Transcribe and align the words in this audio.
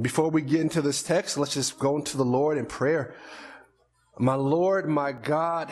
Before 0.00 0.30
we 0.30 0.40
get 0.42 0.60
into 0.60 0.80
this 0.80 1.02
text, 1.02 1.36
let's 1.36 1.54
just 1.54 1.78
go 1.78 1.96
into 1.96 2.16
the 2.16 2.24
Lord 2.24 2.56
in 2.56 2.64
prayer. 2.64 3.16
My 4.18 4.34
Lord, 4.34 4.88
my 4.88 5.12
God, 5.12 5.70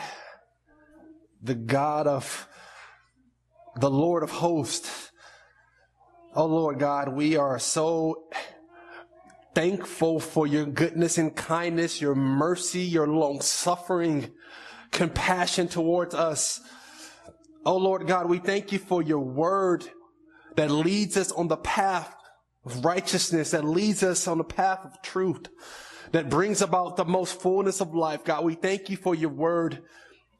the 1.41 1.55
God 1.55 2.05
of 2.05 2.47
the 3.79 3.89
Lord 3.89 4.21
of 4.21 4.29
hosts. 4.29 5.11
Oh 6.35 6.45
Lord 6.45 6.77
God, 6.79 7.09
we 7.09 7.37
are 7.37 7.57
so 7.57 8.25
thankful 9.55 10.19
for 10.19 10.45
your 10.45 10.65
goodness 10.65 11.17
and 11.17 11.35
kindness, 11.35 11.99
your 11.99 12.13
mercy, 12.13 12.81
your 12.81 13.07
long 13.07 13.41
suffering, 13.41 14.31
compassion 14.91 15.67
towards 15.67 16.13
us. 16.13 16.61
Oh 17.65 17.77
Lord 17.77 18.05
God, 18.05 18.29
we 18.29 18.37
thank 18.37 18.71
you 18.71 18.79
for 18.79 19.01
your 19.01 19.19
word 19.19 19.85
that 20.55 20.69
leads 20.69 21.17
us 21.17 21.31
on 21.31 21.47
the 21.47 21.57
path 21.57 22.13
of 22.65 22.83
righteousness, 22.83 23.51
that 23.51 23.63
leads 23.65 24.03
us 24.03 24.27
on 24.27 24.37
the 24.37 24.43
path 24.43 24.85
of 24.85 25.01
truth, 25.01 25.47
that 26.11 26.29
brings 26.29 26.61
about 26.61 26.97
the 26.97 27.05
most 27.05 27.39
fullness 27.41 27.81
of 27.81 27.93
life. 27.93 28.23
God, 28.23 28.43
we 28.43 28.55
thank 28.55 28.89
you 28.89 28.97
for 28.97 29.15
your 29.15 29.29
word. 29.29 29.81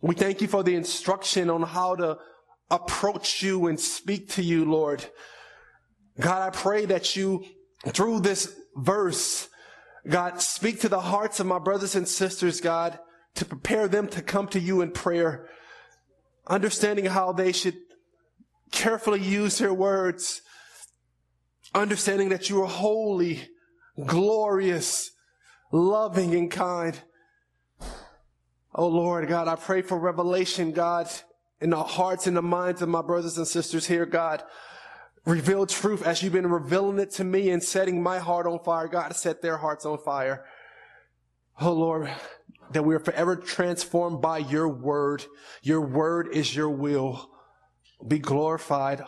We 0.02 0.16
thank 0.16 0.42
you 0.42 0.48
for 0.48 0.64
the 0.64 0.76
instruction 0.76 1.50
on 1.50 1.62
how 1.62 1.95
to 1.95 2.18
approach 2.72 3.42
you 3.44 3.68
and 3.68 3.80
speak 3.80 4.30
to 4.30 4.44
you, 4.44 4.66
Lord. 4.66 5.05
God, 6.20 6.42
I 6.42 6.50
pray 6.50 6.86
that 6.86 7.16
you, 7.16 7.45
through 7.88 8.22
this 8.22 8.54
verse, 8.76 9.50
God, 10.08 10.42
speak 10.42 10.81
to 10.81 10.90
the 10.90 11.00
hearts 11.00 11.40
of 11.40 11.48
my 11.48 11.59
brothers 11.59 11.95
and 11.95 12.08
sisters, 12.08 12.62
God, 12.62 13.00
to 13.36 13.45
prepare 13.45 13.88
them 13.88 14.08
to 14.09 14.22
come 14.22 14.48
to 14.48 14.59
you 14.59 14.81
in 14.81 14.92
prayer, 14.92 15.48
understanding 16.48 17.06
how 17.06 17.31
they 17.31 17.52
should 17.52 17.78
carefully 18.72 19.22
use 19.22 19.58
their 19.58 19.73
words, 19.73 20.42
understanding 21.73 22.30
that 22.30 22.50
you 22.50 22.62
are 22.64 22.68
holy, 22.68 23.41
glorious, 24.05 25.12
loving, 25.72 26.34
and 26.36 26.50
kind. 26.50 27.00
Oh 28.73 28.88
Lord, 28.88 29.28
God, 29.28 29.48
I 29.48 29.56
pray 29.56 29.81
for 29.81 29.97
revelation, 29.97 30.72
God, 30.72 31.09
in 31.59 31.72
the 31.72 31.84
hearts 31.84 32.28
and 32.28 32.38
the 32.38 32.42
minds 32.42 32.81
of 32.81 32.90
my 32.90 33.02
brothers 33.02 33.38
and 33.38 33.47
sisters 33.47 33.86
here, 33.86 34.06
God. 34.06 34.44
Reveal 35.25 35.66
truth 35.66 36.06
as 36.06 36.23
you've 36.23 36.34
been 36.34 36.47
revealing 36.47 36.97
it 37.00 37.12
to 37.12 37.23
me 37.23 37.50
and 37.50 37.62
setting 37.62 38.02
my 38.02 38.20
heart 38.20 38.47
on 38.47 38.59
fire. 38.64 38.88
God, 38.88 39.16
set 39.16 39.42
their 39.42 39.58
hearts 39.58 39.86
on 39.86 39.97
fire. 39.97 40.45
Oh 41.59 41.73
Lord, 41.73 42.09
that 42.72 42.84
we 42.84 42.95
are 42.95 43.00
forever 43.00 43.36
transformed 43.36 44.22
by 44.22 44.38
your 44.38 44.70
word. 44.70 45.25
Your 45.62 45.81
word 45.81 46.30
is 46.34 46.56
your 46.56 46.70
will. 46.70 47.30
Be 48.08 48.17
glorified 48.17 49.03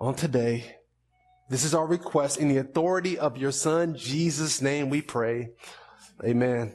on 0.00 0.16
today. 0.16 0.77
This 1.48 1.64
is 1.64 1.74
our 1.74 1.86
request 1.86 2.36
in 2.36 2.48
the 2.48 2.58
authority 2.58 3.18
of 3.18 3.38
your 3.38 3.52
son, 3.52 3.96
Jesus' 3.96 4.60
name 4.60 4.90
we 4.90 5.00
pray. 5.00 5.52
Amen. 6.22 6.74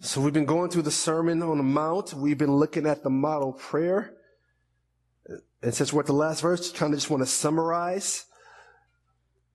So 0.00 0.22
we've 0.22 0.32
been 0.32 0.46
going 0.46 0.70
through 0.70 0.82
the 0.82 0.90
Sermon 0.90 1.42
on 1.42 1.58
the 1.58 1.62
Mount. 1.62 2.14
We've 2.14 2.38
been 2.38 2.56
looking 2.56 2.86
at 2.86 3.02
the 3.02 3.10
model 3.10 3.52
prayer. 3.52 4.14
And 5.62 5.74
since 5.74 5.92
we're 5.92 6.00
at 6.00 6.06
the 6.06 6.14
last 6.14 6.40
verse, 6.40 6.72
kind 6.72 6.94
of 6.94 6.98
just 7.00 7.10
want 7.10 7.22
to 7.22 7.26
summarize. 7.26 8.24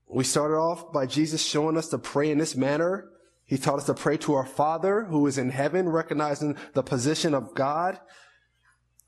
We 0.07 0.23
started 0.23 0.57
off 0.57 0.91
by 0.91 1.07
Jesus 1.07 1.43
showing 1.43 1.77
us 1.77 1.87
to 1.89 1.97
pray 1.97 2.29
in 2.29 2.37
this 2.37 2.55
manner. 2.55 3.09
He 3.45 3.57
taught 3.57 3.79
us 3.79 3.85
to 3.85 3.95
pray 3.95 4.17
to 4.17 4.33
our 4.33 4.45
Father 4.45 5.05
who 5.05 5.25
is 5.25 5.39
in 5.39 5.49
heaven, 5.49 5.89
recognizing 5.89 6.57
the 6.73 6.83
position 6.83 7.33
of 7.33 7.55
God. 7.55 7.99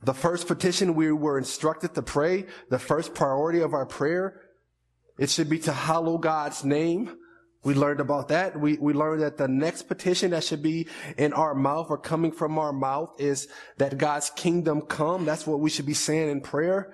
The 0.03 0.13
first 0.13 0.47
petition 0.47 0.95
we 0.95 1.11
were 1.11 1.37
instructed 1.37 1.95
to 1.95 2.01
pray, 2.01 2.45
the 2.69 2.79
first 2.79 3.13
priority 3.13 3.61
of 3.61 3.73
our 3.73 3.85
prayer, 3.85 4.41
it 5.17 5.29
should 5.29 5.49
be 5.49 5.59
to 5.59 5.71
hallow 5.71 6.17
God's 6.17 6.65
name. 6.65 7.15
We 7.63 7.73
learned 7.73 8.01
about 8.01 8.27
that. 8.27 8.59
We, 8.59 8.77
we 8.77 8.91
learned 8.91 9.21
that 9.21 9.37
the 9.37 9.47
next 9.47 9.83
petition 9.83 10.31
that 10.31 10.43
should 10.43 10.61
be 10.61 10.87
in 11.17 11.31
our 11.31 11.55
mouth 11.55 11.87
or 11.89 11.97
coming 11.97 12.33
from 12.33 12.59
our 12.59 12.73
mouth 12.73 13.15
is 13.17 13.47
that 13.77 13.97
God's 13.97 14.29
kingdom 14.31 14.81
come. 14.81 15.23
That's 15.23 15.47
what 15.47 15.61
we 15.61 15.69
should 15.69 15.85
be 15.85 15.93
saying 15.93 16.29
in 16.29 16.41
prayer. 16.41 16.93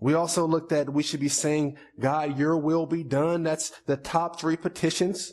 We 0.00 0.12
also 0.12 0.46
looked 0.46 0.72
at, 0.72 0.92
we 0.92 1.02
should 1.02 1.20
be 1.20 1.30
saying, 1.30 1.78
God, 1.98 2.38
your 2.38 2.58
will 2.58 2.84
be 2.84 3.02
done. 3.02 3.42
That's 3.44 3.70
the 3.86 3.96
top 3.96 4.38
three 4.38 4.56
petitions. 4.56 5.32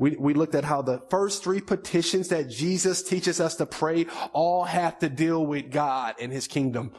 We, 0.00 0.16
we 0.16 0.32
looked 0.32 0.54
at 0.54 0.64
how 0.64 0.80
the 0.80 1.02
first 1.10 1.44
three 1.44 1.60
petitions 1.60 2.28
that 2.28 2.48
Jesus 2.48 3.02
teaches 3.02 3.38
us 3.38 3.56
to 3.56 3.66
pray 3.66 4.06
all 4.32 4.64
have 4.64 4.98
to 5.00 5.10
deal 5.10 5.44
with 5.44 5.70
God 5.70 6.14
and 6.18 6.32
his 6.32 6.48
kingdom. 6.48 6.92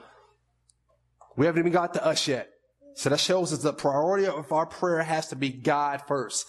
We 1.35 1.47
haven't 1.47 1.61
even 1.61 1.71
got 1.71 1.95
to 1.95 2.05
us 2.05 2.27
yet. 2.27 2.51
So 2.93 3.09
that 3.09 3.19
shows 3.19 3.53
us 3.53 3.63
the 3.63 3.73
priority 3.73 4.27
of 4.27 4.51
our 4.51 4.67
prayer 4.67 5.01
has 5.01 5.29
to 5.29 5.35
be 5.35 5.49
God 5.49 6.03
first. 6.07 6.45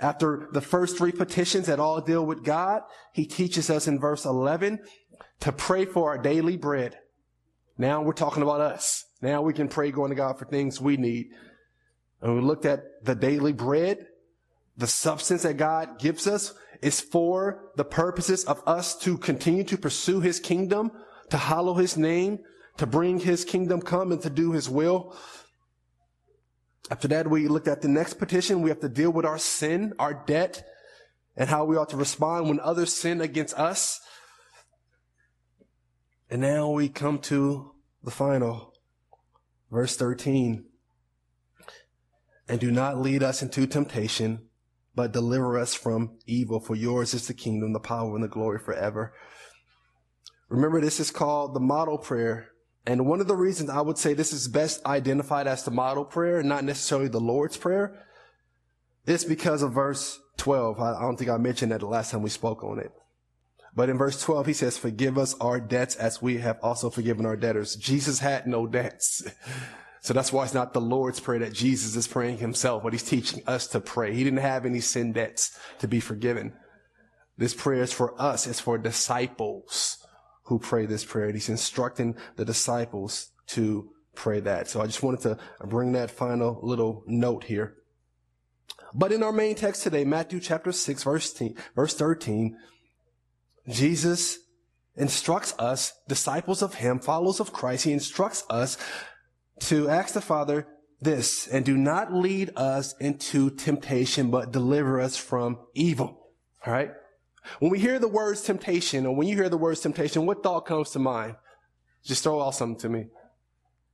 After 0.00 0.48
the 0.50 0.62
first 0.62 0.96
three 0.96 1.12
petitions 1.12 1.66
that 1.66 1.78
all 1.78 2.00
deal 2.00 2.24
with 2.24 2.42
God, 2.42 2.80
he 3.12 3.26
teaches 3.26 3.68
us 3.68 3.86
in 3.86 4.00
verse 4.00 4.24
11 4.24 4.78
to 5.40 5.52
pray 5.52 5.84
for 5.84 6.08
our 6.08 6.16
daily 6.16 6.56
bread. 6.56 6.96
Now 7.76 8.00
we're 8.00 8.14
talking 8.14 8.42
about 8.42 8.62
us. 8.62 9.04
Now 9.20 9.42
we 9.42 9.52
can 9.52 9.68
pray 9.68 9.90
going 9.90 10.08
to 10.08 10.16
God 10.16 10.38
for 10.38 10.46
things 10.46 10.80
we 10.80 10.96
need. 10.96 11.32
And 12.22 12.34
we 12.34 12.40
looked 12.40 12.64
at 12.64 13.04
the 13.04 13.14
daily 13.14 13.52
bread, 13.52 14.06
the 14.82 14.88
substance 14.88 15.44
that 15.44 15.58
God 15.58 16.00
gives 16.00 16.26
us 16.26 16.54
is 16.82 17.00
for 17.00 17.70
the 17.76 17.84
purposes 17.84 18.44
of 18.46 18.60
us 18.66 18.98
to 18.98 19.16
continue 19.16 19.62
to 19.62 19.78
pursue 19.78 20.18
his 20.18 20.40
kingdom, 20.40 20.90
to 21.30 21.36
hallow 21.36 21.74
his 21.74 21.96
name, 21.96 22.40
to 22.78 22.84
bring 22.84 23.20
his 23.20 23.44
kingdom 23.44 23.80
come 23.80 24.10
and 24.10 24.20
to 24.22 24.28
do 24.28 24.50
his 24.50 24.68
will. 24.68 25.16
After 26.90 27.06
that, 27.06 27.30
we 27.30 27.46
looked 27.46 27.68
at 27.68 27.80
the 27.80 27.86
next 27.86 28.14
petition. 28.14 28.60
We 28.60 28.70
have 28.70 28.80
to 28.80 28.88
deal 28.88 29.12
with 29.12 29.24
our 29.24 29.38
sin, 29.38 29.92
our 30.00 30.14
debt, 30.26 30.64
and 31.36 31.48
how 31.48 31.64
we 31.64 31.76
ought 31.76 31.90
to 31.90 31.96
respond 31.96 32.48
when 32.48 32.58
others 32.58 32.92
sin 32.92 33.20
against 33.20 33.56
us. 33.56 34.00
And 36.28 36.42
now 36.42 36.72
we 36.72 36.88
come 36.88 37.20
to 37.20 37.76
the 38.02 38.10
final, 38.10 38.74
verse 39.70 39.94
13. 39.94 40.64
And 42.48 42.58
do 42.58 42.72
not 42.72 42.98
lead 42.98 43.22
us 43.22 43.42
into 43.42 43.68
temptation, 43.68 44.48
but 44.94 45.12
deliver 45.12 45.58
us 45.58 45.74
from 45.74 46.18
evil. 46.26 46.60
For 46.60 46.74
yours 46.74 47.14
is 47.14 47.26
the 47.26 47.34
kingdom, 47.34 47.72
the 47.72 47.80
power, 47.80 48.14
and 48.14 48.24
the 48.24 48.28
glory 48.28 48.58
forever. 48.58 49.14
Remember, 50.48 50.80
this 50.80 51.00
is 51.00 51.10
called 51.10 51.54
the 51.54 51.60
model 51.60 51.98
prayer 51.98 52.52
and 52.86 53.06
one 53.06 53.20
of 53.20 53.28
the 53.28 53.36
reasons 53.36 53.70
I 53.70 53.80
would 53.80 53.98
say 53.98 54.12
this 54.12 54.32
is 54.32 54.48
best 54.48 54.84
identified 54.84 55.46
as 55.46 55.64
the 55.64 55.70
model 55.70 56.04
prayer 56.04 56.42
not 56.42 56.64
necessarily 56.64 57.08
the 57.08 57.20
Lord's 57.20 57.56
prayer 57.56 58.04
is 59.06 59.24
because 59.24 59.62
of 59.62 59.72
verse 59.72 60.20
12. 60.38 60.80
I, 60.80 61.00
don't 61.00 61.16
think 61.16 61.30
I 61.30 61.36
mentioned 61.36 61.72
that 61.72 61.80
the 61.80 61.86
last 61.86 62.10
time 62.10 62.22
we 62.22 62.30
spoke 62.30 62.64
on 62.64 62.78
it. 62.78 62.92
But 63.74 63.88
in 63.88 63.98
verse 63.98 64.20
12, 64.20 64.46
he 64.46 64.52
says, 64.52 64.76
forgive 64.76 65.16
us 65.16 65.34
our 65.40 65.58
debts 65.60 65.96
as 65.96 66.20
we 66.20 66.38
have 66.38 66.58
also 66.62 66.90
forgiven 66.90 67.24
our 67.24 67.36
debtors. 67.36 67.74
Jesus 67.76 68.18
had 68.18 68.46
no 68.46 68.66
debts. 68.66 69.22
So 70.02 70.12
that's 70.12 70.32
why 70.32 70.44
it's 70.44 70.52
not 70.52 70.72
the 70.72 70.80
Lord's 70.80 71.20
prayer 71.20 71.38
that 71.38 71.52
Jesus 71.52 71.94
is 71.94 72.08
praying 72.08 72.38
himself, 72.38 72.82
but 72.82 72.92
he's 72.92 73.04
teaching 73.04 73.40
us 73.46 73.68
to 73.68 73.80
pray. 73.80 74.12
He 74.12 74.24
didn't 74.24 74.40
have 74.40 74.66
any 74.66 74.80
sin 74.80 75.12
debts 75.12 75.56
to 75.78 75.86
be 75.86 76.00
forgiven. 76.00 76.54
This 77.38 77.54
prayer 77.54 77.84
is 77.84 77.92
for 77.92 78.20
us. 78.20 78.48
It's 78.48 78.58
for 78.58 78.78
disciples 78.78 80.04
who 80.44 80.58
pray 80.58 80.86
this 80.86 81.04
prayer. 81.04 81.26
And 81.26 81.34
he's 81.34 81.48
instructing 81.48 82.16
the 82.34 82.44
disciples 82.44 83.30
to 83.48 83.90
pray 84.16 84.40
that. 84.40 84.68
So 84.68 84.80
I 84.82 84.86
just 84.86 85.04
wanted 85.04 85.20
to 85.20 85.38
bring 85.64 85.92
that 85.92 86.10
final 86.10 86.58
little 86.62 87.04
note 87.06 87.44
here. 87.44 87.76
But 88.92 89.12
in 89.12 89.22
our 89.22 89.32
main 89.32 89.54
text 89.54 89.84
today, 89.84 90.04
Matthew 90.04 90.40
chapter 90.40 90.72
6, 90.72 91.04
verse, 91.04 91.32
10, 91.32 91.54
verse 91.76 91.94
13, 91.94 92.56
Jesus 93.68 94.38
instructs 94.96 95.54
us, 95.60 95.92
disciples 96.08 96.60
of 96.60 96.74
him, 96.74 96.98
followers 96.98 97.38
of 97.38 97.52
Christ, 97.52 97.84
he 97.84 97.92
instructs 97.92 98.44
us 98.50 98.76
to 99.68 99.88
ask 99.88 100.14
the 100.14 100.20
Father 100.20 100.66
this, 101.00 101.46
and 101.48 101.64
do 101.64 101.76
not 101.76 102.12
lead 102.12 102.50
us 102.56 102.94
into 103.00 103.50
temptation, 103.50 104.30
but 104.30 104.52
deliver 104.52 105.00
us 105.00 105.16
from 105.16 105.58
evil. 105.74 106.28
All 106.64 106.72
right? 106.72 106.90
When 107.58 107.70
we 107.70 107.78
hear 107.78 107.98
the 107.98 108.08
words 108.08 108.42
temptation, 108.42 109.06
or 109.06 109.14
when 109.14 109.26
you 109.26 109.34
hear 109.34 109.48
the 109.48 109.58
words 109.58 109.80
temptation, 109.80 110.26
what 110.26 110.42
thought 110.42 110.60
comes 110.66 110.90
to 110.90 111.00
mind? 111.00 111.34
Just 112.04 112.22
throw 112.22 112.40
out 112.40 112.54
something 112.54 112.78
to 112.80 112.88
me. 112.88 113.06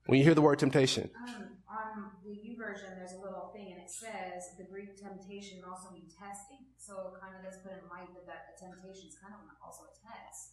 When 0.07 0.19
you 0.19 0.25
hear 0.25 0.35
the 0.35 0.43
word 0.43 0.59
temptation. 0.59 1.11
Um, 1.17 1.57
on 1.69 2.11
the 2.25 2.33
YouVersion, 2.33 2.97
there's 2.97 3.13
a 3.13 3.21
little 3.21 3.51
thing, 3.55 3.73
and 3.73 3.81
it 3.81 3.91
says 3.91 4.57
the 4.59 4.65
Greek 4.65 4.97
temptation 5.01 5.61
also 5.69 5.91
mean 5.93 6.09
testing. 6.09 6.65
So 6.79 7.13
it 7.13 7.21
kind 7.21 7.37
of 7.37 7.45
does 7.45 7.61
put 7.61 7.73
in 7.73 7.89
mind 7.89 8.09
that, 8.17 8.27
that 8.27 8.53
a 8.53 8.61
temptation 8.61 9.09
is 9.09 9.17
kind 9.21 9.35
of 9.35 9.41
also 9.65 9.85
a 9.85 9.93
test. 9.97 10.53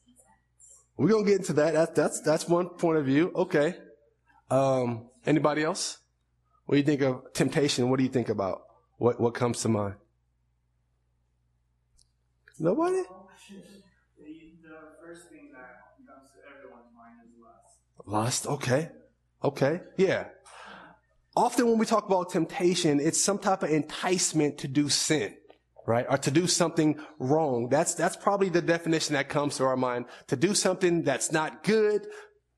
We're 0.98 1.10
gonna 1.10 1.26
get 1.26 1.38
into 1.38 1.54
that. 1.54 1.74
That's 1.74 1.92
that's 1.92 2.22
that's 2.22 2.48
one 2.48 2.70
point 2.70 2.98
of 2.98 3.06
view. 3.06 3.32
Okay. 3.36 3.76
Um, 4.50 5.10
anybody 5.26 5.64
else? 5.64 6.00
What 6.66 6.76
do 6.76 6.80
you 6.80 6.86
think 6.86 7.02
of 7.02 7.34
temptation? 7.34 7.90
What 7.90 7.98
do 7.98 8.04
you 8.04 8.10
think 8.10 8.30
about? 8.30 8.62
What 8.98 9.20
what 9.20 9.34
comes 9.34 9.62
to 9.62 9.70
mind? 9.70 9.96
Nobody? 12.60 12.98
The 12.98 13.06
first 15.02 15.30
thing 15.30 15.52
that 15.54 15.82
comes 16.08 16.30
to 16.32 16.40
everyone's 16.50 16.92
mind 16.96 17.16
is 17.24 17.34
lust. 17.42 18.46
Lust, 18.46 18.48
okay. 18.48 18.90
Okay. 19.44 19.82
Yeah. 19.98 20.26
often 21.36 21.68
when 21.68 21.78
we 21.78 21.86
talk 21.86 22.08
about 22.08 22.30
temptation, 22.30 23.00
it's 23.00 23.24
some 23.24 23.38
type 23.38 23.64
of 23.64 23.70
enticement 23.70 24.58
to 24.60 24.68
do 24.68 24.90
sin, 24.90 25.36
right? 25.86 26.06
Or 26.10 26.18
to 26.18 26.32
do 26.32 26.48
something 26.48 26.98
wrong. 27.20 27.70
That's, 27.70 27.94
that's 27.94 28.16
probably 28.16 28.50
the 28.50 28.62
definition 28.62 29.14
that 29.14 29.30
comes 29.30 29.58
to 29.58 29.66
our 29.66 29.78
mind. 29.78 30.06
To 30.28 30.36
do 30.36 30.56
something 30.56 31.04
that's 31.04 31.32
not 31.32 31.64
good, 31.64 32.08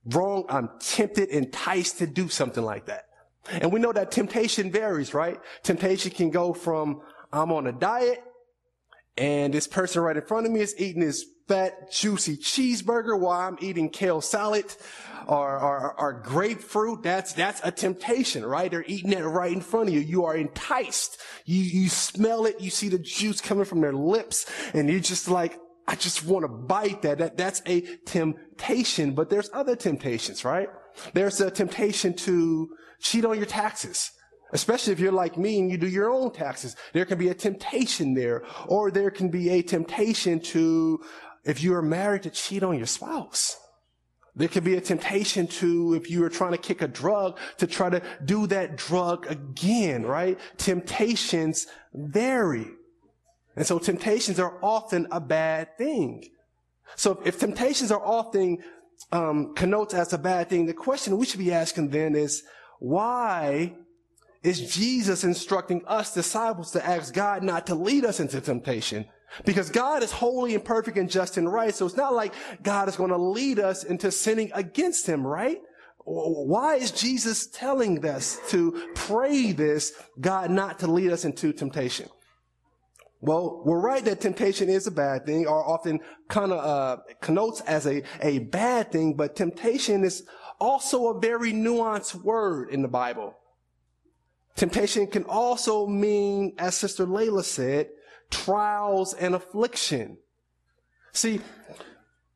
wrong. 0.07 0.45
I'm 0.49 0.69
tempted, 0.79 1.29
enticed 1.29 1.99
to 1.99 2.07
do 2.07 2.29
something 2.29 2.63
like 2.63 2.85
that. 2.87 3.05
And 3.49 3.71
we 3.71 3.79
know 3.79 3.93
that 3.93 4.11
temptation 4.11 4.71
varies, 4.71 5.13
right? 5.13 5.39
Temptation 5.63 6.11
can 6.11 6.29
go 6.29 6.53
from 6.53 7.01
I'm 7.31 7.51
on 7.51 7.67
a 7.67 7.71
diet 7.71 8.23
and 9.17 9.53
this 9.53 9.67
person 9.67 10.01
right 10.01 10.15
in 10.15 10.23
front 10.23 10.45
of 10.45 10.51
me 10.51 10.59
is 10.59 10.75
eating 10.77 11.01
this 11.01 11.25
fat, 11.47 11.91
juicy 11.91 12.37
cheeseburger 12.37 13.19
while 13.19 13.39
I'm 13.39 13.57
eating 13.61 13.89
kale 13.89 14.21
salad 14.21 14.65
or, 15.27 15.59
or, 15.59 15.99
or, 15.99 16.13
grapefruit. 16.13 17.03
That's, 17.03 17.33
that's 17.33 17.59
a 17.63 17.71
temptation, 17.71 18.45
right? 18.45 18.71
They're 18.71 18.85
eating 18.87 19.11
it 19.11 19.21
right 19.21 19.51
in 19.51 19.59
front 19.59 19.89
of 19.89 19.93
you. 19.93 19.99
You 19.99 20.25
are 20.25 20.35
enticed. 20.37 21.17
You, 21.45 21.61
you 21.61 21.89
smell 21.89 22.45
it. 22.45 22.61
You 22.61 22.69
see 22.69 22.89
the 22.89 22.99
juice 22.99 23.41
coming 23.41 23.65
from 23.65 23.81
their 23.81 23.93
lips 23.93 24.45
and 24.73 24.89
you're 24.89 24.99
just 24.99 25.27
like, 25.27 25.59
I 25.87 25.95
just 25.95 26.25
want 26.25 26.43
to 26.43 26.49
bite 26.49 27.01
that. 27.03 27.19
that. 27.19 27.37
That's 27.37 27.61
a 27.65 27.81
temptation, 28.05 29.13
but 29.13 29.29
there's 29.29 29.49
other 29.53 29.75
temptations, 29.75 30.43
right? 30.43 30.69
There's 31.13 31.39
a 31.39 31.49
temptation 31.49 32.13
to 32.15 32.69
cheat 32.99 33.25
on 33.25 33.37
your 33.37 33.45
taxes. 33.45 34.11
Especially 34.53 34.93
if 34.93 34.99
you're 34.99 35.11
like 35.11 35.37
me 35.37 35.59
and 35.59 35.69
you 35.69 35.77
do 35.77 35.87
your 35.87 36.09
own 36.09 36.31
taxes. 36.31 36.75
There 36.93 37.05
can 37.05 37.17
be 37.17 37.29
a 37.29 37.33
temptation 37.33 38.13
there. 38.13 38.43
Or 38.67 38.91
there 38.91 39.11
can 39.11 39.29
be 39.29 39.49
a 39.49 39.61
temptation 39.61 40.39
to, 40.39 41.03
if 41.43 41.61
you 41.61 41.73
are 41.73 41.81
married, 41.81 42.23
to 42.23 42.29
cheat 42.29 42.63
on 42.63 42.77
your 42.77 42.87
spouse. 42.87 43.57
There 44.35 44.47
can 44.47 44.63
be 44.63 44.75
a 44.75 44.81
temptation 44.81 45.47
to, 45.47 45.95
if 45.95 46.09
you 46.09 46.23
are 46.23 46.29
trying 46.29 46.51
to 46.51 46.57
kick 46.57 46.81
a 46.81 46.87
drug, 46.87 47.39
to 47.57 47.67
try 47.67 47.89
to 47.89 48.01
do 48.23 48.47
that 48.47 48.77
drug 48.77 49.25
again, 49.27 50.05
right? 50.05 50.39
Temptations 50.57 51.67
vary. 51.93 52.67
And 53.57 53.65
so 53.65 53.79
temptations 53.79 54.39
are 54.39 54.57
often 54.61 55.07
a 55.11 55.19
bad 55.19 55.77
thing. 55.77 56.29
So 56.95 57.21
if 57.25 57.39
temptations 57.39 57.91
are 57.91 58.01
often 58.01 58.59
um, 59.11 59.55
connotes 59.55 59.93
as 59.95 60.13
a 60.13 60.17
bad 60.17 60.47
thing, 60.47 60.67
the 60.67 60.73
question 60.73 61.17
we 61.17 61.25
should 61.25 61.39
be 61.39 61.51
asking 61.51 61.89
then 61.89 62.15
is, 62.15 62.43
why 62.79 63.75
is 64.43 64.73
Jesus 64.73 65.23
instructing 65.23 65.83
us 65.87 66.13
disciples 66.13 66.71
to 66.71 66.85
ask 66.85 67.13
God 67.13 67.41
not 67.41 67.65
to 67.67 67.75
lead 67.75 68.05
us 68.05 68.19
into 68.19 68.39
temptation? 68.39 69.05
Because 69.43 69.71
God 69.71 70.03
is 70.03 70.11
holy 70.11 70.53
and 70.53 70.63
perfect 70.63 70.97
and 70.97 71.09
just 71.09 71.37
and 71.37 71.51
right. 71.51 71.73
So 71.73 71.87
it's 71.87 71.97
not 71.97 72.13
like 72.13 72.33
God 72.61 72.87
is 72.87 72.95
going 72.95 73.09
to 73.09 73.17
lead 73.17 73.59
us 73.59 73.83
into 73.83 74.11
sinning 74.11 74.51
against 74.53 75.07
him, 75.07 75.25
right? 75.25 75.57
Why 76.05 76.75
is 76.75 76.91
Jesus 76.91 77.47
telling 77.47 78.05
us 78.05 78.39
to 78.49 78.91
pray 78.93 79.51
this, 79.51 79.93
God 80.21 80.51
not 80.51 80.79
to 80.79 80.87
lead 80.87 81.11
us 81.11 81.25
into 81.25 81.51
temptation? 81.51 82.07
Well, 83.19 83.63
we're 83.65 83.79
right 83.79 84.05
that 84.05 84.21
temptation 84.21 84.69
is 84.69 84.85
a 84.85 84.91
bad 84.91 85.25
thing 85.25 85.47
or 85.47 85.67
often 85.67 85.99
kind 86.27 86.51
of 86.51 86.63
uh, 86.63 87.01
connotes 87.19 87.61
as 87.61 87.87
a, 87.87 88.03
a 88.21 88.39
bad 88.39 88.91
thing, 88.91 89.15
but 89.15 89.35
temptation 89.35 90.03
is 90.03 90.23
also 90.59 91.07
a 91.07 91.19
very 91.19 91.51
nuanced 91.51 92.15
word 92.15 92.69
in 92.69 92.81
the 92.81 92.87
Bible. 92.87 93.35
Temptation 94.55 95.07
can 95.07 95.23
also 95.23 95.85
mean, 95.85 96.53
as 96.57 96.75
Sister 96.75 97.05
Layla 97.05 97.43
said, 97.43 97.89
trials 98.31 99.13
and 99.13 99.35
affliction. 99.35 100.17
See, 101.11 101.41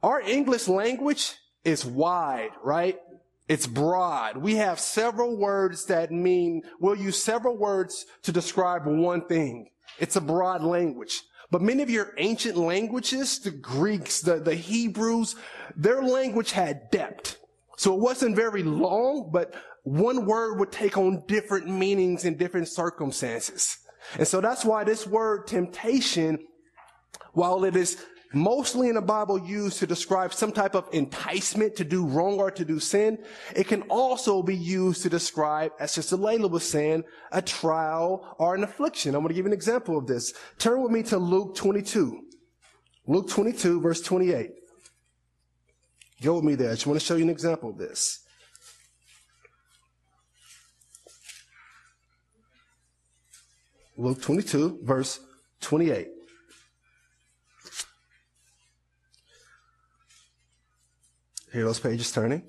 our 0.04 0.22
English 0.22 0.68
language 0.68 1.36
is 1.64 1.84
wide, 1.84 2.52
right? 2.64 3.00
It's 3.48 3.68
broad. 3.68 4.38
We 4.38 4.56
have 4.56 4.80
several 4.80 5.36
words 5.36 5.86
that 5.86 6.12
mean, 6.12 6.62
we'll 6.80 6.96
use 6.96 7.22
several 7.22 7.58
words 7.58 8.06
to 8.22 8.32
describe 8.32 8.86
one 8.86 9.26
thing. 9.26 9.71
It's 10.00 10.16
a 10.16 10.22
broad 10.22 10.64
language. 10.64 11.22
But 11.52 11.62
many 11.62 11.84
of 11.84 11.90
your 11.90 12.14
ancient 12.18 12.58
languages, 12.58 13.40
the 13.40 13.52
Greeks, 13.52 14.22
the, 14.22 14.40
the 14.40 14.56
Hebrews, 14.56 15.36
their 15.76 16.02
language 16.02 16.52
had 16.52 16.90
depth. 16.92 17.38
So 17.78 17.94
it 17.94 18.00
wasn't 18.00 18.36
very 18.36 18.64
long, 18.64 19.30
but 19.34 19.54
one 19.84 20.26
word 20.26 20.60
would 20.60 20.72
take 20.72 20.98
on 20.98 21.24
different 21.28 21.68
meanings 21.68 22.24
in 22.24 22.38
different 22.38 22.68
circumstances. 22.68 23.78
And 24.18 24.28
so 24.28 24.40
that's 24.40 24.64
why 24.64 24.84
this 24.84 25.06
word 25.06 25.48
temptation, 25.48 26.40
while 27.34 27.64
it 27.66 27.76
is 27.76 28.04
mostly 28.34 28.90
in 28.90 28.96
the 28.96 29.02
Bible 29.02 29.40
used 29.40 29.80
to 29.80 29.88
describe 29.88 30.34
some 30.34 30.52
type 30.52 30.76
of 30.76 30.88
enticement 30.92 31.76
to 31.76 31.84
do 31.84 32.06
wrong 32.06 32.40
or 32.40 32.52
to 32.52 32.66
do 32.66 32.80
sin, 32.80 33.18
it 33.56 33.68
can 33.68 33.82
also 33.84 34.42
be 34.42 34.56
used 34.56 35.04
to 35.04 35.10
describe, 35.10 35.72
as 35.80 35.92
Sister 35.92 36.18
Layla 36.18 36.50
was 36.50 36.68
saying, 36.68 37.04
a 37.32 37.42
trial 37.42 38.36
or 38.40 38.56
an 38.56 38.64
affliction. 38.64 39.16
I'm 39.16 39.22
going 39.22 39.30
to 39.30 39.34
give 39.34 39.46
you 39.46 39.52
an 39.52 39.54
example 39.54 39.98
of 39.98 40.08
this. 40.08 40.34
Turn 40.58 40.82
with 40.82 40.92
me 40.92 41.04
to 41.04 41.18
Luke 41.18 41.56
22. 41.56 42.22
Luke 43.08 43.30
22, 43.30 43.82
verse 43.82 44.02
28. 44.02 44.52
Go 46.22 46.36
with 46.36 46.44
me 46.44 46.56
there. 46.56 46.70
I 46.70 46.74
just 46.74 46.86
want 46.88 47.00
to 47.00 47.06
show 47.06 47.16
you 47.16 47.24
an 47.24 47.30
example 47.30 47.72
of 47.72 47.78
this. 47.78 48.20
Luke 53.98 54.22
22, 54.22 54.80
verse 54.84 55.20
28. 55.62 56.08
Hear 61.52 61.66
those 61.66 61.80
pages 61.80 62.12
turning? 62.12 62.44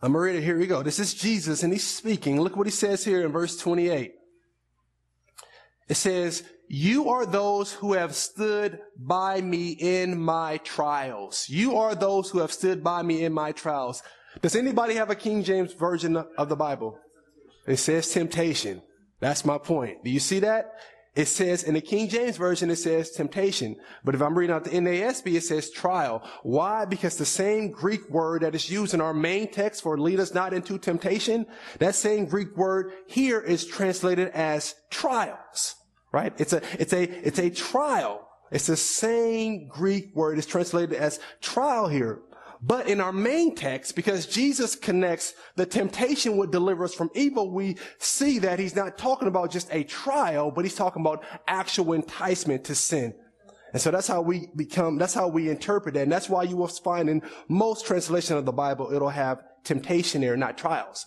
I'm 0.00 0.16
ready. 0.16 0.40
Here 0.40 0.58
we 0.58 0.66
go. 0.66 0.82
This 0.82 1.00
is 1.00 1.14
Jesus, 1.14 1.62
and 1.62 1.72
he's 1.72 1.86
speaking. 1.86 2.40
Look 2.40 2.56
what 2.56 2.66
he 2.66 2.72
says 2.72 3.04
here 3.04 3.24
in 3.24 3.32
verse 3.32 3.56
28. 3.56 4.12
It 5.88 5.94
says, 5.94 6.44
You 6.68 7.08
are 7.10 7.26
those 7.26 7.72
who 7.72 7.94
have 7.94 8.14
stood 8.14 8.78
by 8.96 9.40
me 9.40 9.70
in 9.70 10.20
my 10.20 10.58
trials. 10.58 11.46
You 11.48 11.78
are 11.78 11.94
those 11.94 12.30
who 12.30 12.38
have 12.38 12.52
stood 12.52 12.84
by 12.84 13.02
me 13.02 13.24
in 13.24 13.32
my 13.32 13.52
trials. 13.52 14.02
Does 14.40 14.54
anybody 14.54 14.94
have 14.94 15.10
a 15.10 15.16
King 15.16 15.42
James 15.42 15.72
version 15.72 16.16
of 16.16 16.48
the 16.48 16.56
Bible? 16.56 16.98
It 17.66 17.78
says 17.78 18.10
temptation. 18.10 18.82
That's 19.20 19.44
my 19.44 19.58
point. 19.58 20.04
Do 20.04 20.10
you 20.10 20.20
see 20.20 20.40
that? 20.40 20.72
It 21.18 21.26
says 21.26 21.64
in 21.64 21.74
the 21.74 21.80
King 21.80 22.08
James 22.08 22.36
Version, 22.36 22.70
it 22.70 22.76
says 22.76 23.10
temptation. 23.10 23.74
But 24.04 24.14
if 24.14 24.22
I'm 24.22 24.38
reading 24.38 24.54
out 24.54 24.62
the 24.62 24.70
NASB, 24.70 25.34
it 25.34 25.42
says 25.42 25.68
trial. 25.68 26.22
Why? 26.44 26.84
Because 26.84 27.16
the 27.16 27.26
same 27.26 27.72
Greek 27.72 28.08
word 28.08 28.42
that 28.42 28.54
is 28.54 28.70
used 28.70 28.94
in 28.94 29.00
our 29.00 29.12
main 29.12 29.50
text 29.50 29.82
for 29.82 29.98
lead 29.98 30.20
us 30.20 30.32
not 30.32 30.54
into 30.54 30.78
temptation, 30.78 31.44
that 31.80 31.96
same 31.96 32.26
Greek 32.26 32.56
word 32.56 32.92
here 33.08 33.40
is 33.40 33.66
translated 33.66 34.28
as 34.28 34.76
trials. 34.90 35.74
Right? 36.12 36.32
It's 36.38 36.52
a, 36.52 36.62
it's 36.80 36.92
a, 36.92 37.02
it's 37.26 37.40
a 37.40 37.50
trial. 37.50 38.24
It's 38.52 38.68
the 38.68 38.76
same 38.76 39.66
Greek 39.66 40.14
word. 40.14 40.38
It's 40.38 40.46
translated 40.46 40.94
as 40.94 41.18
trial 41.40 41.88
here. 41.88 42.20
But 42.60 42.88
in 42.88 43.00
our 43.00 43.12
main 43.12 43.54
text, 43.54 43.94
because 43.94 44.26
Jesus 44.26 44.74
connects 44.74 45.34
the 45.54 45.66
temptation 45.66 46.36
would 46.38 46.50
deliver 46.50 46.84
us 46.84 46.94
from 46.94 47.10
evil, 47.14 47.50
we 47.50 47.76
see 47.98 48.40
that 48.40 48.58
he's 48.58 48.74
not 48.74 48.98
talking 48.98 49.28
about 49.28 49.50
just 49.50 49.72
a 49.72 49.84
trial, 49.84 50.50
but 50.50 50.64
he's 50.64 50.74
talking 50.74 51.02
about 51.02 51.22
actual 51.46 51.92
enticement 51.92 52.64
to 52.64 52.74
sin. 52.74 53.14
And 53.72 53.80
so 53.80 53.90
that's 53.90 54.08
how 54.08 54.22
we 54.22 54.48
become, 54.56 54.98
that's 54.98 55.14
how 55.14 55.28
we 55.28 55.50
interpret 55.50 55.96
it. 55.96 56.00
And 56.00 56.12
that's 56.12 56.28
why 56.28 56.42
you 56.42 56.56
will 56.56 56.68
find 56.68 57.08
in 57.08 57.22
most 57.48 57.86
translation 57.86 58.36
of 58.36 58.44
the 58.44 58.52
Bible, 58.52 58.92
it'll 58.92 59.08
have 59.08 59.42
temptation 59.62 60.22
there, 60.22 60.36
not 60.36 60.58
trials. 60.58 61.06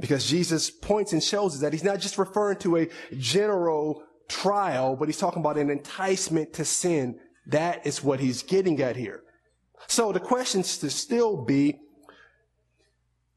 Because 0.00 0.26
Jesus 0.26 0.70
points 0.70 1.12
and 1.12 1.22
shows 1.22 1.54
us 1.54 1.60
that 1.60 1.72
he's 1.72 1.84
not 1.84 2.00
just 2.00 2.18
referring 2.18 2.58
to 2.58 2.76
a 2.78 2.88
general 3.16 4.02
trial, 4.28 4.96
but 4.96 5.08
he's 5.08 5.18
talking 5.18 5.40
about 5.40 5.58
an 5.58 5.70
enticement 5.70 6.52
to 6.54 6.64
sin. 6.64 7.18
That 7.46 7.86
is 7.86 8.02
what 8.02 8.20
he's 8.20 8.42
getting 8.42 8.80
at 8.82 8.96
here. 8.96 9.22
So 9.90 10.12
the 10.12 10.20
question 10.20 10.62
to 10.62 10.88
still 10.88 11.36
be, 11.36 11.80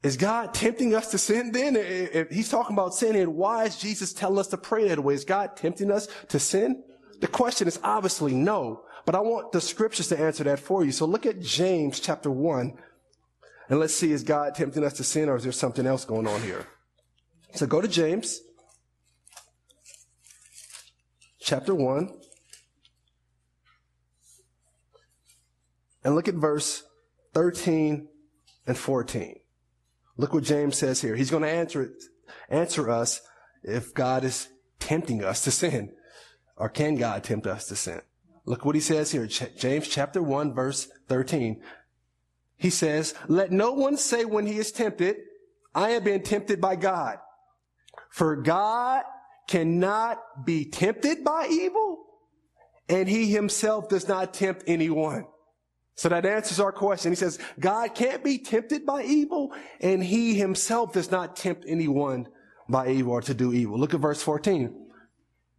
is 0.04 0.16
God 0.16 0.54
tempting 0.54 0.94
us 0.94 1.10
to 1.10 1.18
sin 1.18 1.50
then? 1.50 1.74
If 1.74 2.30
he's 2.30 2.48
talking 2.48 2.76
about 2.76 2.94
sinning, 2.94 3.34
why 3.34 3.64
is 3.64 3.76
Jesus 3.76 4.12
telling 4.12 4.38
us 4.38 4.46
to 4.48 4.56
pray 4.56 4.86
that 4.86 5.02
way? 5.02 5.14
Is 5.14 5.24
God 5.24 5.56
tempting 5.56 5.90
us 5.90 6.06
to 6.28 6.38
sin? 6.38 6.84
The 7.18 7.26
question 7.26 7.66
is 7.66 7.80
obviously 7.82 8.34
no, 8.34 8.84
but 9.04 9.16
I 9.16 9.20
want 9.20 9.50
the 9.50 9.60
scriptures 9.60 10.06
to 10.08 10.20
answer 10.20 10.44
that 10.44 10.60
for 10.60 10.84
you. 10.84 10.92
So 10.92 11.06
look 11.06 11.26
at 11.26 11.40
James 11.40 11.98
chapter 11.98 12.30
1 12.30 12.78
and 13.68 13.80
let's 13.80 13.94
see, 13.94 14.12
is 14.12 14.22
God 14.22 14.54
tempting 14.54 14.84
us 14.84 14.92
to 14.94 15.04
sin 15.04 15.28
or 15.28 15.36
is 15.36 15.42
there 15.42 15.50
something 15.50 15.86
else 15.86 16.04
going 16.04 16.28
on 16.28 16.40
here? 16.42 16.68
So 17.54 17.66
go 17.66 17.80
to 17.80 17.88
James 17.88 18.40
chapter 21.40 21.74
1 21.74 22.12
And 26.04 26.14
look 26.14 26.28
at 26.28 26.34
verse 26.34 26.84
13 27.32 28.08
and 28.66 28.76
14. 28.76 29.40
Look 30.16 30.34
what 30.34 30.44
James 30.44 30.76
says 30.76 31.00
here. 31.00 31.16
He's 31.16 31.30
going 31.30 31.42
to 31.42 31.48
answer, 31.48 31.92
answer 32.48 32.90
us 32.90 33.20
if 33.62 33.94
God 33.94 34.22
is 34.22 34.48
tempting 34.78 35.24
us 35.24 35.42
to 35.44 35.50
sin. 35.50 35.92
Or 36.56 36.68
can 36.68 36.94
God 36.94 37.24
tempt 37.24 37.46
us 37.46 37.66
to 37.68 37.76
sin? 37.76 38.00
Look 38.44 38.64
what 38.64 38.74
he 38.74 38.80
says 38.80 39.10
here. 39.10 39.26
James 39.26 39.88
chapter 39.88 40.22
1 40.22 40.54
verse 40.54 40.88
13. 41.08 41.62
he 42.56 42.70
says, 42.70 43.14
let 43.26 43.50
no 43.50 43.72
one 43.72 43.96
say 43.96 44.24
when 44.24 44.46
he 44.46 44.58
is 44.58 44.70
tempted, 44.70 45.16
I 45.74 45.90
am 45.90 46.04
being 46.04 46.22
tempted 46.22 46.60
by 46.60 46.76
God. 46.76 47.18
For 48.10 48.36
God 48.36 49.02
cannot 49.48 50.44
be 50.44 50.64
tempted 50.64 51.24
by 51.24 51.48
evil, 51.50 52.04
and 52.88 53.08
he 53.08 53.32
himself 53.32 53.88
does 53.88 54.06
not 54.06 54.32
tempt 54.32 54.62
anyone. 54.66 55.26
So 55.96 56.08
that 56.08 56.26
answers 56.26 56.58
our 56.58 56.72
question. 56.72 57.12
He 57.12 57.16
says, 57.16 57.38
God 57.60 57.94
can't 57.94 58.24
be 58.24 58.38
tempted 58.38 58.84
by 58.84 59.04
evil, 59.04 59.52
and 59.80 60.02
he 60.02 60.34
himself 60.34 60.92
does 60.92 61.10
not 61.10 61.36
tempt 61.36 61.64
anyone 61.68 62.26
by 62.68 62.88
evil 62.88 63.12
or 63.12 63.22
to 63.22 63.34
do 63.34 63.52
evil. 63.52 63.78
Look 63.78 63.94
at 63.94 64.00
verse 64.00 64.22
14. 64.22 64.74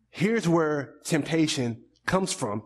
Here's 0.10 0.48
where 0.48 0.96
temptation 1.04 1.84
comes 2.06 2.34
from. 2.34 2.64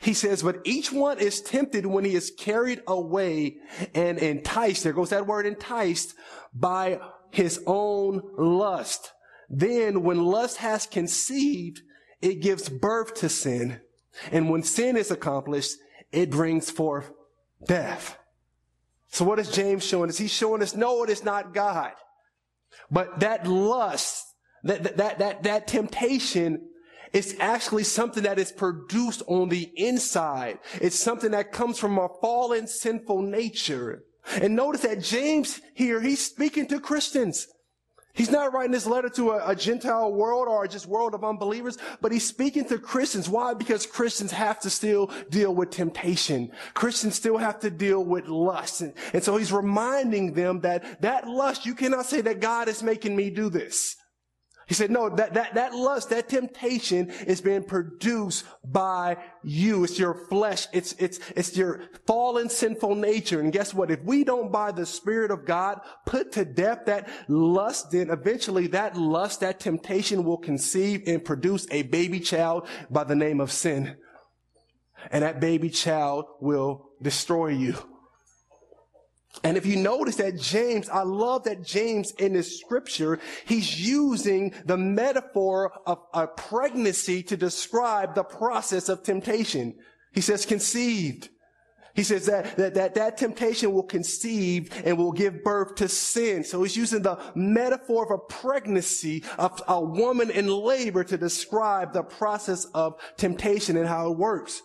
He 0.00 0.14
says, 0.14 0.42
but 0.42 0.60
each 0.64 0.90
one 0.90 1.18
is 1.20 1.40
tempted 1.40 1.86
when 1.86 2.04
he 2.04 2.14
is 2.14 2.32
carried 2.36 2.82
away 2.88 3.58
and 3.94 4.18
enticed. 4.18 4.82
There 4.82 4.92
goes 4.92 5.10
that 5.10 5.26
word 5.26 5.46
enticed 5.46 6.14
by 6.52 6.98
his 7.30 7.60
own 7.66 8.22
lust. 8.36 9.12
Then 9.48 10.02
when 10.02 10.24
lust 10.24 10.56
has 10.56 10.86
conceived, 10.86 11.82
it 12.20 12.40
gives 12.40 12.68
birth 12.68 13.14
to 13.14 13.28
sin. 13.28 13.80
And 14.32 14.50
when 14.50 14.62
sin 14.64 14.96
is 14.96 15.10
accomplished, 15.10 15.76
it 16.16 16.30
brings 16.30 16.70
forth 16.70 17.12
death. 17.66 18.18
So 19.08 19.24
what 19.24 19.38
is 19.38 19.50
James 19.50 19.84
showing 19.84 20.08
us? 20.08 20.18
He's 20.18 20.32
showing 20.32 20.62
us, 20.62 20.74
no, 20.74 21.04
it 21.04 21.10
is 21.10 21.24
not 21.24 21.54
God. 21.54 21.92
But 22.90 23.20
that 23.20 23.46
lust, 23.46 24.24
that, 24.64 24.96
that, 24.96 25.18
that, 25.18 25.42
that 25.42 25.66
temptation 25.66 26.68
is 27.12 27.36
actually 27.38 27.84
something 27.84 28.22
that 28.24 28.38
is 28.38 28.50
produced 28.50 29.22
on 29.26 29.48
the 29.48 29.70
inside. 29.76 30.58
It's 30.80 30.98
something 30.98 31.30
that 31.32 31.52
comes 31.52 31.78
from 31.78 31.98
a 31.98 32.08
fallen 32.20 32.66
sinful 32.66 33.22
nature. 33.22 34.04
And 34.40 34.56
notice 34.56 34.82
that 34.82 35.02
James 35.02 35.60
here, 35.74 36.00
he's 36.00 36.24
speaking 36.24 36.66
to 36.68 36.80
Christians. 36.80 37.46
He's 38.16 38.30
not 38.30 38.54
writing 38.54 38.72
this 38.72 38.86
letter 38.86 39.10
to 39.10 39.32
a, 39.32 39.50
a, 39.50 39.54
Gentile 39.54 40.10
world 40.10 40.48
or 40.48 40.66
just 40.66 40.86
world 40.86 41.14
of 41.14 41.22
unbelievers, 41.22 41.76
but 42.00 42.12
he's 42.12 42.26
speaking 42.26 42.64
to 42.66 42.78
Christians. 42.78 43.28
Why? 43.28 43.52
Because 43.52 43.84
Christians 43.84 44.32
have 44.32 44.58
to 44.60 44.70
still 44.70 45.10
deal 45.28 45.54
with 45.54 45.70
temptation. 45.70 46.50
Christians 46.72 47.14
still 47.14 47.36
have 47.36 47.60
to 47.60 47.70
deal 47.70 48.02
with 48.02 48.26
lust. 48.26 48.80
And, 48.80 48.94
and 49.12 49.22
so 49.22 49.36
he's 49.36 49.52
reminding 49.52 50.32
them 50.32 50.60
that 50.60 51.02
that 51.02 51.28
lust, 51.28 51.66
you 51.66 51.74
cannot 51.74 52.06
say 52.06 52.22
that 52.22 52.40
God 52.40 52.68
is 52.68 52.82
making 52.82 53.14
me 53.14 53.28
do 53.28 53.50
this. 53.50 53.96
He 54.66 54.74
said, 54.74 54.90
no, 54.90 55.08
that, 55.10 55.34
that, 55.34 55.54
that 55.54 55.74
lust, 55.74 56.10
that 56.10 56.28
temptation 56.28 57.10
is 57.10 57.40
being 57.40 57.62
produced 57.62 58.44
by 58.64 59.16
you. 59.44 59.84
It's 59.84 59.96
your 59.96 60.14
flesh. 60.28 60.66
It's, 60.72 60.92
it's, 60.94 61.20
it's 61.36 61.56
your 61.56 61.82
fallen 62.04 62.48
sinful 62.48 62.96
nature. 62.96 63.40
And 63.40 63.52
guess 63.52 63.72
what? 63.72 63.92
If 63.92 64.02
we 64.02 64.24
don't 64.24 64.50
by 64.50 64.72
the 64.72 64.84
Spirit 64.84 65.30
of 65.30 65.46
God 65.46 65.80
put 66.04 66.32
to 66.32 66.44
death 66.44 66.86
that 66.86 67.08
lust, 67.28 67.92
then 67.92 68.10
eventually 68.10 68.66
that 68.68 68.96
lust, 68.96 69.38
that 69.40 69.60
temptation 69.60 70.24
will 70.24 70.38
conceive 70.38 71.04
and 71.06 71.24
produce 71.24 71.68
a 71.70 71.82
baby 71.82 72.18
child 72.18 72.66
by 72.90 73.04
the 73.04 73.14
name 73.14 73.40
of 73.40 73.52
sin. 73.52 73.96
And 75.12 75.22
that 75.22 75.38
baby 75.38 75.70
child 75.70 76.24
will 76.40 76.90
destroy 77.00 77.48
you. 77.48 77.76
And 79.44 79.56
if 79.56 79.66
you 79.66 79.76
notice 79.76 80.16
that 80.16 80.38
James, 80.38 80.88
I 80.88 81.02
love 81.02 81.44
that 81.44 81.62
James 81.62 82.12
in 82.12 82.32
this 82.32 82.58
scripture, 82.58 83.20
he's 83.44 83.80
using 83.80 84.54
the 84.64 84.76
metaphor 84.76 85.72
of 85.86 85.98
a 86.14 86.26
pregnancy 86.26 87.22
to 87.24 87.36
describe 87.36 88.14
the 88.14 88.24
process 88.24 88.88
of 88.88 89.02
temptation. 89.02 89.74
He 90.12 90.20
says 90.20 90.46
conceived. 90.46 91.28
He 91.94 92.02
says 92.02 92.26
that, 92.26 92.56
that, 92.56 92.74
that, 92.74 92.94
that 92.94 93.16
temptation 93.16 93.72
will 93.72 93.82
conceive 93.82 94.70
and 94.84 94.98
will 94.98 95.12
give 95.12 95.42
birth 95.42 95.76
to 95.76 95.88
sin. 95.88 96.44
So 96.44 96.62
he's 96.62 96.76
using 96.76 97.02
the 97.02 97.18
metaphor 97.34 98.04
of 98.04 98.10
a 98.10 98.32
pregnancy 98.32 99.24
of 99.38 99.62
a 99.66 99.80
woman 99.80 100.30
in 100.30 100.46
labor 100.46 101.04
to 101.04 101.16
describe 101.16 101.94
the 101.94 102.02
process 102.02 102.66
of 102.74 103.00
temptation 103.16 103.78
and 103.78 103.88
how 103.88 104.12
it 104.12 104.18
works. 104.18 104.60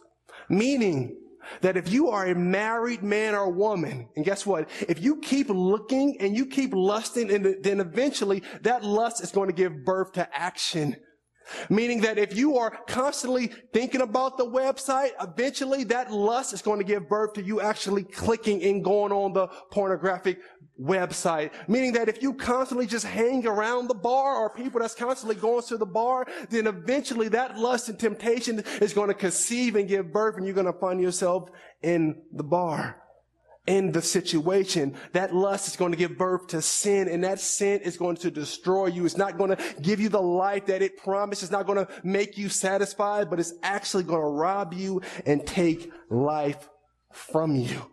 Meaning, 0.49 1.20
that 1.61 1.77
if 1.77 1.91
you 1.91 2.09
are 2.09 2.27
a 2.27 2.35
married 2.35 3.03
man 3.03 3.35
or 3.35 3.49
woman, 3.49 4.09
and 4.15 4.25
guess 4.25 4.45
what? 4.45 4.69
If 4.87 5.01
you 5.01 5.17
keep 5.17 5.49
looking 5.49 6.17
and 6.19 6.35
you 6.35 6.45
keep 6.45 6.73
lusting, 6.73 7.31
and 7.31 7.63
then 7.63 7.79
eventually 7.79 8.43
that 8.61 8.83
lust 8.83 9.23
is 9.23 9.31
going 9.31 9.49
to 9.49 9.55
give 9.55 9.85
birth 9.85 10.13
to 10.13 10.27
action. 10.37 10.95
Meaning 11.69 12.01
that 12.01 12.17
if 12.17 12.35
you 12.35 12.57
are 12.57 12.71
constantly 12.87 13.51
thinking 13.73 14.01
about 14.01 14.37
the 14.37 14.45
website, 14.45 15.11
eventually 15.21 15.83
that 15.85 16.11
lust 16.11 16.53
is 16.53 16.61
going 16.61 16.79
to 16.79 16.85
give 16.85 17.09
birth 17.09 17.33
to 17.33 17.43
you 17.43 17.61
actually 17.61 18.03
clicking 18.03 18.63
and 18.63 18.83
going 18.83 19.11
on 19.11 19.33
the 19.33 19.47
pornographic 19.71 20.39
website. 20.81 21.51
Meaning 21.67 21.93
that 21.93 22.09
if 22.09 22.21
you 22.21 22.33
constantly 22.33 22.87
just 22.87 23.05
hang 23.05 23.45
around 23.45 23.87
the 23.87 23.95
bar 23.95 24.37
or 24.37 24.49
people 24.49 24.79
that's 24.79 24.95
constantly 24.95 25.35
going 25.35 25.63
to 25.63 25.77
the 25.77 25.85
bar, 25.85 26.25
then 26.49 26.67
eventually 26.67 27.29
that 27.29 27.57
lust 27.57 27.89
and 27.89 27.99
temptation 27.99 28.63
is 28.81 28.93
going 28.93 29.09
to 29.09 29.13
conceive 29.13 29.75
and 29.75 29.87
give 29.87 30.11
birth 30.11 30.37
and 30.37 30.45
you're 30.45 30.55
going 30.55 30.65
to 30.65 30.79
find 30.79 31.01
yourself 31.01 31.49
in 31.81 32.21
the 32.31 32.43
bar 32.43 32.97
in 33.67 33.91
the 33.91 34.01
situation. 34.01 34.95
That 35.13 35.35
lust 35.35 35.67
is 35.67 35.75
going 35.75 35.91
to 35.91 35.97
give 35.97 36.17
birth 36.17 36.47
to 36.47 36.61
sin 36.61 37.07
and 37.07 37.23
that 37.23 37.39
sin 37.39 37.81
is 37.81 37.97
going 37.97 38.17
to 38.17 38.31
destroy 38.31 38.87
you. 38.87 39.05
It's 39.05 39.17
not 39.17 39.37
going 39.37 39.55
to 39.55 39.75
give 39.81 39.99
you 39.99 40.09
the 40.09 40.21
life 40.21 40.65
that 40.65 40.81
it 40.81 40.97
promised. 40.97 41.43
It's 41.43 41.51
not 41.51 41.67
going 41.67 41.85
to 41.85 41.87
make 42.03 42.37
you 42.37 42.49
satisfied, 42.49 43.29
but 43.29 43.39
it's 43.39 43.53
actually 43.61 44.03
going 44.03 44.21
to 44.21 44.27
rob 44.27 44.73
you 44.73 45.01
and 45.25 45.45
take 45.45 45.91
life 46.09 46.69
from 47.11 47.55
you. 47.55 47.91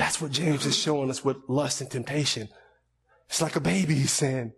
That's 0.00 0.18
what 0.18 0.30
James 0.30 0.64
is 0.64 0.78
showing 0.78 1.10
us 1.10 1.22
with 1.22 1.36
lust 1.46 1.82
and 1.82 1.90
temptation. 1.90 2.48
It's 3.28 3.42
like 3.42 3.56
a 3.56 3.60
baby, 3.60 4.04
saying. 4.04 4.54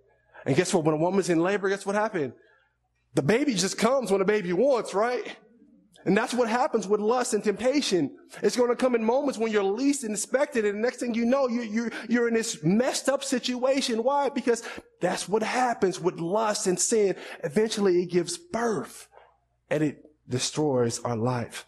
And 0.46 0.54
guess 0.54 0.72
what? 0.72 0.84
When 0.84 0.94
a 0.94 0.98
woman's 0.98 1.30
in 1.30 1.40
labor, 1.40 1.68
guess 1.68 1.84
what 1.84 1.96
happened? 1.96 2.34
The 3.14 3.22
baby 3.22 3.54
just 3.54 3.76
comes 3.76 4.12
when 4.12 4.20
a 4.20 4.24
baby 4.24 4.52
wants, 4.52 4.94
right? 4.94 5.36
And 6.04 6.16
that's 6.16 6.32
what 6.32 6.48
happens 6.48 6.86
with 6.86 7.00
lust 7.00 7.34
and 7.34 7.42
temptation. 7.42 8.16
It's 8.40 8.56
going 8.56 8.70
to 8.70 8.76
come 8.76 8.94
in 8.94 9.02
moments 9.02 9.36
when 9.36 9.50
you're 9.50 9.64
least 9.64 10.04
expected, 10.04 10.64
and 10.64 10.78
the 10.78 10.80
next 10.80 10.98
thing 10.98 11.12
you 11.12 11.24
know, 11.24 11.48
you, 11.48 11.62
you, 11.62 11.90
you're 12.08 12.28
in 12.28 12.34
this 12.34 12.62
messed 12.62 13.08
up 13.08 13.24
situation. 13.24 14.04
Why? 14.04 14.28
Because 14.28 14.62
that's 15.00 15.28
what 15.28 15.42
happens 15.42 15.98
with 15.98 16.20
lust 16.20 16.68
and 16.68 16.78
sin. 16.78 17.16
Eventually 17.42 18.00
it 18.00 18.12
gives 18.12 18.38
birth 18.38 19.08
and 19.70 19.82
it 19.82 20.04
destroys 20.28 21.00
our 21.00 21.16
life. 21.16 21.66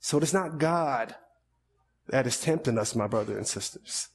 So 0.00 0.18
it's 0.18 0.34
not 0.34 0.58
God 0.58 1.14
that 2.12 2.26
is 2.26 2.38
tempting 2.38 2.78
us, 2.78 2.94
my 2.94 3.06
brothers 3.06 3.38
and 3.38 3.46
sisters. 3.46 4.08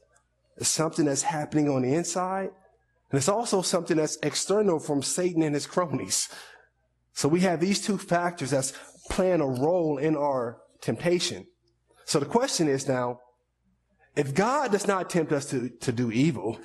It's 0.56 0.70
something 0.70 1.06
that's 1.06 1.24
happening 1.24 1.68
on 1.68 1.82
the 1.82 1.94
inside, 1.96 2.50
and 3.10 3.18
it's 3.18 3.28
also 3.28 3.64
something 3.64 3.98
that's 3.98 4.20
external 4.22 4.80
from 4.80 5.02
Satan 5.02 5.42
and 5.42 5.56
his 5.56 5.66
cronies. 5.66 6.30
So 7.14 7.28
we 7.28 7.40
have 7.42 7.60
these 7.60 7.82
two 7.84 7.98
factors 7.98 8.52
that's 8.52 8.74
playing 9.10 9.42
a 9.42 9.48
role 9.48 9.98
in 9.98 10.16
our 10.16 10.60
temptation. 10.80 11.48
So 12.06 12.20
the 12.20 12.28
question 12.28 12.68
is 12.68 12.88
now, 12.88 13.18
if 14.16 14.36
God 14.36 14.72
does 14.72 14.88
not 14.88 15.10
tempt 15.10 15.32
us 15.32 15.48
to, 15.50 15.70
to 15.82 15.92
do 15.92 16.12
evil, 16.12 16.60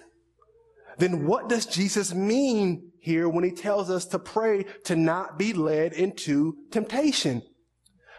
then 0.99 1.27
what 1.27 1.49
does 1.49 1.65
Jesus 1.65 2.13
mean 2.13 2.93
here 3.01 3.27
when 3.27 3.45
he 3.45 3.53
tells 3.53 3.89
us 3.89 4.05
to 4.07 4.19
pray 4.19 4.67
to 4.85 4.97
not 4.97 5.39
be 5.39 5.55
led 5.55 5.95
into 5.95 6.57
temptation? 6.71 7.41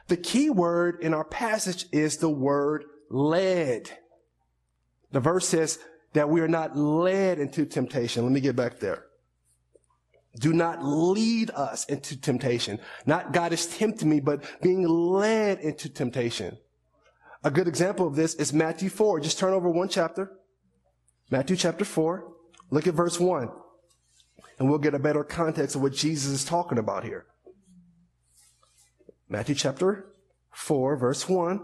The 0.08 0.18
key 0.18 0.50
word 0.50 0.98
in 1.02 1.14
our 1.14 1.24
passage 1.24 1.86
is 1.92 2.18
the 2.18 2.30
word 2.30 2.86
led. 3.14 3.90
The 5.12 5.20
verse 5.20 5.48
says 5.48 5.80
that 6.14 6.30
we 6.30 6.42
are 6.42 6.48
not 6.48 6.76
led 6.76 7.40
into 7.40 7.66
temptation. 7.66 8.24
Let 8.24 8.32
me 8.32 8.42
get 8.42 8.56
back 8.56 8.80
there. 8.80 9.06
Do 10.40 10.52
not 10.52 10.84
lead 10.84 11.52
us 11.52 11.86
into 11.86 12.20
temptation. 12.20 12.80
Not 13.06 13.34
God 13.34 13.54
is 13.54 13.68
tempting 13.68 14.10
me, 14.10 14.20
but 14.20 14.44
being 14.62 14.88
led 14.88 15.60
into 15.60 15.90
temptation. 15.90 16.58
A 17.44 17.52
good 17.52 17.68
example 17.68 18.08
of 18.08 18.16
this 18.16 18.34
is 18.36 18.52
Matthew 18.52 18.90
4. 18.90 19.20
Just 19.20 19.38
turn 19.38 19.54
over 19.54 19.70
one 19.70 19.90
chapter. 19.90 20.32
Matthew 21.30 21.56
chapter 21.56 21.86
4. 21.86 22.28
Look 22.72 22.88
at 22.88 22.96
verse 22.96 23.20
1. 23.20 23.50
And 24.58 24.70
we'll 24.70 24.80
get 24.80 24.96
a 24.96 25.00
better 25.00 25.24
context 25.24 25.76
of 25.76 25.84
what 25.84 25.94
Jesus 25.94 26.32
is 26.32 26.46
talking 26.46 26.80
about 26.80 27.04
here. 27.04 27.26
Matthew 29.30 29.56
chapter 29.56 30.08
4, 30.52 30.96
verse 30.98 31.30
1. 31.30 31.60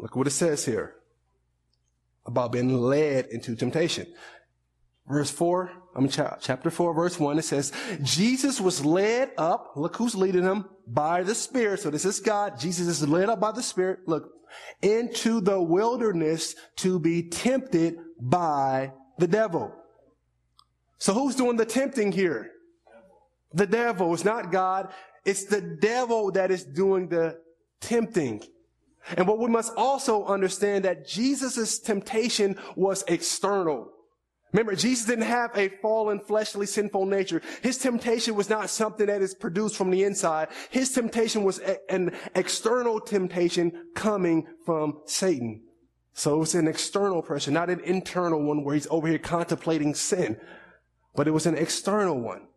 Look 0.00 0.16
what 0.16 0.26
it 0.26 0.30
says 0.30 0.64
here 0.64 0.96
about 2.26 2.50
being 2.52 2.76
led 2.76 3.26
into 3.26 3.54
temptation 3.54 4.06
verse 5.10 5.30
4, 5.30 5.70
I 5.94 6.00
mean, 6.00 6.08
chapter 6.08 6.70
4, 6.70 6.94
verse 6.94 7.18
1, 7.18 7.38
it 7.38 7.42
says, 7.42 7.72
Jesus 8.02 8.60
was 8.60 8.84
led 8.84 9.32
up, 9.36 9.72
look 9.74 9.96
who's 9.96 10.14
leading 10.14 10.44
him, 10.44 10.66
by 10.86 11.22
the 11.22 11.34
Spirit. 11.34 11.80
So 11.80 11.90
this 11.90 12.04
is 12.04 12.20
God. 12.20 12.58
Jesus 12.58 12.86
is 12.86 13.06
led 13.06 13.28
up 13.28 13.40
by 13.40 13.52
the 13.52 13.62
Spirit, 13.62 14.00
look, 14.06 14.32
into 14.82 15.40
the 15.40 15.60
wilderness 15.60 16.54
to 16.76 16.98
be 16.98 17.28
tempted 17.28 17.96
by 18.20 18.92
the 19.18 19.26
devil. 19.26 19.74
So 20.98 21.12
who's 21.12 21.34
doing 21.34 21.56
the 21.56 21.66
tempting 21.66 22.12
here? 22.12 22.52
The 23.52 23.66
devil. 23.66 24.14
It's 24.14 24.24
not 24.24 24.52
God. 24.52 24.92
It's 25.24 25.44
the 25.44 25.60
devil 25.60 26.30
that 26.32 26.50
is 26.50 26.64
doing 26.64 27.08
the 27.08 27.40
tempting. 27.80 28.42
And 29.16 29.26
what 29.26 29.38
we 29.38 29.48
must 29.48 29.72
also 29.76 30.24
understand 30.26 30.84
that 30.84 31.06
Jesus' 31.06 31.78
temptation 31.78 32.56
was 32.76 33.04
external. 33.08 33.90
Remember, 34.52 34.74
Jesus 34.74 35.06
didn't 35.06 35.26
have 35.26 35.56
a 35.56 35.68
fallen, 35.80 36.18
fleshly, 36.18 36.66
sinful 36.66 37.06
nature. 37.06 37.40
His 37.62 37.78
temptation 37.78 38.34
was 38.34 38.50
not 38.50 38.68
something 38.68 39.06
that 39.06 39.22
is 39.22 39.34
produced 39.34 39.76
from 39.76 39.90
the 39.90 40.02
inside. 40.02 40.48
His 40.70 40.92
temptation 40.92 41.44
was 41.44 41.60
a, 41.60 41.78
an 41.92 42.16
external 42.34 43.00
temptation 43.00 43.86
coming 43.94 44.46
from 44.66 45.00
Satan. 45.06 45.62
So 46.14 46.34
it 46.34 46.38
was 46.38 46.54
an 46.56 46.66
external 46.66 47.22
pressure, 47.22 47.52
not 47.52 47.70
an 47.70 47.80
internal 47.80 48.42
one 48.42 48.64
where 48.64 48.74
he's 48.74 48.88
over 48.90 49.06
here 49.06 49.18
contemplating 49.18 49.94
sin, 49.94 50.36
but 51.14 51.28
it 51.28 51.32
was 51.32 51.46
an 51.46 51.56
external 51.56 52.20
one. 52.20 52.48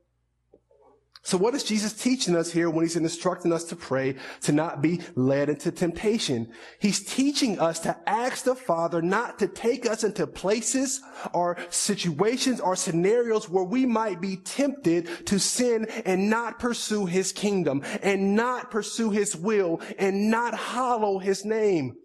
So 1.26 1.38
what 1.38 1.56
is 1.56 1.64
Jesus 1.64 1.94
teaching 1.94 2.36
us 2.36 2.52
here 2.52 2.70
when 2.70 2.84
he's 2.84 2.98
instructing 2.98 3.54
us 3.54 3.64
to 3.66 3.78
pray 3.78 4.16
to 4.42 4.52
not 4.52 4.82
be 4.82 5.00
led 5.16 5.48
into 5.48 5.72
temptation? 5.72 6.52
He's 6.80 7.02
teaching 7.02 7.60
us 7.60 7.80
to 7.80 7.98
ask 8.06 8.44
the 8.44 8.56
Father 8.56 9.02
not 9.02 9.40
to 9.40 9.48
take 9.48 9.90
us 9.90 10.04
into 10.04 10.28
places 10.28 11.02
or 11.34 11.58
situations 11.70 12.60
or 12.60 12.76
scenarios 12.76 13.50
where 13.50 13.64
we 13.64 13.86
might 13.86 14.20
be 14.20 14.36
tempted 14.36 15.26
to 15.28 15.40
sin 15.40 15.86
and 16.04 16.30
not 16.30 16.60
pursue 16.60 17.06
his 17.06 17.32
kingdom 17.32 17.84
and 18.02 18.36
not 18.36 18.70
pursue 18.70 19.10
his 19.10 19.34
will 19.34 19.80
and 19.98 20.30
not 20.30 20.54
hallow 20.54 21.20
his 21.20 21.46
name. 21.46 21.96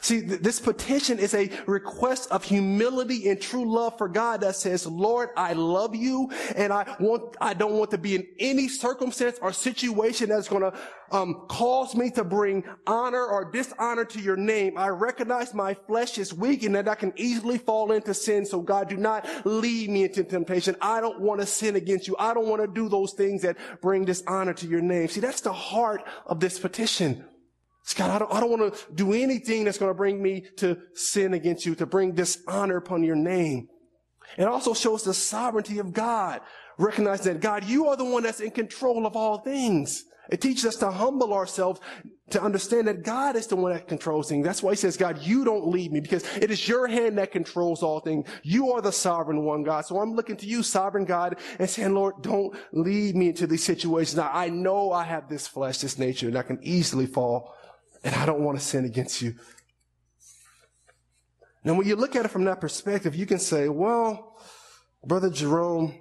See, 0.00 0.22
th- 0.22 0.40
this 0.40 0.60
petition 0.60 1.18
is 1.18 1.34
a 1.34 1.50
request 1.66 2.30
of 2.30 2.44
humility 2.44 3.28
and 3.28 3.40
true 3.40 3.70
love 3.70 3.96
for 3.98 4.08
God 4.08 4.40
that 4.40 4.56
says, 4.56 4.86
Lord, 4.86 5.30
I 5.36 5.52
love 5.52 5.94
you 5.94 6.30
and 6.56 6.72
I 6.72 6.96
want, 7.00 7.36
I 7.40 7.54
don't 7.54 7.74
want 7.74 7.90
to 7.92 7.98
be 7.98 8.14
in 8.14 8.26
any 8.38 8.68
circumstance 8.68 9.38
or 9.40 9.52
situation 9.52 10.28
that's 10.28 10.48
going 10.48 10.62
to 10.62 10.78
um, 11.10 11.46
cause 11.48 11.94
me 11.94 12.10
to 12.12 12.24
bring 12.24 12.64
honor 12.86 13.24
or 13.24 13.50
dishonor 13.50 14.04
to 14.06 14.20
your 14.20 14.36
name. 14.36 14.76
I 14.76 14.88
recognize 14.88 15.54
my 15.54 15.74
flesh 15.74 16.18
is 16.18 16.34
weak 16.34 16.62
and 16.64 16.74
that 16.74 16.88
I 16.88 16.94
can 16.94 17.12
easily 17.16 17.58
fall 17.58 17.92
into 17.92 18.14
sin. 18.14 18.46
So 18.46 18.60
God, 18.60 18.88
do 18.88 18.96
not 18.96 19.26
lead 19.44 19.90
me 19.90 20.04
into 20.04 20.24
temptation. 20.24 20.76
I 20.80 21.00
don't 21.00 21.20
want 21.20 21.40
to 21.40 21.46
sin 21.46 21.76
against 21.76 22.08
you. 22.08 22.16
I 22.18 22.34
don't 22.34 22.48
want 22.48 22.62
to 22.62 22.68
do 22.68 22.88
those 22.88 23.12
things 23.12 23.42
that 23.42 23.56
bring 23.80 24.04
dishonor 24.04 24.54
to 24.54 24.66
your 24.66 24.80
name. 24.80 25.08
See, 25.08 25.20
that's 25.20 25.42
the 25.42 25.52
heart 25.52 26.02
of 26.26 26.40
this 26.40 26.58
petition. 26.58 27.24
God, 27.92 28.10
I 28.10 28.18
don't, 28.18 28.32
I 28.32 28.40
don't 28.40 28.50
want 28.50 28.74
to 28.74 28.92
do 28.94 29.12
anything 29.12 29.64
that's 29.64 29.76
going 29.76 29.90
to 29.90 29.94
bring 29.94 30.22
me 30.22 30.46
to 30.56 30.78
sin 30.94 31.34
against 31.34 31.66
you, 31.66 31.74
to 31.74 31.84
bring 31.84 32.12
dishonor 32.12 32.78
upon 32.78 33.04
your 33.04 33.16
name. 33.16 33.68
It 34.38 34.44
also 34.44 34.72
shows 34.72 35.02
the 35.02 35.12
sovereignty 35.12 35.78
of 35.78 35.92
God. 35.92 36.40
Recognize 36.78 37.20
that 37.22 37.40
God, 37.40 37.64
you 37.64 37.88
are 37.88 37.96
the 37.96 38.04
one 38.04 38.22
that's 38.22 38.40
in 38.40 38.50
control 38.50 39.06
of 39.06 39.14
all 39.14 39.38
things. 39.38 40.04
It 40.30 40.40
teaches 40.40 40.64
us 40.64 40.76
to 40.76 40.90
humble 40.90 41.34
ourselves 41.34 41.80
to 42.30 42.42
understand 42.42 42.88
that 42.88 43.02
God 43.02 43.36
is 43.36 43.46
the 43.46 43.56
one 43.56 43.72
that 43.72 43.86
controls 43.86 44.30
things. 44.30 44.46
That's 44.46 44.62
why 44.62 44.72
he 44.72 44.76
says, 44.76 44.96
God, 44.96 45.22
you 45.22 45.44
don't 45.44 45.68
lead 45.68 45.92
me 45.92 46.00
because 46.00 46.24
it 46.38 46.50
is 46.50 46.66
your 46.66 46.86
hand 46.86 47.18
that 47.18 47.30
controls 47.30 47.82
all 47.82 48.00
things. 48.00 48.26
You 48.42 48.72
are 48.72 48.80
the 48.80 48.90
sovereign 48.90 49.44
one, 49.44 49.62
God. 49.62 49.84
So 49.84 50.00
I'm 50.00 50.14
looking 50.14 50.36
to 50.38 50.46
you, 50.46 50.62
sovereign 50.62 51.04
God, 51.04 51.36
and 51.58 51.68
saying, 51.68 51.94
Lord, 51.94 52.22
don't 52.22 52.56
lead 52.72 53.14
me 53.14 53.28
into 53.28 53.46
these 53.46 53.62
situations. 53.62 54.16
Now, 54.16 54.30
I 54.32 54.48
know 54.48 54.92
I 54.92 55.04
have 55.04 55.28
this 55.28 55.46
flesh, 55.46 55.78
this 55.78 55.98
nature, 55.98 56.28
and 56.28 56.38
I 56.38 56.42
can 56.42 56.58
easily 56.62 57.06
fall 57.06 57.54
and 58.04 58.14
I 58.14 58.26
don't 58.26 58.40
want 58.40 58.58
to 58.58 58.64
sin 58.64 58.84
against 58.84 59.20
you. 59.22 59.34
Now, 61.64 61.74
when 61.74 61.86
you 61.86 61.96
look 61.96 62.14
at 62.14 62.26
it 62.26 62.28
from 62.28 62.44
that 62.44 62.60
perspective, 62.60 63.14
you 63.14 63.24
can 63.24 63.38
say, 63.38 63.68
well, 63.70 64.38
Brother 65.04 65.30
Jerome, 65.30 66.00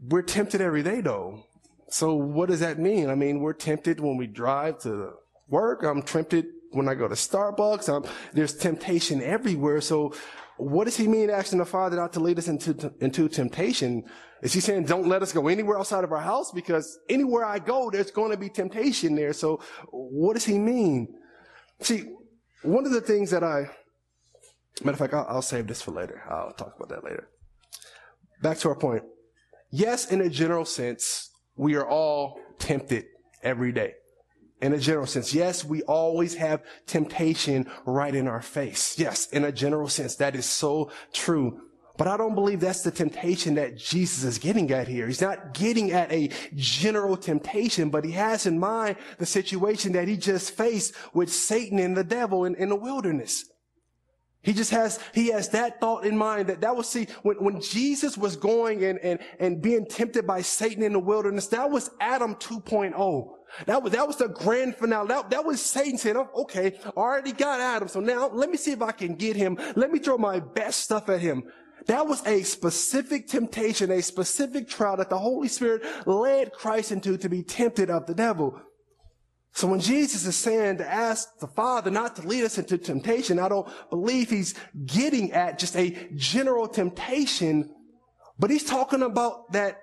we're 0.00 0.22
tempted 0.22 0.60
every 0.60 0.82
day 0.82 1.00
though. 1.00 1.44
So 1.88 2.14
what 2.14 2.48
does 2.48 2.60
that 2.60 2.78
mean? 2.78 3.10
I 3.10 3.14
mean, 3.14 3.40
we're 3.40 3.52
tempted 3.52 4.00
when 4.00 4.16
we 4.16 4.26
drive 4.26 4.78
to 4.80 5.12
work. 5.48 5.82
I'm 5.82 6.02
tempted 6.02 6.46
when 6.70 6.88
I 6.88 6.94
go 6.94 7.06
to 7.06 7.14
Starbucks. 7.14 7.88
I'm, 7.88 8.10
there's 8.32 8.56
temptation 8.56 9.20
everywhere. 9.22 9.80
So 9.80 10.14
what 10.56 10.84
does 10.84 10.96
he 10.96 11.08
mean 11.08 11.30
asking 11.30 11.58
the 11.58 11.64
Father 11.64 11.96
not 11.96 12.12
to 12.14 12.20
lead 12.20 12.38
us 12.38 12.48
into, 12.48 12.92
into 13.00 13.28
temptation? 13.28 14.04
Is 14.42 14.52
he 14.52 14.60
saying 14.60 14.84
don't 14.84 15.08
let 15.08 15.22
us 15.22 15.32
go 15.32 15.48
anywhere 15.48 15.78
outside 15.78 16.04
of 16.04 16.12
our 16.12 16.20
house? 16.20 16.52
Because 16.52 16.98
anywhere 17.08 17.44
I 17.44 17.58
go, 17.58 17.90
there's 17.90 18.10
going 18.10 18.30
to 18.30 18.36
be 18.36 18.48
temptation 18.48 19.14
there. 19.14 19.32
So 19.32 19.60
what 19.90 20.34
does 20.34 20.44
he 20.44 20.58
mean? 20.58 21.14
See, 21.80 22.04
one 22.62 22.86
of 22.86 22.92
the 22.92 23.00
things 23.00 23.30
that 23.30 23.42
I, 23.42 23.70
matter 24.82 24.92
of 24.92 24.98
fact, 24.98 25.14
I'll, 25.14 25.26
I'll 25.28 25.42
save 25.42 25.66
this 25.66 25.82
for 25.82 25.92
later. 25.92 26.22
I'll 26.28 26.52
talk 26.52 26.74
about 26.76 26.88
that 26.90 27.04
later. 27.04 27.28
Back 28.42 28.58
to 28.58 28.68
our 28.68 28.76
point. 28.76 29.02
Yes, 29.70 30.10
in 30.10 30.20
a 30.20 30.28
general 30.28 30.64
sense, 30.64 31.30
we 31.56 31.76
are 31.76 31.88
all 31.88 32.38
tempted 32.58 33.06
every 33.42 33.72
day 33.72 33.94
in 34.62 34.72
a 34.72 34.78
general 34.78 35.06
sense. 35.06 35.34
Yes, 35.34 35.64
we 35.64 35.82
always 35.82 36.36
have 36.36 36.62
temptation 36.86 37.68
right 37.84 38.14
in 38.14 38.28
our 38.28 38.40
face. 38.40 38.98
Yes, 38.98 39.28
in 39.30 39.44
a 39.44 39.52
general 39.52 39.88
sense, 39.88 40.16
that 40.16 40.36
is 40.36 40.46
so 40.46 40.90
true. 41.12 41.60
But 41.98 42.06
I 42.06 42.16
don't 42.16 42.34
believe 42.34 42.60
that's 42.60 42.82
the 42.82 42.90
temptation 42.90 43.56
that 43.56 43.76
Jesus 43.76 44.24
is 44.24 44.38
getting 44.38 44.70
at 44.70 44.88
here. 44.88 45.06
He's 45.06 45.20
not 45.20 45.52
getting 45.52 45.90
at 45.90 46.10
a 46.10 46.30
general 46.54 47.16
temptation, 47.16 47.90
but 47.90 48.04
he 48.04 48.12
has 48.12 48.46
in 48.46 48.58
mind 48.58 48.96
the 49.18 49.26
situation 49.26 49.92
that 49.92 50.08
he 50.08 50.16
just 50.16 50.56
faced 50.56 50.94
with 51.12 51.30
Satan 51.30 51.78
and 51.78 51.96
the 51.96 52.04
devil 52.04 52.44
in, 52.44 52.54
in 52.54 52.70
the 52.70 52.76
wilderness. 52.76 53.44
He 54.42 54.52
just 54.52 54.70
has, 54.70 54.98
he 55.14 55.28
has 55.28 55.50
that 55.50 55.80
thought 55.80 56.04
in 56.04 56.16
mind 56.16 56.48
that 56.48 56.62
that 56.62 56.74
was, 56.74 56.88
see, 56.88 57.06
when, 57.22 57.36
when 57.36 57.60
Jesus 57.60 58.16
was 58.16 58.36
going 58.36 58.84
and, 58.84 58.98
and, 58.98 59.20
and 59.38 59.62
being 59.62 59.86
tempted 59.86 60.26
by 60.26 60.40
Satan 60.40 60.82
in 60.82 60.94
the 60.94 60.98
wilderness, 60.98 61.48
that 61.48 61.70
was 61.70 61.90
Adam 62.00 62.34
2.0. 62.36 63.34
That 63.66 63.82
was, 63.82 63.92
that 63.92 64.06
was 64.06 64.16
the 64.16 64.28
grand 64.28 64.76
finale. 64.76 65.08
That, 65.08 65.30
that 65.30 65.44
was 65.44 65.60
Satan 65.60 65.98
saying, 65.98 66.16
oh, 66.16 66.28
okay, 66.42 66.78
I 66.84 66.90
already 66.90 67.32
got 67.32 67.60
Adam. 67.60 67.88
So 67.88 68.00
now 68.00 68.28
let 68.28 68.50
me 68.50 68.56
see 68.56 68.72
if 68.72 68.82
I 68.82 68.92
can 68.92 69.14
get 69.14 69.36
him. 69.36 69.58
Let 69.76 69.92
me 69.92 69.98
throw 69.98 70.18
my 70.18 70.40
best 70.40 70.80
stuff 70.80 71.08
at 71.08 71.20
him. 71.20 71.44
That 71.86 72.06
was 72.06 72.24
a 72.26 72.42
specific 72.42 73.28
temptation, 73.28 73.90
a 73.90 74.02
specific 74.02 74.68
trial 74.68 74.96
that 74.98 75.10
the 75.10 75.18
Holy 75.18 75.48
Spirit 75.48 75.82
led 76.06 76.52
Christ 76.52 76.92
into 76.92 77.16
to 77.18 77.28
be 77.28 77.42
tempted 77.42 77.90
of 77.90 78.06
the 78.06 78.14
devil. 78.14 78.60
So 79.54 79.66
when 79.66 79.80
Jesus 79.80 80.24
is 80.24 80.36
saying 80.36 80.78
to 80.78 80.90
ask 80.90 81.38
the 81.38 81.46
Father 81.46 81.90
not 81.90 82.16
to 82.16 82.26
lead 82.26 82.44
us 82.44 82.56
into 82.56 82.78
temptation, 82.78 83.38
I 83.38 83.48
don't 83.48 83.68
believe 83.90 84.30
he's 84.30 84.54
getting 84.86 85.32
at 85.32 85.58
just 85.58 85.76
a 85.76 86.08
general 86.14 86.66
temptation, 86.66 87.68
but 88.38 88.50
he's 88.50 88.64
talking 88.64 89.02
about 89.02 89.52
that 89.52 89.81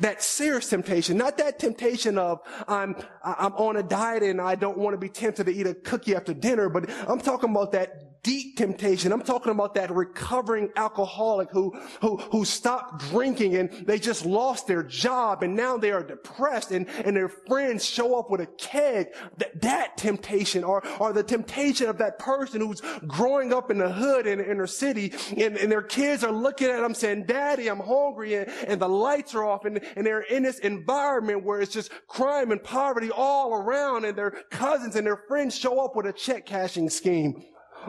that 0.00 0.22
serious 0.22 0.68
temptation, 0.68 1.16
not 1.16 1.38
that 1.38 1.58
temptation 1.58 2.18
of 2.18 2.40
I'm 2.68 2.96
I'm 3.22 3.52
on 3.54 3.76
a 3.76 3.82
diet 3.82 4.22
and 4.22 4.40
I 4.40 4.54
don't 4.54 4.78
want 4.78 4.94
to 4.94 4.98
be 4.98 5.08
tempted 5.08 5.44
to 5.46 5.52
eat 5.52 5.66
a 5.66 5.74
cookie 5.74 6.14
after 6.14 6.34
dinner, 6.34 6.68
but 6.68 6.88
I'm 7.08 7.20
talking 7.20 7.50
about 7.50 7.72
that 7.72 8.13
deep 8.24 8.56
temptation. 8.56 9.12
I'm 9.12 9.22
talking 9.22 9.52
about 9.52 9.74
that 9.74 9.94
recovering 9.94 10.70
alcoholic 10.76 11.50
who, 11.50 11.78
who, 12.00 12.16
who 12.16 12.44
stopped 12.44 13.10
drinking 13.10 13.56
and 13.56 13.70
they 13.86 13.98
just 13.98 14.24
lost 14.24 14.66
their 14.66 14.82
job 14.82 15.42
and 15.42 15.54
now 15.54 15.76
they 15.76 15.92
are 15.92 16.02
depressed 16.02 16.72
and, 16.72 16.88
and 17.04 17.14
their 17.14 17.28
friends 17.28 17.84
show 17.84 18.18
up 18.18 18.30
with 18.30 18.40
a 18.40 18.46
keg. 18.46 19.08
That, 19.36 19.60
that 19.60 19.96
temptation 19.98 20.64
or, 20.64 20.82
or 20.98 21.12
the 21.12 21.22
temptation 21.22 21.88
of 21.88 21.98
that 21.98 22.18
person 22.18 22.62
who's 22.62 22.80
growing 23.06 23.52
up 23.52 23.70
in 23.70 23.78
the 23.78 23.92
hood 23.92 24.26
in 24.26 24.38
the 24.38 24.50
inner 24.50 24.66
city 24.66 25.12
and, 25.36 25.58
and 25.58 25.70
their 25.70 25.82
kids 25.82 26.24
are 26.24 26.32
looking 26.32 26.68
at 26.68 26.80
them 26.80 26.94
saying, 26.94 27.24
daddy, 27.26 27.68
I'm 27.68 27.80
hungry 27.80 28.34
and, 28.36 28.48
and 28.66 28.80
the 28.80 28.88
lights 28.88 29.34
are 29.34 29.44
off 29.44 29.66
and, 29.66 29.80
and 29.96 30.06
they're 30.06 30.22
in 30.22 30.42
this 30.42 30.60
environment 30.60 31.44
where 31.44 31.60
it's 31.60 31.72
just 31.72 31.92
crime 32.08 32.52
and 32.52 32.62
poverty 32.64 33.10
all 33.10 33.52
around 33.52 34.06
and 34.06 34.16
their 34.16 34.30
cousins 34.50 34.96
and 34.96 35.06
their 35.06 35.18
friends 35.28 35.54
show 35.54 35.84
up 35.84 35.94
with 35.94 36.06
a 36.06 36.12
check 36.12 36.46
cashing 36.46 36.88
scheme 36.88 37.44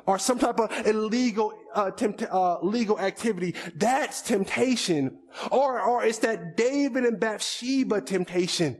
or 0.05 0.19
some 0.19 0.39
type 0.39 0.59
of 0.59 0.71
illegal 0.85 1.53
uh, 1.73 1.91
tempt, 1.91 2.23
uh, 2.23 2.59
legal 2.61 2.99
activity. 2.99 3.55
That's 3.75 4.21
temptation. 4.21 5.19
Or, 5.51 5.81
or 5.81 6.03
it's 6.03 6.19
that 6.19 6.57
David 6.57 7.05
and 7.05 7.19
Bathsheba 7.19 8.01
temptation. 8.01 8.79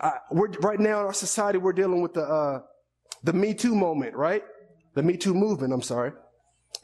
Uh, 0.00 0.12
we're, 0.30 0.50
right 0.60 0.78
now 0.78 1.00
in 1.00 1.06
our 1.06 1.12
society, 1.12 1.58
we're 1.58 1.72
dealing 1.72 2.02
with 2.02 2.14
the, 2.14 2.22
uh, 2.22 2.60
the 3.24 3.32
Me 3.32 3.54
Too 3.54 3.74
moment, 3.74 4.14
right? 4.14 4.42
The 4.94 5.02
Me 5.02 5.16
Too 5.16 5.34
movement, 5.34 5.72
I'm 5.72 5.82
sorry. 5.82 6.12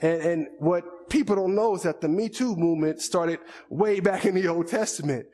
And, 0.01 0.23
and 0.23 0.47
what 0.59 0.85
people 1.09 1.37
don't 1.37 1.55
know 1.55 1.75
is 1.75 1.83
that 1.83 2.01
the 2.01 2.09
Me 2.09 2.29
Too 2.29 2.57
movement 2.57 3.01
started 3.01 3.39
way 3.71 4.01
back 4.01 4.25
in 4.25 4.35
the 4.35 4.49
Old 4.49 4.69
Testament. 4.69 5.27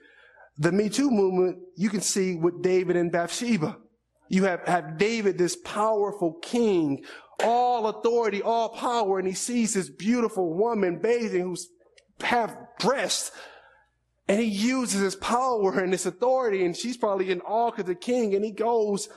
The 0.59 0.73
Me 0.73 0.89
Too 0.89 1.11
movement, 1.11 1.59
you 1.77 1.89
can 1.89 2.03
see 2.03 2.35
with 2.35 2.63
David 2.63 2.97
and 2.97 3.11
Bathsheba. 3.11 3.79
You 4.29 4.45
have, 4.45 4.61
have 4.67 4.99
David, 4.99 5.39
this 5.39 5.57
powerful 5.57 6.35
king 6.43 7.03
all 7.43 7.89
authority, 7.89 8.43
all 8.43 8.71
power, 8.71 9.19
and 9.19 9.29
he 9.29 9.35
sees 9.35 9.75
this 9.75 9.89
beautiful 9.89 10.55
woman 10.55 10.99
bathing 10.99 11.43
who's 11.43 11.69
half 12.21 12.55
dressed. 12.79 13.33
And 14.29 14.39
he 14.41 14.47
uses 14.47 15.01
his 15.01 15.17
power 15.17 15.79
and 15.81 15.93
his 15.93 16.07
authority, 16.07 16.65
and 16.65 16.77
she's 16.77 16.97
probably 16.97 17.31
in 17.31 17.41
awe 17.41 17.73
of 17.77 17.87
the 17.87 17.95
king, 17.95 18.35
and 18.35 18.45
he 18.45 18.53
goes 18.53 19.09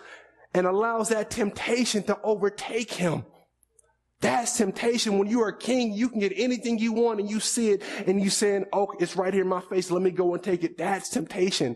and 0.53 0.65
allows 0.65 1.09
that 1.09 1.29
temptation 1.29 2.03
to 2.03 2.19
overtake 2.23 2.91
him. 2.91 3.25
That's 4.21 4.57
temptation. 4.57 5.19
When 5.19 5.29
you 5.29 5.41
are 5.41 5.49
a 5.49 5.57
king, 5.57 5.91
you 5.91 6.07
can 6.07 6.19
get 6.19 6.31
anything 6.38 6.79
you 6.79 6.93
want 6.93 7.19
and 7.19 7.29
you 7.29 7.41
see 7.41 7.71
it 7.71 7.83
and 8.07 8.21
you 8.21 8.29
saying, 8.29 8.65
oh, 8.71 8.93
it's 8.99 9.17
right 9.17 9.33
here 9.33 9.43
in 9.43 9.49
my 9.49 9.59
face. 9.59 9.91
Let 9.91 10.01
me 10.01 10.12
go 10.12 10.33
and 10.33 10.41
take 10.41 10.63
it. 10.63 10.77
That's 10.77 11.09
temptation. 11.09 11.75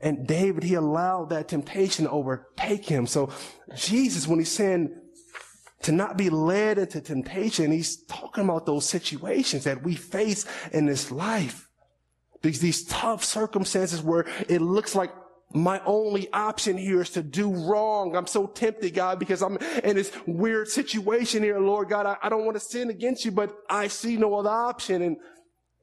And 0.00 0.24
David, 0.24 0.62
he 0.62 0.74
allowed 0.74 1.30
that 1.30 1.48
temptation 1.48 2.04
to 2.04 2.10
overtake 2.12 2.84
him. 2.84 3.08
So 3.08 3.30
Jesus, 3.74 4.28
when 4.28 4.38
he's 4.38 4.52
saying 4.52 4.94
to 5.82 5.92
not 5.92 6.16
be 6.16 6.30
led 6.30 6.78
into 6.78 7.00
temptation, 7.00 7.72
he's 7.72 7.96
talking 8.04 8.44
about 8.44 8.66
those 8.66 8.88
situations 8.88 9.64
that 9.64 9.82
we 9.82 9.94
face 9.94 10.46
in 10.72 10.86
this 10.86 11.10
life. 11.10 11.68
These, 12.42 12.60
these 12.60 12.84
tough 12.84 13.24
circumstances 13.24 14.02
where 14.02 14.26
it 14.48 14.60
looks 14.60 14.94
like 14.94 15.12
my 15.54 15.80
only 15.84 16.32
option 16.32 16.78
here 16.78 17.02
is 17.02 17.10
to 17.10 17.22
do 17.22 17.52
wrong. 17.52 18.16
I'm 18.16 18.26
so 18.26 18.46
tempted, 18.46 18.94
God, 18.94 19.18
because 19.18 19.42
I'm 19.42 19.58
in 19.84 19.96
this 19.96 20.12
weird 20.26 20.68
situation 20.68 21.42
here, 21.42 21.58
Lord 21.58 21.88
God. 21.88 22.06
I, 22.06 22.16
I 22.22 22.28
don't 22.28 22.44
want 22.44 22.56
to 22.56 22.60
sin 22.60 22.90
against 22.90 23.24
you, 23.24 23.32
but 23.32 23.54
I 23.68 23.88
see 23.88 24.16
no 24.16 24.34
other 24.34 24.50
option. 24.50 25.02
And 25.02 25.16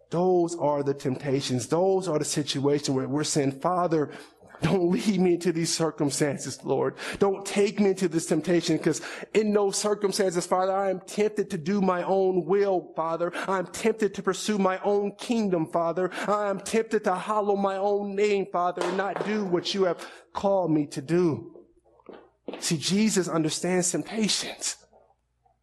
those 0.10 0.56
are 0.56 0.82
the 0.82 0.94
temptations. 0.94 1.68
Those 1.68 2.08
are 2.08 2.18
the 2.18 2.26
situations 2.26 2.90
where 2.90 3.08
we're 3.08 3.24
saying, 3.24 3.60
Father, 3.60 4.12
don't 4.62 4.90
lead 4.92 5.20
me 5.20 5.34
into 5.36 5.52
these 5.52 5.74
circumstances, 5.74 6.64
Lord. 6.64 6.96
Don't 7.20 7.46
take 7.46 7.80
me 7.80 7.90
into 7.90 8.08
this 8.08 8.26
temptation 8.26 8.78
because 8.78 9.02
in 9.34 9.54
those 9.54 9.78
circumstances, 9.78 10.46
Father, 10.46 10.74
I 10.74 10.90
am 10.90 11.00
tempted 11.02 11.50
to 11.52 11.58
do 11.58 11.82
my 11.82 12.04
own 12.04 12.46
will, 12.46 12.92
Father. 12.96 13.32
I'm 13.48 13.68
tempted 13.68 14.14
to 14.16 14.24
pursue 14.24 14.58
my 14.58 14.80
own 14.80 15.14
kingdom, 15.18 15.68
Father. 15.68 16.12
I 16.28 16.50
am 16.50 16.60
tempted 16.60 17.04
to 17.06 17.16
hollow 17.16 17.56
my 17.56 17.78
own 17.78 18.16
name, 18.16 18.48
Father, 18.52 18.84
and 18.84 18.98
not 18.98 19.26
do 19.26 19.46
what 19.46 19.74
you 19.74 19.84
have 19.86 20.06
called 20.34 20.72
me 20.72 20.88
to 20.88 21.02
do. 21.02 21.56
See, 22.60 22.78
Jesus 22.78 23.28
understands 23.28 23.92
temptations. 23.92 24.76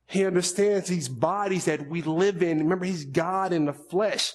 He 0.09 0.25
understands 0.25 0.89
these 0.89 1.09
bodies 1.09 1.65
that 1.65 1.89
we 1.89 2.03
live 2.03 2.43
in. 2.43 2.59
Remember, 2.59 2.85
He's 2.85 3.05
God 3.05 3.53
in 3.53 3.67
the 3.67 3.73
flesh. 3.73 4.33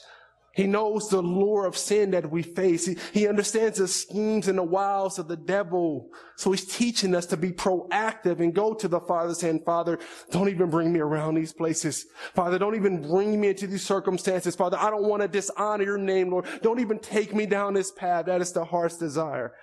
He 0.53 0.67
knows 0.67 1.07
the 1.07 1.21
lure 1.21 1.65
of 1.65 1.77
sin 1.77 2.11
that 2.11 2.29
we 2.29 2.43
face. 2.43 2.85
He, 2.85 2.97
he, 3.13 3.27
understands 3.27 3.77
the 3.77 3.87
schemes 3.87 4.49
and 4.49 4.57
the 4.57 4.63
wiles 4.63 5.17
of 5.17 5.29
the 5.29 5.37
devil. 5.37 6.09
So 6.35 6.51
he's 6.51 6.65
teaching 6.65 7.15
us 7.15 7.25
to 7.27 7.37
be 7.37 7.51
proactive 7.51 8.39
and 8.39 8.53
go 8.53 8.73
to 8.73 8.87
the 8.89 8.99
Father's 8.99 9.39
hand. 9.39 9.61
Father, 9.65 9.97
don't 10.29 10.49
even 10.49 10.69
bring 10.69 10.91
me 10.91 10.99
around 10.99 11.35
these 11.35 11.53
places. 11.53 12.05
Father, 12.35 12.59
don't 12.59 12.75
even 12.75 13.01
bring 13.01 13.39
me 13.39 13.49
into 13.49 13.65
these 13.65 13.85
circumstances. 13.85 14.55
Father, 14.55 14.77
I 14.77 14.89
don't 14.89 15.07
want 15.07 15.21
to 15.21 15.29
dishonor 15.29 15.85
your 15.85 15.97
name, 15.97 16.31
Lord. 16.31 16.45
Don't 16.61 16.81
even 16.81 16.99
take 16.99 17.33
me 17.33 17.45
down 17.45 17.73
this 17.73 17.91
path. 17.91 18.25
That 18.25 18.41
is 18.41 18.51
the 18.51 18.65
heart's 18.65 18.97
desire. 18.97 19.53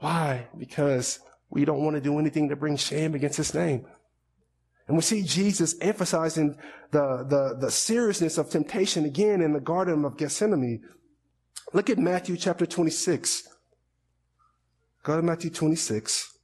Why? 0.00 0.48
Because 0.58 1.20
we 1.48 1.64
don't 1.64 1.82
want 1.82 1.96
to 1.96 2.02
do 2.02 2.18
anything 2.18 2.50
to 2.50 2.56
bring 2.56 2.76
shame 2.76 3.14
against 3.14 3.38
his 3.38 3.54
name. 3.54 3.86
And 4.88 4.96
we 4.96 5.02
see 5.02 5.22
Jesus 5.22 5.76
emphasizing 5.80 6.56
the, 6.90 7.24
the, 7.28 7.56
the 7.60 7.70
seriousness 7.70 8.38
of 8.38 8.48
temptation 8.48 9.04
again 9.04 9.42
in 9.42 9.52
the 9.52 9.60
Garden 9.60 10.04
of 10.04 10.16
Gethsemane. 10.16 10.82
Look 11.74 11.90
at 11.90 11.98
Matthew 11.98 12.38
chapter 12.38 12.64
26. 12.64 13.46
Go 15.02 15.16
to 15.16 15.22
Matthew 15.22 15.50
26. 15.50 16.38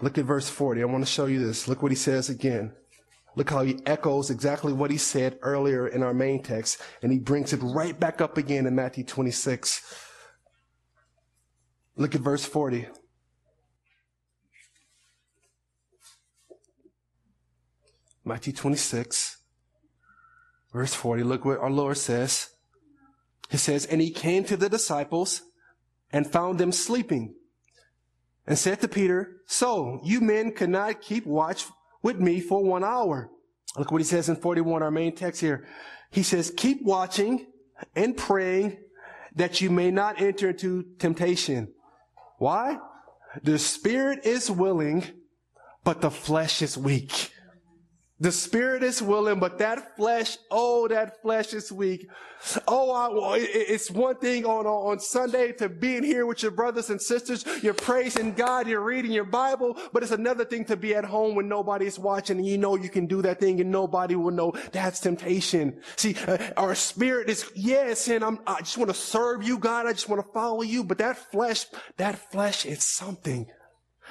Look 0.00 0.18
at 0.18 0.24
verse 0.24 0.48
40. 0.48 0.82
I 0.82 0.84
want 0.86 1.04
to 1.04 1.10
show 1.10 1.26
you 1.26 1.38
this. 1.38 1.68
Look 1.68 1.82
what 1.82 1.92
he 1.92 1.96
says 1.96 2.28
again. 2.28 2.72
Look 3.36 3.50
how 3.50 3.62
he 3.62 3.78
echoes 3.86 4.30
exactly 4.30 4.72
what 4.72 4.90
he 4.90 4.96
said 4.96 5.38
earlier 5.42 5.86
in 5.86 6.02
our 6.02 6.14
main 6.14 6.42
text, 6.42 6.80
and 7.02 7.12
he 7.12 7.18
brings 7.18 7.52
it 7.52 7.60
right 7.62 7.98
back 7.98 8.20
up 8.20 8.38
again 8.38 8.66
in 8.66 8.74
Matthew 8.74 9.04
26. 9.04 9.82
Look 11.96 12.14
at 12.14 12.22
verse 12.22 12.44
40. 12.44 12.88
Matthew 18.26 18.52
26, 18.52 19.36
verse 20.72 20.92
40. 20.92 21.22
Look 21.22 21.44
what 21.44 21.60
our 21.60 21.70
Lord 21.70 21.96
says. 21.96 22.50
He 23.50 23.56
says, 23.56 23.86
And 23.86 24.00
he 24.00 24.10
came 24.10 24.42
to 24.44 24.56
the 24.56 24.68
disciples 24.68 25.42
and 26.10 26.26
found 26.26 26.58
them 26.58 26.72
sleeping 26.72 27.36
and 28.44 28.58
said 28.58 28.80
to 28.80 28.88
Peter, 28.88 29.36
So 29.46 30.00
you 30.02 30.20
men 30.20 30.50
could 30.50 30.70
not 30.70 31.00
keep 31.00 31.24
watch 31.24 31.66
with 32.02 32.18
me 32.18 32.40
for 32.40 32.64
one 32.64 32.82
hour. 32.82 33.30
Look 33.78 33.92
what 33.92 34.00
he 34.00 34.04
says 34.04 34.28
in 34.28 34.34
41, 34.34 34.82
our 34.82 34.90
main 34.90 35.14
text 35.14 35.40
here. 35.40 35.64
He 36.10 36.24
says, 36.24 36.52
Keep 36.56 36.82
watching 36.82 37.46
and 37.94 38.16
praying 38.16 38.78
that 39.36 39.60
you 39.60 39.70
may 39.70 39.92
not 39.92 40.20
enter 40.20 40.50
into 40.50 40.84
temptation. 40.98 41.72
Why? 42.38 42.78
The 43.40 43.60
spirit 43.60 44.26
is 44.26 44.50
willing, 44.50 45.04
but 45.84 46.00
the 46.00 46.10
flesh 46.10 46.60
is 46.60 46.76
weak. 46.76 47.30
The 48.18 48.32
spirit 48.32 48.82
is 48.82 49.02
willing, 49.02 49.40
but 49.40 49.58
that 49.58 49.94
flesh, 49.94 50.38
oh, 50.50 50.88
that 50.88 51.20
flesh 51.20 51.52
is 51.52 51.70
weak. 51.70 52.08
Oh, 52.66 52.90
I, 52.90 53.38
it's 53.38 53.90
one 53.90 54.16
thing 54.16 54.46
on, 54.46 54.64
on 54.64 54.98
Sunday 55.00 55.52
to 55.52 55.68
be 55.68 55.96
in 55.96 56.04
here 56.04 56.24
with 56.24 56.42
your 56.42 56.52
brothers 56.52 56.88
and 56.88 57.00
sisters. 57.00 57.44
You're 57.62 57.74
praising 57.74 58.32
God. 58.32 58.68
You're 58.68 58.80
reading 58.80 59.12
your 59.12 59.24
Bible, 59.24 59.78
but 59.92 60.02
it's 60.02 60.12
another 60.12 60.46
thing 60.46 60.64
to 60.66 60.76
be 60.78 60.94
at 60.94 61.04
home 61.04 61.34
when 61.34 61.46
nobody's 61.46 61.98
watching 61.98 62.38
and 62.38 62.46
you 62.46 62.56
know 62.56 62.76
you 62.76 62.88
can 62.88 63.06
do 63.06 63.20
that 63.20 63.38
thing 63.38 63.60
and 63.60 63.70
nobody 63.70 64.14
will 64.14 64.30
know. 64.30 64.52
That's 64.72 65.00
temptation. 65.00 65.82
See, 65.96 66.16
uh, 66.26 66.38
our 66.56 66.74
spirit 66.74 67.28
is, 67.28 67.50
yes, 67.54 68.08
and 68.08 68.24
I'm, 68.24 68.38
I 68.46 68.60
just 68.60 68.78
want 68.78 68.88
to 68.88 68.96
serve 68.96 69.42
you, 69.42 69.58
God. 69.58 69.86
I 69.86 69.92
just 69.92 70.08
want 70.08 70.24
to 70.24 70.32
follow 70.32 70.62
you. 70.62 70.84
But 70.84 70.98
that 70.98 71.18
flesh, 71.18 71.66
that 71.98 72.18
flesh 72.30 72.64
is 72.64 72.82
something. 72.82 73.46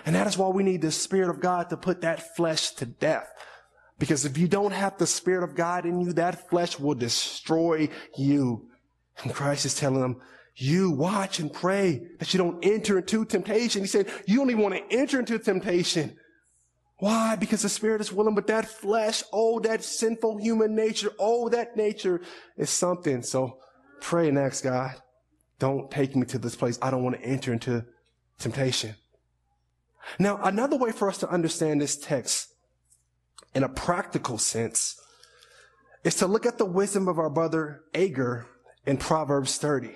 And 0.05 0.13
that 0.15 0.27
is 0.27 0.37
why 0.37 0.49
we 0.49 0.61
need 0.61 0.81
the 0.81 0.91
Spirit 0.91 1.29
of 1.29 1.39
God 1.39 1.69
to 1.69 1.77
put 1.77 2.01
that 2.01 2.35
flesh 2.35 2.71
to 2.71 2.85
death. 2.85 3.27
Because 3.97 4.25
if 4.25 4.37
you 4.37 4.47
don't 4.47 4.73
have 4.73 4.97
the 4.97 5.07
Spirit 5.07 5.43
of 5.43 5.55
God 5.55 5.85
in 5.85 6.01
you, 6.01 6.13
that 6.13 6.49
flesh 6.49 6.79
will 6.79 6.95
destroy 6.95 7.89
you. 8.17 8.67
And 9.23 9.33
Christ 9.33 9.65
is 9.65 9.75
telling 9.75 10.01
them, 10.01 10.21
you 10.57 10.91
watch 10.91 11.39
and 11.39 11.51
pray 11.51 12.07
that 12.19 12.33
you 12.33 12.37
don't 12.37 12.63
enter 12.63 12.97
into 12.97 13.25
temptation. 13.25 13.81
He 13.81 13.87
said, 13.87 14.09
you 14.25 14.41
only 14.41 14.55
want 14.55 14.75
to 14.75 14.95
enter 14.95 15.19
into 15.19 15.37
temptation. 15.39 16.17
Why? 16.97 17.35
Because 17.35 17.61
the 17.61 17.69
spirit 17.69 17.99
is 17.99 18.11
willing, 18.11 18.35
but 18.35 18.47
that 18.47 18.65
flesh, 18.65 19.21
oh, 19.33 19.59
that 19.61 19.83
sinful 19.83 20.37
human 20.37 20.75
nature, 20.75 21.11
oh, 21.19 21.49
that 21.49 21.75
nature 21.75 22.21
is 22.57 22.69
something. 22.69 23.21
So 23.21 23.59
pray 23.99 24.29
and 24.29 24.37
ask 24.37 24.63
God, 24.63 24.95
don't 25.59 25.91
take 25.91 26.15
me 26.15 26.25
to 26.27 26.37
this 26.37 26.55
place. 26.55 26.79
I 26.81 26.91
don't 26.91 27.03
want 27.03 27.17
to 27.17 27.25
enter 27.25 27.51
into 27.51 27.85
temptation. 28.39 28.95
Now, 30.19 30.39
another 30.41 30.77
way 30.77 30.91
for 30.91 31.09
us 31.09 31.17
to 31.19 31.29
understand 31.29 31.81
this 31.81 31.97
text 31.97 32.54
in 33.55 33.63
a 33.63 33.69
practical 33.69 34.37
sense 34.37 35.01
is 36.03 36.15
to 36.15 36.27
look 36.27 36.45
at 36.45 36.59
the 36.59 36.65
wisdom 36.65 37.07
of 37.07 37.17
our 37.17 37.29
brother 37.29 37.83
Agur 37.95 38.45
in 38.85 38.97
Proverbs 38.97 39.57
30. 39.57 39.89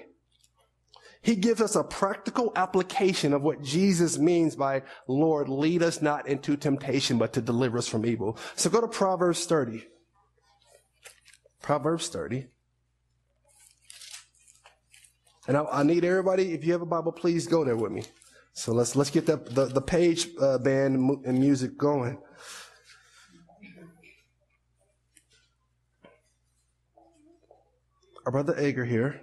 He 1.22 1.36
gives 1.36 1.62
us 1.62 1.76
a 1.76 1.84
practical 1.84 2.54
application 2.56 3.34
of 3.34 3.42
what 3.42 3.62
Jesus 3.62 4.18
means 4.18 4.56
by, 4.56 4.84
Lord, 5.08 5.50
lead 5.50 5.84
us 5.84 6.02
not 6.02 6.28
into 6.28 6.56
temptation, 6.56 7.18
but 7.18 7.34
to 7.34 7.42
deliver 7.42 7.78
us 7.78 7.90
from 7.90 8.06
evil. 8.06 8.38
So 8.56 8.70
go 8.70 8.80
to 8.80 8.88
Proverbs 8.88 9.46
30. 9.46 9.86
Proverbs 11.62 12.08
30. 12.08 12.48
And 15.50 15.58
I, 15.58 15.66
I 15.70 15.84
need 15.84 16.06
everybody, 16.06 16.54
if 16.54 16.64
you 16.64 16.72
have 16.72 16.82
a 16.82 16.86
Bible, 16.86 17.12
please 17.12 17.48
go 17.48 17.66
there 17.66 17.76
with 17.76 17.92
me. 17.92 18.04
So 18.54 18.72
let's, 18.72 18.96
let's 18.96 19.10
get 19.10 19.26
the, 19.26 19.36
the, 19.36 19.66
the 19.66 19.82
page 19.82 20.30
uh, 20.40 20.58
band 20.58 21.26
and 21.26 21.38
music 21.38 21.78
going. 21.78 22.18
Our 28.30 28.44
brother 28.44 28.60
Agur 28.60 28.86
here. 28.86 29.22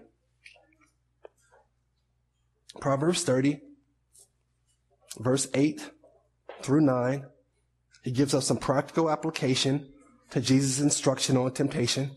Proverbs 2.80 3.22
30, 3.22 3.60
verse 5.20 5.46
8 5.54 5.90
through 6.60 6.80
9. 6.80 7.24
He 8.02 8.10
gives 8.10 8.34
us 8.34 8.46
some 8.46 8.56
practical 8.56 9.08
application 9.08 9.90
to 10.30 10.40
Jesus' 10.40 10.80
instruction 10.80 11.36
on 11.36 11.52
temptation. 11.52 12.16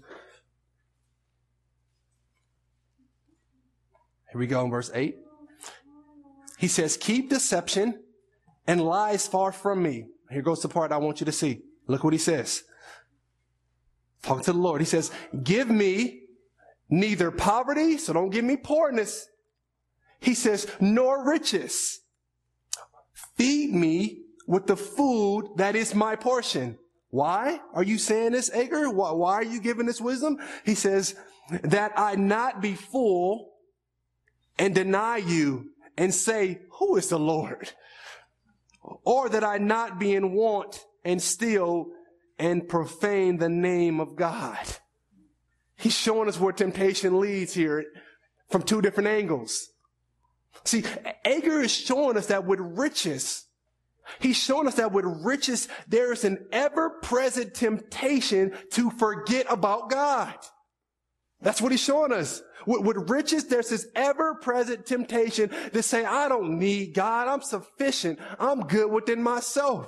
Here 4.32 4.40
we 4.40 4.48
go 4.48 4.66
in 4.66 4.72
verse 4.72 4.90
8. 4.92 5.16
He 6.58 6.68
says, 6.68 6.98
Keep 6.98 7.30
deception 7.30 8.02
and 8.66 8.82
lies 8.82 9.28
far 9.28 9.52
from 9.52 9.84
me. 9.84 10.08
Here 10.32 10.42
goes 10.42 10.64
the 10.64 10.70
part 10.70 10.92
I 10.92 10.98
want 10.98 11.20
you 11.20 11.26
to 11.28 11.32
see. 11.32 11.62
Look 11.86 12.04
what 12.04 12.14
he 12.14 12.20
says. 12.20 12.64
Talk 14.24 14.42
to 14.42 14.54
the 14.54 14.58
Lord. 14.58 14.82
He 14.82 14.86
says, 14.86 15.12
Give 15.44 15.70
me 15.70 16.19
neither 16.90 17.32
poverty, 17.32 17.98
so 17.98 18.14
don't 18.14 18.30
give 18.30 18.46
me 18.46 18.58
poorness. 18.58 19.28
He 20.20 20.34
says, 20.34 20.68
nor 20.80 21.26
riches. 21.26 22.02
Feed 23.38 23.74
me 23.74 24.24
with 24.48 24.68
the 24.68 24.76
food 24.76 25.52
that 25.58 25.76
is 25.76 25.96
my 25.96 26.16
portion. 26.16 26.78
Why 27.10 27.60
are 27.74 27.84
you 27.84 27.98
saying 27.98 28.34
this, 28.34 28.52
Agur? 28.52 28.90
Why, 28.90 29.12
why 29.12 29.34
are 29.36 29.44
you 29.44 29.62
giving 29.62 29.86
this 29.86 30.02
wisdom? 30.02 30.38
He 30.66 30.76
says, 30.76 31.16
that 31.64 31.94
I 31.96 32.16
not 32.16 32.62
be 32.62 32.76
full 32.76 33.54
and 34.58 34.76
deny 34.76 35.18
you 35.18 35.72
and 35.98 36.14
say, 36.14 36.60
who 36.74 36.98
is 36.98 37.10
the 37.10 37.20
Lord? 37.20 37.72
Or 38.82 39.30
that 39.30 39.44
I 39.44 39.58
not 39.58 40.00
be 40.00 40.16
in 40.16 40.34
want 40.34 40.86
and 41.04 41.22
steal 41.22 41.88
and 42.38 42.68
profane 42.68 43.38
the 43.38 43.50
name 43.50 44.00
of 44.00 44.16
God. 44.16 44.60
He's 45.80 45.96
showing 45.96 46.28
us 46.28 46.40
where 46.40 46.52
temptation 46.52 47.20
leads 47.20 47.54
here 47.54 47.86
from 48.50 48.64
two 48.64 48.82
different 48.82 49.08
angles. 49.08 49.70
See, 50.66 50.84
Agur 51.24 51.62
is 51.62 51.72
showing 51.72 52.18
us 52.18 52.28
that 52.28 52.46
with 52.46 52.60
riches, 52.60 53.46
he's 54.20 54.38
showing 54.38 54.68
us 54.68 54.76
that 54.76 54.92
with 54.92 55.06
riches, 55.06 55.70
there 55.88 56.12
is 56.12 56.26
an 56.26 56.46
ever-present 56.52 57.54
temptation 57.54 58.52
to 58.72 58.90
forget 58.92 59.46
about 59.50 59.90
God. 59.90 60.36
That's 61.42 61.62
what 61.62 61.72
he's 61.72 61.82
showing 61.82 62.12
us. 62.12 62.42
With, 62.66 62.82
with 62.82 63.10
riches, 63.10 63.46
there's 63.46 63.70
this 63.70 63.88
ever-present 63.96 64.86
temptation 64.86 65.50
to 65.74 65.82
say, 65.82 66.04
I 66.04 66.28
don't 66.28 66.60
need 66.60 66.94
God. 66.94 67.30
I'm 67.30 67.42
sufficient. 67.42 68.20
I'm 68.38 68.68
good 68.68 68.92
within 68.92 69.24
myself. 69.24 69.88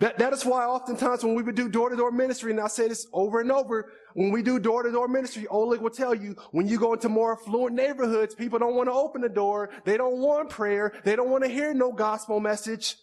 That, 0.00 0.18
that 0.18 0.32
is 0.32 0.44
why 0.44 0.64
oftentimes 0.64 1.24
when 1.24 1.34
we 1.34 1.42
would 1.42 1.56
do 1.56 1.68
door-to-door 1.68 2.12
ministry, 2.12 2.52
and 2.52 2.60
I 2.60 2.68
say 2.68 2.86
this 2.86 3.06
over 3.12 3.40
and 3.40 3.50
over, 3.50 3.92
when 4.14 4.30
we 4.30 4.42
do 4.42 4.60
door-to-door 4.60 5.08
ministry, 5.08 5.46
Oleg 5.48 5.80
will 5.80 5.90
tell 5.90 6.14
you, 6.14 6.36
when 6.52 6.68
you 6.68 6.78
go 6.78 6.92
into 6.92 7.08
more 7.08 7.32
affluent 7.32 7.74
neighborhoods, 7.74 8.34
people 8.34 8.58
don't 8.60 8.76
want 8.76 8.88
to 8.88 8.92
open 8.92 9.22
the 9.22 9.28
door. 9.28 9.70
They 9.84 9.96
don't 9.96 10.18
want 10.18 10.50
prayer. 10.50 10.92
They 11.04 11.16
don't 11.16 11.30
want 11.30 11.44
to 11.44 11.50
hear 11.50 11.74
no 11.74 11.92
gospel 11.92 12.38
message. 12.38 12.96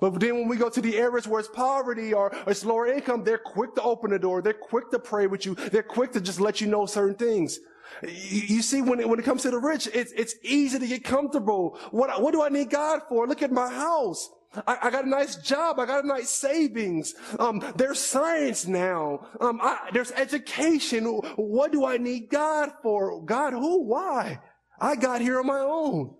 But 0.00 0.20
then 0.20 0.34
when 0.34 0.48
we 0.48 0.56
go 0.56 0.68
to 0.68 0.80
the 0.80 0.96
areas 0.96 1.26
where 1.26 1.40
it's 1.40 1.48
poverty 1.48 2.12
or 2.12 2.34
it's 2.46 2.64
lower 2.64 2.86
income, 2.86 3.24
they're 3.24 3.38
quick 3.38 3.74
to 3.74 3.82
open 3.82 4.10
the 4.10 4.18
door. 4.18 4.42
They're 4.42 4.52
quick 4.52 4.90
to 4.90 4.98
pray 4.98 5.26
with 5.26 5.44
you. 5.46 5.54
They're 5.54 5.82
quick 5.82 6.12
to 6.12 6.20
just 6.20 6.40
let 6.40 6.60
you 6.60 6.66
know 6.66 6.86
certain 6.86 7.14
things. 7.14 7.58
You, 8.02 8.56
you 8.56 8.62
see, 8.62 8.82
when 8.82 9.00
it, 9.00 9.08
when 9.08 9.18
it 9.18 9.24
comes 9.24 9.42
to 9.42 9.50
the 9.50 9.58
rich, 9.58 9.88
it's, 9.94 10.12
it's 10.12 10.34
easy 10.42 10.78
to 10.78 10.86
get 10.86 11.04
comfortable. 11.04 11.78
What, 11.90 12.22
what 12.22 12.32
do 12.32 12.42
I 12.42 12.48
need 12.48 12.70
God 12.70 13.00
for? 13.08 13.26
Look 13.26 13.42
at 13.42 13.52
my 13.52 13.68
house. 13.68 14.30
I, 14.66 14.78
I, 14.84 14.90
got 14.90 15.04
a 15.04 15.08
nice 15.08 15.36
job. 15.36 15.78
I 15.78 15.86
got 15.86 16.04
a 16.04 16.06
nice 16.06 16.30
savings. 16.30 17.14
Um, 17.38 17.62
there's 17.76 17.98
science 17.98 18.66
now. 18.66 19.26
Um, 19.40 19.60
I, 19.62 19.90
there's 19.92 20.10
education. 20.12 21.04
What 21.36 21.72
do 21.72 21.84
I 21.84 21.98
need 21.98 22.30
God 22.30 22.72
for? 22.82 23.22
God, 23.24 23.52
who? 23.52 23.82
Why? 23.84 24.40
I 24.80 24.96
got 24.96 25.20
here 25.20 25.38
on 25.38 25.46
my 25.46 25.60
own. 25.60 26.14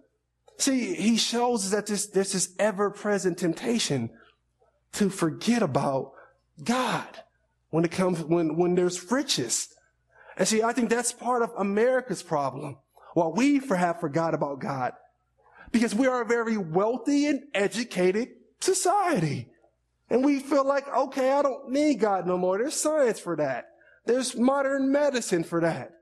See, 0.58 0.94
he 0.94 1.16
shows 1.16 1.66
us 1.66 1.70
that 1.70 1.86
this, 1.86 2.06
this 2.06 2.54
ever-present 2.58 3.38
temptation 3.38 4.10
to 4.92 5.08
forget 5.08 5.62
about 5.62 6.12
God 6.62 7.22
when 7.70 7.84
it 7.84 7.90
comes, 7.90 8.22
when, 8.22 8.56
when 8.56 8.74
there's 8.74 9.10
riches. 9.10 9.68
And 10.36 10.46
see, 10.46 10.62
I 10.62 10.72
think 10.72 10.90
that's 10.90 11.12
part 11.12 11.42
of 11.42 11.52
America's 11.56 12.22
problem. 12.22 12.78
While 13.14 13.32
we 13.32 13.60
have 13.68 14.00
forgot 14.00 14.34
about 14.34 14.60
God, 14.60 14.92
because 15.72 15.94
we 15.94 16.06
are 16.06 16.22
a 16.22 16.26
very 16.26 16.56
wealthy 16.56 17.26
and 17.26 17.44
educated 17.54 18.28
society. 18.60 19.48
And 20.10 20.24
we 20.24 20.40
feel 20.40 20.64
like, 20.64 20.88
okay, 20.88 21.32
I 21.32 21.42
don't 21.42 21.70
need 21.70 22.00
God 22.00 22.26
no 22.26 22.38
more. 22.38 22.58
There's 22.58 22.74
science 22.74 23.20
for 23.20 23.36
that. 23.36 23.68
There's 24.06 24.36
modern 24.36 24.90
medicine 24.90 25.44
for 25.44 25.60
that. 25.60 25.92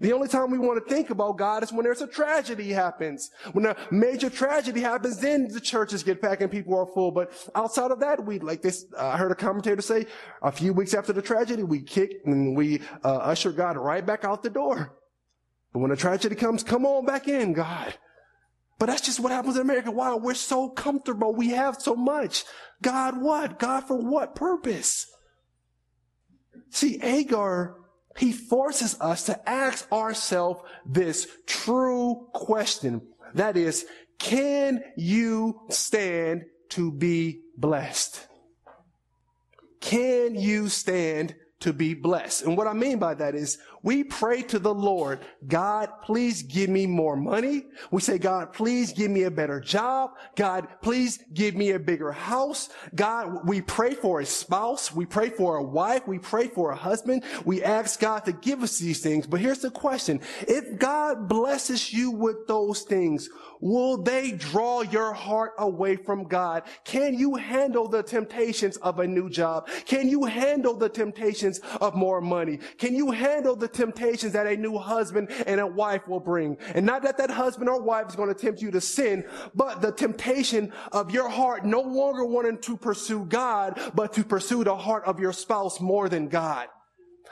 The 0.00 0.12
only 0.12 0.28
time 0.28 0.50
we 0.50 0.58
want 0.58 0.86
to 0.86 0.94
think 0.94 1.10
about 1.10 1.38
God 1.38 1.62
is 1.62 1.72
when 1.72 1.84
there's 1.84 2.02
a 2.02 2.06
tragedy 2.06 2.70
happens. 2.70 3.30
When 3.52 3.64
a 3.64 3.76
major 3.90 4.28
tragedy 4.28 4.80
happens, 4.80 5.18
then 5.18 5.48
the 5.48 5.60
churches 5.60 6.02
get 6.02 6.20
packed 6.20 6.42
and 6.42 6.50
people 6.50 6.76
are 6.76 6.84
full. 6.84 7.12
But 7.12 7.32
outside 7.54 7.90
of 7.90 8.00
that, 8.00 8.22
we, 8.22 8.38
like 8.40 8.60
this, 8.60 8.86
uh, 8.98 9.06
I 9.06 9.16
heard 9.16 9.30
a 9.30 9.36
commentator 9.36 9.80
say, 9.80 10.06
a 10.42 10.50
few 10.50 10.72
weeks 10.72 10.94
after 10.94 11.12
the 11.12 11.22
tragedy, 11.22 11.62
we 11.62 11.80
kick 11.80 12.20
and 12.26 12.56
we 12.56 12.82
uh, 13.04 13.14
usher 13.16 13.52
God 13.52 13.76
right 13.76 14.04
back 14.04 14.24
out 14.24 14.42
the 14.42 14.50
door. 14.50 14.98
But 15.72 15.78
when 15.78 15.90
a 15.92 15.96
tragedy 15.96 16.34
comes, 16.34 16.62
come 16.62 16.84
on 16.84 17.06
back 17.06 17.28
in, 17.28 17.52
God. 17.52 17.94
But 18.78 18.86
that's 18.86 19.02
just 19.02 19.20
what 19.20 19.32
happens 19.32 19.56
in 19.56 19.62
America. 19.62 19.90
Wow, 19.90 20.16
we're 20.16 20.34
so 20.34 20.68
comfortable. 20.68 21.34
We 21.34 21.50
have 21.50 21.80
so 21.80 21.94
much. 21.94 22.44
God 22.82 23.20
what? 23.20 23.58
God 23.58 23.84
for 23.84 23.96
what 23.96 24.34
purpose? 24.34 25.06
See, 26.70 27.00
Agur, 27.00 27.76
he 28.16 28.32
forces 28.32 28.96
us 29.00 29.24
to 29.26 29.48
ask 29.48 29.90
ourselves 29.92 30.60
this 30.84 31.28
true 31.46 32.28
question. 32.32 33.02
That 33.34 33.56
is, 33.56 33.86
can 34.18 34.82
you 34.96 35.60
stand 35.68 36.44
to 36.70 36.90
be 36.90 37.40
blessed? 37.56 38.26
Can 39.80 40.34
you 40.34 40.68
stand 40.68 41.34
to 41.64 41.72
be 41.72 41.94
blessed. 41.94 42.44
And 42.44 42.58
what 42.58 42.66
I 42.66 42.74
mean 42.74 42.98
by 42.98 43.14
that 43.14 43.34
is 43.34 43.56
we 43.84 44.02
pray 44.02 44.40
to 44.44 44.58
the 44.58 44.74
Lord, 44.74 45.20
God, 45.46 45.90
please 46.02 46.42
give 46.42 46.70
me 46.70 46.86
more 46.86 47.16
money. 47.16 47.66
We 47.90 48.00
say, 48.00 48.16
God, 48.16 48.54
please 48.54 48.94
give 48.94 49.10
me 49.10 49.24
a 49.24 49.30
better 49.30 49.60
job. 49.60 50.12
God, 50.36 50.66
please 50.80 51.18
give 51.34 51.54
me 51.54 51.72
a 51.72 51.78
bigger 51.78 52.10
house. 52.10 52.70
God, 52.94 53.46
we 53.46 53.60
pray 53.60 53.92
for 53.92 54.20
a 54.20 54.26
spouse. 54.26 54.94
We 54.94 55.04
pray 55.04 55.28
for 55.28 55.56
a 55.56 55.62
wife. 55.62 56.08
We 56.08 56.18
pray 56.18 56.48
for 56.48 56.70
a 56.70 56.76
husband. 56.76 57.24
We 57.44 57.62
ask 57.62 58.00
God 58.00 58.24
to 58.24 58.32
give 58.32 58.62
us 58.62 58.78
these 58.78 59.00
things. 59.00 59.26
But 59.26 59.40
here's 59.40 59.60
the 59.60 59.70
question. 59.70 60.20
If 60.48 60.78
God 60.78 61.28
blesses 61.28 61.92
you 61.92 62.10
with 62.10 62.46
those 62.48 62.82
things, 62.82 63.28
Will 63.64 63.96
they 63.96 64.32
draw 64.32 64.82
your 64.82 65.14
heart 65.14 65.54
away 65.56 65.96
from 65.96 66.24
God? 66.24 66.64
Can 66.84 67.14
you 67.14 67.34
handle 67.34 67.88
the 67.88 68.02
temptations 68.02 68.76
of 68.76 68.98
a 68.98 69.06
new 69.06 69.30
job? 69.30 69.68
Can 69.86 70.06
you 70.06 70.24
handle 70.24 70.74
the 70.74 70.90
temptations 70.90 71.60
of 71.80 71.94
more 71.94 72.20
money? 72.20 72.58
Can 72.76 72.94
you 72.94 73.10
handle 73.10 73.56
the 73.56 73.66
temptations 73.74 74.32
that 74.32 74.46
a 74.46 74.56
new 74.56 74.78
husband 74.78 75.30
and 75.46 75.60
a 75.60 75.66
wife 75.66 76.08
will 76.08 76.20
bring? 76.20 76.56
And 76.74 76.86
not 76.86 77.02
that 77.02 77.18
that 77.18 77.30
husband 77.30 77.68
or 77.68 77.82
wife 77.82 78.08
is 78.08 78.16
going 78.16 78.28
to 78.28 78.34
tempt 78.34 78.62
you 78.62 78.70
to 78.70 78.80
sin, 78.80 79.24
but 79.54 79.82
the 79.82 79.92
temptation 79.92 80.72
of 80.92 81.10
your 81.10 81.28
heart 81.28 81.64
no 81.64 81.80
longer 81.80 82.24
wanting 82.24 82.58
to 82.58 82.76
pursue 82.76 83.24
God, 83.26 83.78
but 83.94 84.12
to 84.14 84.24
pursue 84.24 84.64
the 84.64 84.76
heart 84.76 85.04
of 85.04 85.20
your 85.20 85.32
spouse 85.32 85.80
more 85.80 86.08
than 86.08 86.28
God. 86.28 86.68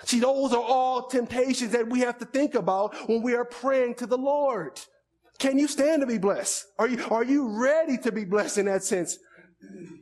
See, 0.05 0.21
those 0.21 0.53
are 0.53 0.63
all 0.63 1.07
temptations 1.07 1.73
that 1.73 1.89
we 1.89 2.01
have 2.01 2.19
to 2.19 2.25
think 2.25 2.55
about 2.55 2.95
when 3.09 3.23
we 3.23 3.35
are 3.35 3.45
praying 3.45 3.95
to 3.97 4.07
the 4.07 4.19
Lord. 4.19 4.81
Can 5.39 5.59
you 5.59 5.69
stand 5.69 6.01
to 6.03 6.07
be 6.07 6.19
blessed? 6.19 6.67
Are 6.79 6.89
you, 6.89 7.05
are 7.11 7.25
you 7.25 7.49
ready 7.49 7.99
to 7.99 8.13
be 8.13 8.25
blessed 8.25 8.59
in 8.59 8.67
that 8.67 8.85
sense? 8.85 9.19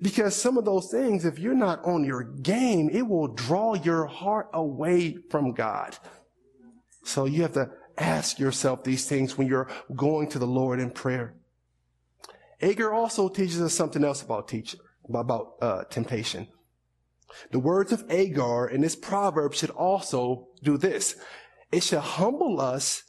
Because 0.03 0.35
some 0.35 0.57
of 0.57 0.65
those 0.65 0.91
things, 0.91 1.25
if 1.25 1.39
you're 1.39 1.55
not 1.55 1.85
on 1.85 2.05
your 2.05 2.25
game, 2.25 2.89
it 2.91 3.07
will 3.07 3.29
draw 3.29 3.75
your 3.75 4.07
heart 4.07 4.49
away 4.55 5.19
from 5.31 5.53
God. 5.53 5.97
So 7.03 7.25
you 7.25 7.43
have 7.43 7.55
to 7.55 7.71
ask 7.99 8.39
yourself 8.39 8.85
these 8.85 9.07
things 9.07 9.37
when 9.37 9.47
you're 9.47 9.69
going 9.95 10.29
to 10.31 10.39
the 10.39 10.47
Lord 10.47 10.81
in 10.81 10.91
prayer. 10.91 11.35
Agur 12.63 12.93
also 12.93 13.29
teaches 13.29 13.61
us 13.61 13.75
something 13.75 14.05
else 14.05 14.23
about 14.23 14.49
teacher, 14.49 14.79
about 15.13 15.55
uh, 15.61 15.85
temptation. 15.85 16.49
The 17.53 17.59
words 17.59 17.93
of 17.93 18.05
Agur 18.11 18.69
in 18.69 18.81
this 18.81 18.97
proverb 18.97 19.55
should 19.55 19.71
also 19.71 20.49
do 20.63 20.77
this. 20.77 21.17
It 21.73 21.83
should 21.83 22.01
humble 22.01 22.61
us 22.61 23.05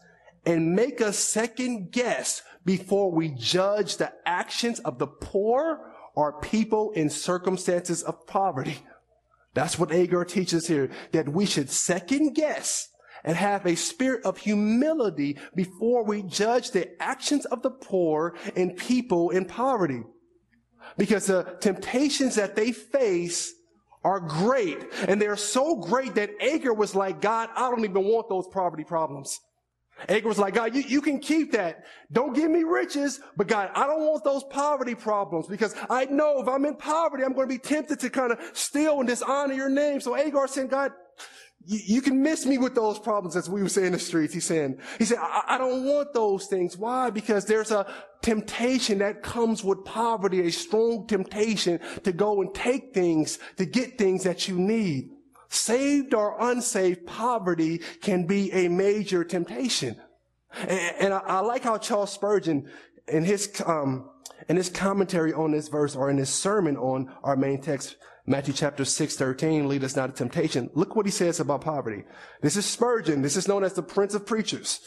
and 0.45 0.75
make 0.75 1.01
us 1.01 1.17
second 1.17 1.91
guess 1.91 2.43
before 2.63 3.11
we 3.11 3.29
judge 3.29 3.97
the 3.97 4.13
actions 4.25 4.79
of 4.79 4.99
the 4.99 5.07
poor 5.07 5.93
or 6.15 6.39
people 6.39 6.91
in 6.91 7.09
circumstances 7.09 8.03
of 8.03 8.27
poverty. 8.27 8.77
That's 9.53 9.77
what 9.77 9.91
Agur 9.91 10.23
teaches 10.23 10.67
here, 10.67 10.89
that 11.11 11.29
we 11.29 11.45
should 11.45 11.69
second 11.69 12.33
guess 12.33 12.89
and 13.23 13.35
have 13.37 13.65
a 13.65 13.75
spirit 13.75 14.25
of 14.25 14.37
humility 14.37 15.37
before 15.55 16.03
we 16.03 16.23
judge 16.23 16.71
the 16.71 17.01
actions 17.01 17.45
of 17.45 17.61
the 17.61 17.71
poor 17.71 18.35
and 18.55 18.77
people 18.77 19.29
in 19.29 19.45
poverty. 19.45 20.03
Because 20.97 21.27
the 21.27 21.57
temptations 21.61 22.35
that 22.35 22.55
they 22.55 22.71
face 22.71 23.53
are 24.03 24.19
great. 24.19 24.79
And 25.07 25.21
they're 25.21 25.35
so 25.35 25.75
great 25.75 26.15
that 26.15 26.31
Agur 26.41 26.73
was 26.73 26.95
like, 26.95 27.21
God, 27.21 27.49
I 27.55 27.69
don't 27.69 27.83
even 27.83 28.03
want 28.03 28.29
those 28.29 28.47
poverty 28.47 28.83
problems. 28.83 29.39
Agur 30.09 30.27
was 30.27 30.39
like, 30.39 30.55
God, 30.55 30.75
you, 30.75 30.81
you 30.81 31.01
can 31.01 31.19
keep 31.19 31.51
that. 31.51 31.85
Don't 32.11 32.33
give 32.33 32.49
me 32.49 32.63
riches, 32.63 33.19
but 33.37 33.47
God, 33.47 33.69
I 33.75 33.85
don't 33.85 34.01
want 34.01 34.23
those 34.23 34.43
poverty 34.45 34.95
problems 34.95 35.47
because 35.47 35.75
I 35.89 36.05
know 36.05 36.41
if 36.41 36.47
I'm 36.47 36.65
in 36.65 36.75
poverty, 36.75 37.23
I'm 37.23 37.33
going 37.33 37.47
to 37.47 37.53
be 37.53 37.59
tempted 37.59 37.99
to 37.99 38.09
kind 38.09 38.31
of 38.31 38.39
steal 38.53 38.99
and 38.99 39.07
dishonor 39.07 39.53
your 39.53 39.69
name. 39.69 40.01
So 40.01 40.15
Agur 40.15 40.47
said, 40.47 40.69
God, 40.69 40.91
you, 41.65 42.01
can 42.01 42.21
miss 42.21 42.45
me 42.45 42.57
with 42.57 42.75
those 42.75 42.99
problems 42.99 43.35
as 43.35 43.49
we 43.49 43.61
were 43.61 43.69
saying 43.69 43.87
in 43.87 43.93
the 43.93 43.99
streets. 43.99 44.33
He's 44.33 44.45
saying, 44.45 44.79
he 44.97 45.05
said, 45.05 45.19
I, 45.19 45.43
I 45.49 45.57
don't 45.57 45.85
want 45.85 46.13
those 46.13 46.47
things. 46.47 46.77
Why? 46.77 47.09
Because 47.09 47.45
there's 47.45 47.71
a 47.71 47.85
temptation 48.21 48.99
that 48.99 49.21
comes 49.21 49.63
with 49.63 49.83
poverty, 49.85 50.41
a 50.41 50.51
strong 50.51 51.07
temptation 51.07 51.79
to 52.03 52.11
go 52.11 52.41
and 52.41 52.53
take 52.53 52.93
things, 52.93 53.39
to 53.57 53.65
get 53.65 53.97
things 53.97 54.23
that 54.23 54.47
you 54.47 54.57
need. 54.57 55.11
Saved 55.49 56.13
or 56.13 56.37
unsaved, 56.39 57.05
poverty 57.05 57.81
can 58.01 58.25
be 58.25 58.51
a 58.53 58.67
major 58.67 59.23
temptation. 59.23 59.99
And, 60.53 60.95
and 60.99 61.13
I, 61.13 61.19
I, 61.19 61.39
like 61.39 61.63
how 61.63 61.77
Charles 61.77 62.11
Spurgeon, 62.11 62.69
in 63.07 63.23
his, 63.23 63.61
um, 63.65 64.09
in 64.49 64.57
his 64.57 64.69
commentary 64.69 65.33
on 65.33 65.51
this 65.51 65.67
verse 65.67 65.95
or 65.95 66.09
in 66.09 66.17
his 66.17 66.29
sermon 66.29 66.77
on 66.77 67.13
our 67.23 67.35
main 67.35 67.61
text, 67.61 67.97
Matthew 68.25 68.53
chapter 68.53 68.85
6, 68.85 69.15
13, 69.15 69.67
lead 69.67 69.83
us 69.83 69.95
not 69.95 70.07
to 70.07 70.13
temptation. 70.13 70.69
Look 70.73 70.95
what 70.95 71.05
he 71.05 71.11
says 71.11 71.39
about 71.39 71.61
poverty. 71.61 72.03
This 72.41 72.55
is 72.55 72.65
Spurgeon. 72.65 73.21
This 73.21 73.35
is 73.35 73.47
known 73.47 73.63
as 73.63 73.73
the 73.73 73.83
prince 73.83 74.13
of 74.13 74.25
preachers. 74.25 74.79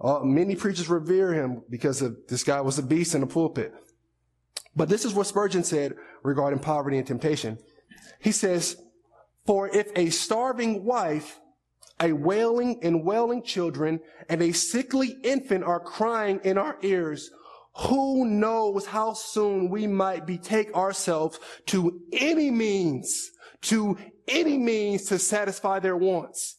Uh, 0.00 0.20
many 0.20 0.54
preachers 0.54 0.88
revere 0.88 1.32
him 1.32 1.62
because 1.70 2.02
of, 2.02 2.16
this 2.28 2.44
guy 2.44 2.60
was 2.60 2.78
a 2.78 2.82
beast 2.82 3.14
in 3.14 3.22
the 3.22 3.26
pulpit. 3.26 3.72
But 4.74 4.88
this 4.88 5.04
is 5.04 5.14
what 5.14 5.26
Spurgeon 5.26 5.64
said 5.64 5.94
regarding 6.22 6.58
poverty 6.58 6.98
and 6.98 7.06
temptation. 7.06 7.58
He 8.20 8.30
says, 8.30 8.76
for 9.46 9.68
if 9.68 9.90
a 9.96 10.10
starving 10.10 10.84
wife, 10.84 11.40
a 12.00 12.12
wailing 12.12 12.80
and 12.82 13.04
wailing 13.04 13.42
children, 13.42 14.00
and 14.28 14.42
a 14.42 14.52
sickly 14.52 15.16
infant 15.24 15.64
are 15.64 15.80
crying 15.80 16.40
in 16.44 16.58
our 16.58 16.76
ears, 16.82 17.30
who 17.78 18.24
knows 18.24 18.86
how 18.86 19.12
soon 19.12 19.68
we 19.68 19.86
might 19.86 20.26
betake 20.26 20.72
ourselves 20.72 21.38
to 21.66 22.00
any 22.12 22.50
means, 22.50 23.30
to 23.62 23.98
any 24.28 24.56
means 24.56 25.04
to 25.04 25.18
satisfy 25.18 25.78
their 25.78 25.96
wants. 25.96 26.56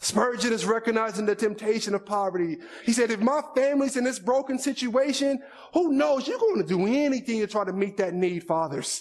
Spurgeon 0.00 0.52
is 0.52 0.66
recognizing 0.66 1.26
the 1.26 1.36
temptation 1.36 1.94
of 1.94 2.04
poverty. 2.04 2.58
He 2.84 2.92
said, 2.92 3.12
if 3.12 3.20
my 3.20 3.40
family's 3.54 3.96
in 3.96 4.02
this 4.02 4.18
broken 4.18 4.58
situation, 4.58 5.40
who 5.74 5.92
knows? 5.92 6.26
You're 6.26 6.40
going 6.40 6.60
to 6.60 6.66
do 6.66 6.86
anything 6.88 7.38
to 7.38 7.46
try 7.46 7.64
to 7.64 7.72
meet 7.72 7.96
that 7.98 8.12
need, 8.12 8.42
fathers. 8.42 9.00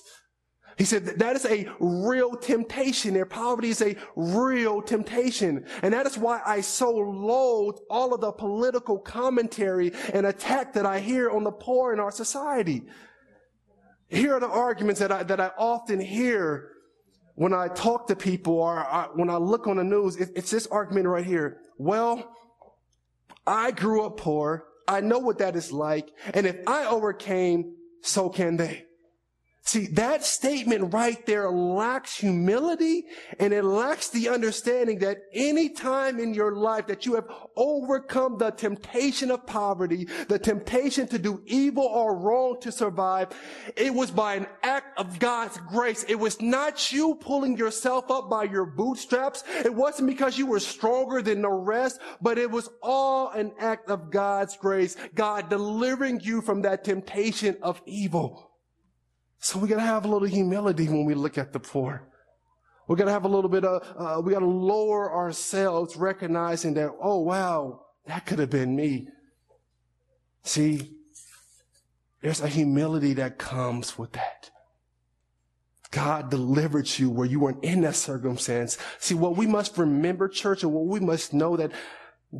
He 0.77 0.85
said 0.85 1.05
that, 1.05 1.35
is 1.35 1.45
a 1.45 1.69
real 1.79 2.35
temptation 2.35 3.13
there. 3.13 3.25
Poverty 3.25 3.69
is 3.69 3.81
a 3.81 3.95
real 4.15 4.81
temptation. 4.81 5.65
And 5.81 5.93
that 5.93 6.05
is 6.05 6.17
why 6.17 6.41
I 6.45 6.61
so 6.61 6.91
loathe 6.91 7.79
all 7.89 8.13
of 8.13 8.21
the 8.21 8.31
political 8.31 8.97
commentary 8.97 9.91
and 10.13 10.25
attack 10.25 10.73
that 10.73 10.85
I 10.85 10.99
hear 10.99 11.29
on 11.29 11.43
the 11.43 11.51
poor 11.51 11.93
in 11.93 11.99
our 11.99 12.11
society. 12.11 12.83
Here 14.07 14.35
are 14.35 14.39
the 14.39 14.49
arguments 14.49 14.99
that 14.99 15.11
I, 15.11 15.23
that 15.23 15.39
I 15.39 15.51
often 15.57 15.99
hear 15.99 16.69
when 17.35 17.53
I 17.53 17.67
talk 17.69 18.07
to 18.07 18.15
people 18.15 18.55
or 18.59 18.79
I, 18.79 19.07
when 19.13 19.29
I 19.29 19.37
look 19.37 19.67
on 19.67 19.77
the 19.77 19.83
news. 19.83 20.17
It, 20.17 20.29
it's 20.35 20.51
this 20.51 20.67
argument 20.67 21.07
right 21.07 21.25
here. 21.25 21.59
Well, 21.77 22.35
I 23.47 23.71
grew 23.71 24.05
up 24.05 24.17
poor. 24.17 24.65
I 24.87 25.01
know 25.01 25.19
what 25.19 25.37
that 25.39 25.55
is 25.55 25.71
like. 25.71 26.09
And 26.33 26.45
if 26.45 26.57
I 26.67 26.85
overcame, 26.85 27.75
so 28.01 28.29
can 28.29 28.57
they. 28.57 28.85
See, 29.71 29.87
that 29.93 30.25
statement 30.25 30.93
right 30.93 31.25
there 31.25 31.49
lacks 31.49 32.17
humility 32.17 33.05
and 33.39 33.53
it 33.53 33.63
lacks 33.63 34.09
the 34.09 34.27
understanding 34.27 34.99
that 34.99 35.19
any 35.31 35.69
time 35.69 36.19
in 36.19 36.33
your 36.33 36.57
life 36.57 36.87
that 36.87 37.05
you 37.05 37.15
have 37.15 37.29
overcome 37.55 38.37
the 38.37 38.51
temptation 38.51 39.31
of 39.31 39.45
poverty, 39.47 40.09
the 40.27 40.37
temptation 40.37 41.07
to 41.07 41.17
do 41.17 41.41
evil 41.45 41.85
or 41.85 42.17
wrong 42.17 42.59
to 42.59 42.69
survive, 42.69 43.29
it 43.77 43.93
was 43.93 44.11
by 44.11 44.35
an 44.35 44.47
act 44.61 44.99
of 44.99 45.19
God's 45.19 45.57
grace. 45.69 46.03
It 46.09 46.19
was 46.19 46.41
not 46.41 46.91
you 46.91 47.15
pulling 47.15 47.55
yourself 47.55 48.11
up 48.11 48.29
by 48.29 48.43
your 48.43 48.65
bootstraps. 48.65 49.45
It 49.63 49.73
wasn't 49.73 50.09
because 50.09 50.37
you 50.37 50.47
were 50.47 50.59
stronger 50.59 51.21
than 51.21 51.43
the 51.43 51.49
rest, 51.49 52.01
but 52.21 52.37
it 52.37 52.51
was 52.51 52.69
all 52.83 53.29
an 53.29 53.53
act 53.57 53.89
of 53.89 54.11
God's 54.11 54.57
grace. 54.57 54.97
God 55.15 55.47
delivering 55.47 56.19
you 56.19 56.41
from 56.41 56.63
that 56.63 56.83
temptation 56.83 57.55
of 57.61 57.81
evil. 57.85 58.50
So 59.41 59.57
we 59.57 59.67
got 59.67 59.77
to 59.77 59.81
have 59.81 60.05
a 60.05 60.07
little 60.07 60.27
humility 60.27 60.87
when 60.87 61.03
we 61.03 61.15
look 61.15 61.39
at 61.39 61.51
the 61.51 61.59
poor. 61.59 62.07
We 62.87 62.95
got 62.95 63.05
to 63.05 63.11
have 63.11 63.25
a 63.25 63.27
little 63.27 63.49
bit 63.49 63.65
of, 63.65 63.81
uh, 63.97 64.21
we 64.21 64.33
got 64.33 64.39
to 64.39 64.45
lower 64.45 65.11
ourselves, 65.11 65.97
recognizing 65.97 66.75
that, 66.75 66.91
oh, 67.01 67.21
wow, 67.21 67.81
that 68.05 68.27
could 68.27 68.37
have 68.37 68.51
been 68.51 68.75
me. 68.75 69.07
See, 70.43 70.91
there's 72.21 72.41
a 72.41 72.47
humility 72.47 73.13
that 73.13 73.39
comes 73.39 73.97
with 73.97 74.11
that. 74.11 74.51
God 75.89 76.29
delivered 76.29 76.99
you 76.99 77.09
where 77.09 77.27
you 77.27 77.39
weren't 77.39 77.63
in 77.63 77.81
that 77.81 77.95
circumstance. 77.95 78.77
See, 78.99 79.15
what 79.15 79.37
we 79.37 79.47
must 79.47 79.75
remember, 79.77 80.27
church, 80.27 80.61
and 80.61 80.71
what 80.71 80.85
we 80.85 80.99
must 80.99 81.33
know 81.33 81.57
that 81.57 81.71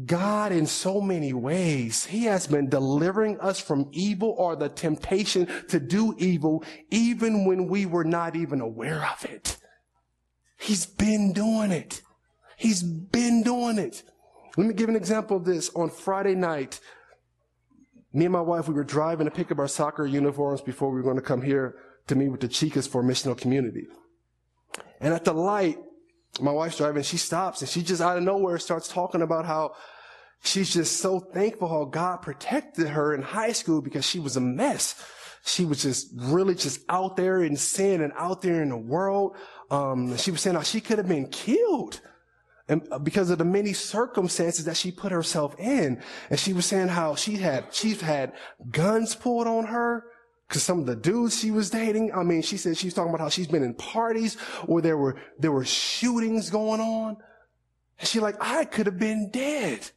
God, 0.06 0.54
in 0.54 0.66
so 0.68 1.02
many 1.02 1.34
ways, 1.34 2.06
He 2.06 2.24
has 2.26 2.48
been 2.48 2.70
delivering 2.70 3.40
us 3.40 3.60
from 3.60 3.90
evil 3.92 4.34
or 4.38 4.56
the 4.56 4.70
temptation 4.70 5.48
to 5.68 5.80
do 5.80 6.16
evil, 6.18 6.64
even 6.90 7.46
when 7.46 7.68
we 7.68 7.86
were 7.86 8.06
not 8.06 8.36
even 8.36 8.62
aware 8.62 9.06
of 9.06 9.26
it. 9.26 9.58
He's 10.58 10.86
been 10.86 11.34
doing 11.34 11.72
it. 11.72 12.02
He's 12.56 12.84
been 12.84 13.44
doing 13.44 13.80
it. 13.80 14.04
Let 14.56 14.68
me 14.68 14.74
give 14.74 14.88
an 14.88 14.96
example 14.96 15.38
of 15.38 15.46
this. 15.46 15.70
On 15.76 15.90
Friday 15.90 16.36
night, 16.36 16.80
me 18.14 18.26
and 18.26 18.34
my 18.34 18.42
wife, 18.42 18.68
we 18.68 18.74
were 18.74 18.84
driving 18.84 19.26
to 19.26 19.32
pick 19.32 19.52
up 19.52 19.60
our 19.60 19.68
soccer 19.68 20.06
uniforms 20.06 20.62
before 20.62 20.90
we 20.90 20.98
were 20.98 21.04
going 21.04 21.16
to 21.16 21.22
come 21.22 21.42
here 21.42 21.76
to 22.08 22.16
meet 22.16 22.30
with 22.30 22.42
the 22.42 22.48
Chicas 22.48 22.88
for 22.88 23.04
missional 23.04 23.38
community. 23.38 23.88
And 25.00 25.14
at 25.14 25.26
the 25.26 25.34
light, 25.34 25.80
my 26.40 26.52
wife's 26.52 26.78
driving, 26.78 27.04
she 27.04 27.18
stops 27.18 27.62
and 27.62 27.70
she 27.70 27.82
just 27.82 28.02
out 28.02 28.18
of 28.18 28.24
nowhere 28.24 28.58
starts 28.58 28.88
talking 28.88 29.22
about 29.22 29.46
how 29.46 29.76
she's 30.44 30.74
just 30.74 30.98
so 30.98 31.20
thankful 31.20 31.68
how 31.68 31.86
God 31.86 32.18
protected 32.18 32.88
her 32.88 33.14
in 33.14 33.22
high 33.22 33.52
school 33.52 33.82
because 33.82 34.06
she 34.06 34.20
was 34.20 34.38
a 34.38 34.42
mess. 34.42 35.04
She 35.44 35.66
was 35.66 35.82
just 35.82 36.12
really 36.16 36.56
just 36.56 36.82
out 36.88 37.18
there 37.18 37.44
in 37.44 37.56
sin 37.56 38.02
and 38.02 38.14
out 38.16 38.42
there 38.42 38.62
in 38.62 38.70
the 38.70 38.78
world. 38.78 39.36
Um, 39.70 40.16
she 40.18 40.32
was 40.32 40.42
saying 40.42 40.56
how 40.56 40.62
she 40.62 40.82
could 40.82 41.00
have 41.00 41.08
been 41.08 41.28
killed 41.28 42.00
and 42.72 42.88
uh, 42.92 43.00
because 43.00 43.30
of 43.30 43.38
the 43.38 43.46
many 43.46 43.74
circumstances 43.74 44.66
that 44.66 44.78
she 44.78 44.92
put 44.92 45.12
herself 45.12 45.56
in. 45.60 46.02
And 46.30 46.40
she 46.40 46.54
was 46.54 46.66
saying 46.66 46.88
how 46.88 47.16
she 47.16 47.36
had, 47.36 47.66
she's 47.74 48.02
had 48.02 48.34
guns 48.72 49.14
pulled 49.14 49.48
on 49.48 49.66
her. 49.66 50.06
Cause 50.52 50.64
some 50.64 50.80
of 50.80 50.86
the 50.86 50.98
dudes 50.98 51.40
she 51.40 51.50
was 51.50 51.70
dating, 51.70 52.14
I 52.14 52.24
mean, 52.24 52.42
she 52.42 52.58
said 52.58 52.76
she's 52.76 52.94
talking 52.94 53.10
about 53.10 53.22
how 53.22 53.30
she's 53.30 53.48
been 53.48 53.64
in 53.64 53.74
parties 53.74 54.36
where 54.66 54.82
there 54.82 54.98
were, 54.98 55.16
there 55.40 55.54
were 55.54 55.64
shootings 55.64 56.50
going 56.50 56.82
on. 56.82 57.16
And 57.98 58.08
she 58.08 58.20
like, 58.20 58.36
I 58.42 58.66
could 58.66 58.86
have 58.86 59.00
been 59.00 59.30
dead. 59.32 59.90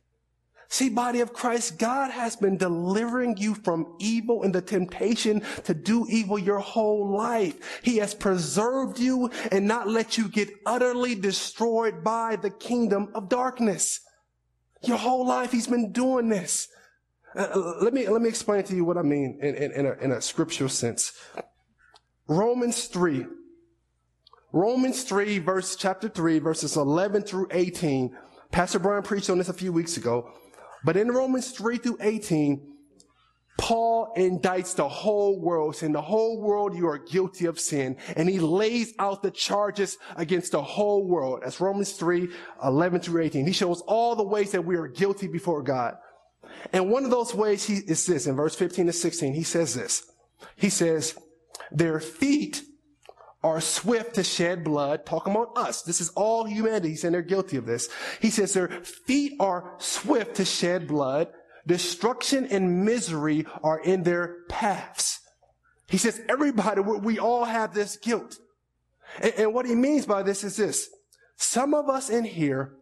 See, 0.69 0.91
body 0.91 1.19
of 1.19 1.33
Christ, 1.33 1.77
God 1.81 2.13
has 2.13 2.37
been 2.37 2.57
delivering 2.57 3.37
you 3.37 3.57
from 3.57 3.97
evil 3.99 4.45
and 4.45 4.55
the 4.55 4.63
temptation 4.63 5.43
to 5.65 5.75
do 5.75 6.07
evil 6.09 6.39
your 6.39 6.61
whole 6.61 7.11
life. 7.11 7.81
He 7.83 7.97
has 7.97 8.15
preserved 8.15 9.01
you 9.01 9.31
and 9.51 9.67
not 9.67 9.89
let 9.89 10.17
you 10.17 10.29
get 10.29 10.51
utterly 10.67 11.17
destroyed 11.17 12.05
by 12.05 12.37
the 12.37 12.51
kingdom 12.51 13.11
of 13.13 13.29
darkness. 13.29 14.03
Your 14.85 14.99
whole 14.99 15.27
life, 15.27 15.51
He's 15.51 15.67
been 15.67 15.91
doing 15.91 16.29
this. 16.29 16.69
Uh, 17.35 17.75
let 17.81 17.93
me 17.93 18.09
let 18.09 18.23
me 18.23 18.29
explain 18.29 18.63
to 18.63 18.77
you 18.77 18.85
what 18.85 18.97
I 18.97 19.03
mean 19.03 19.39
in, 19.43 19.55
in, 19.57 19.73
in, 19.73 19.87
a, 19.87 19.93
in 19.95 20.13
a 20.13 20.21
scriptural 20.21 20.71
sense. 20.71 21.13
Romans 22.29 22.87
3. 22.87 23.27
Romans 24.53 25.03
3, 25.03 25.39
verse 25.41 25.75
chapter 25.75 26.09
3, 26.09 26.39
verses 26.39 26.77
11 26.77 27.23
through 27.23 27.49
18. 27.51 28.17
Pastor 28.53 28.79
Brian 28.79 29.03
preached 29.03 29.29
on 29.29 29.39
this 29.39 29.49
a 29.49 29.53
few 29.53 29.73
weeks 29.73 29.97
ago. 29.97 30.31
But 30.85 30.97
in 30.97 31.11
Romans 31.11 31.51
3 31.51 31.79
through 31.79 31.99
18, 32.01 32.75
Paul 33.59 34.13
indicts 34.17 34.77
the 34.77 34.89
whole 34.89 35.41
world, 35.41 35.75
saying 35.75 35.93
the 35.93 36.01
whole 36.01 36.41
world 36.41 36.77
you 36.77 36.87
are 36.87 36.99
guilty 36.99 37.47
of 37.47 37.59
sin. 37.59 37.97
And 38.17 38.29
he 38.29 38.39
lays 38.39 38.95
out 39.01 39.23
the 39.23 39.33
charges 39.33 39.99
against 40.15 40.53
the 40.53 40.63
whole 40.63 41.05
world. 41.05 41.41
That's 41.43 41.61
Romans 41.61 41.93
3, 41.93 42.29
11 42.63 43.01
through 43.01 43.23
18. 43.23 43.47
He 43.47 43.53
shows 43.53 43.81
all 43.83 44.15
the 44.15 44.23
ways 44.23 44.53
that 44.53 44.65
we 44.65 44.77
are 44.77 44.87
guilty 44.87 45.27
before 45.27 45.63
God. 45.63 45.97
And 46.73 46.91
one 46.91 47.05
of 47.05 47.11
those 47.11 47.35
ways 47.35 47.65
he, 47.65 47.75
is 47.75 48.07
this 48.07 48.27
in 48.27 48.37
verse 48.37 48.55
15 48.55 48.87
to 48.87 48.93
16. 48.93 49.35
He 49.35 49.43
says 49.43 49.75
this. 49.75 50.11
He 50.57 50.71
says, 50.71 51.17
their 51.71 52.01
feet 52.01 52.63
are 53.43 53.61
swift 53.61 54.15
to 54.15 54.25
shed 54.25 54.65
blood. 54.65 55.05
Talking 55.05 55.35
about 55.35 55.57
us. 55.57 55.83
This 55.83 56.01
is 56.01 56.11
all 56.11 56.45
humanity. 56.45 56.91
He's 56.91 57.03
saying 57.03 57.13
they're 57.13 57.23
guilty 57.23 57.57
of 57.57 57.67
this. 57.67 57.89
He 58.21 58.31
says 58.31 58.55
their 58.55 58.69
feet 58.69 59.35
are 59.39 59.75
swift 59.79 60.37
to 60.37 60.45
shed 60.45 60.89
blood. 60.89 61.29
Destruction 61.67 62.47
and 62.47 62.85
misery 62.85 63.47
are 63.63 63.81
in 63.81 64.03
their 64.03 64.39
paths. 64.49 65.21
He 65.89 65.99
says 65.99 66.21
everybody, 66.29 66.81
we 66.81 67.19
all 67.19 67.45
have 67.45 67.75
this 67.75 67.97
guilt. 67.97 68.39
And, 69.21 69.35
and 69.37 69.55
what 69.55 69.67
he 69.67 69.75
means 69.75 70.07
by 70.07 70.23
this 70.23 70.43
is 70.45 70.57
this. 70.57 70.89
Some 71.37 71.75
of 71.75 71.89
us 71.89 72.11
in 72.11 72.25
here, 72.25 72.75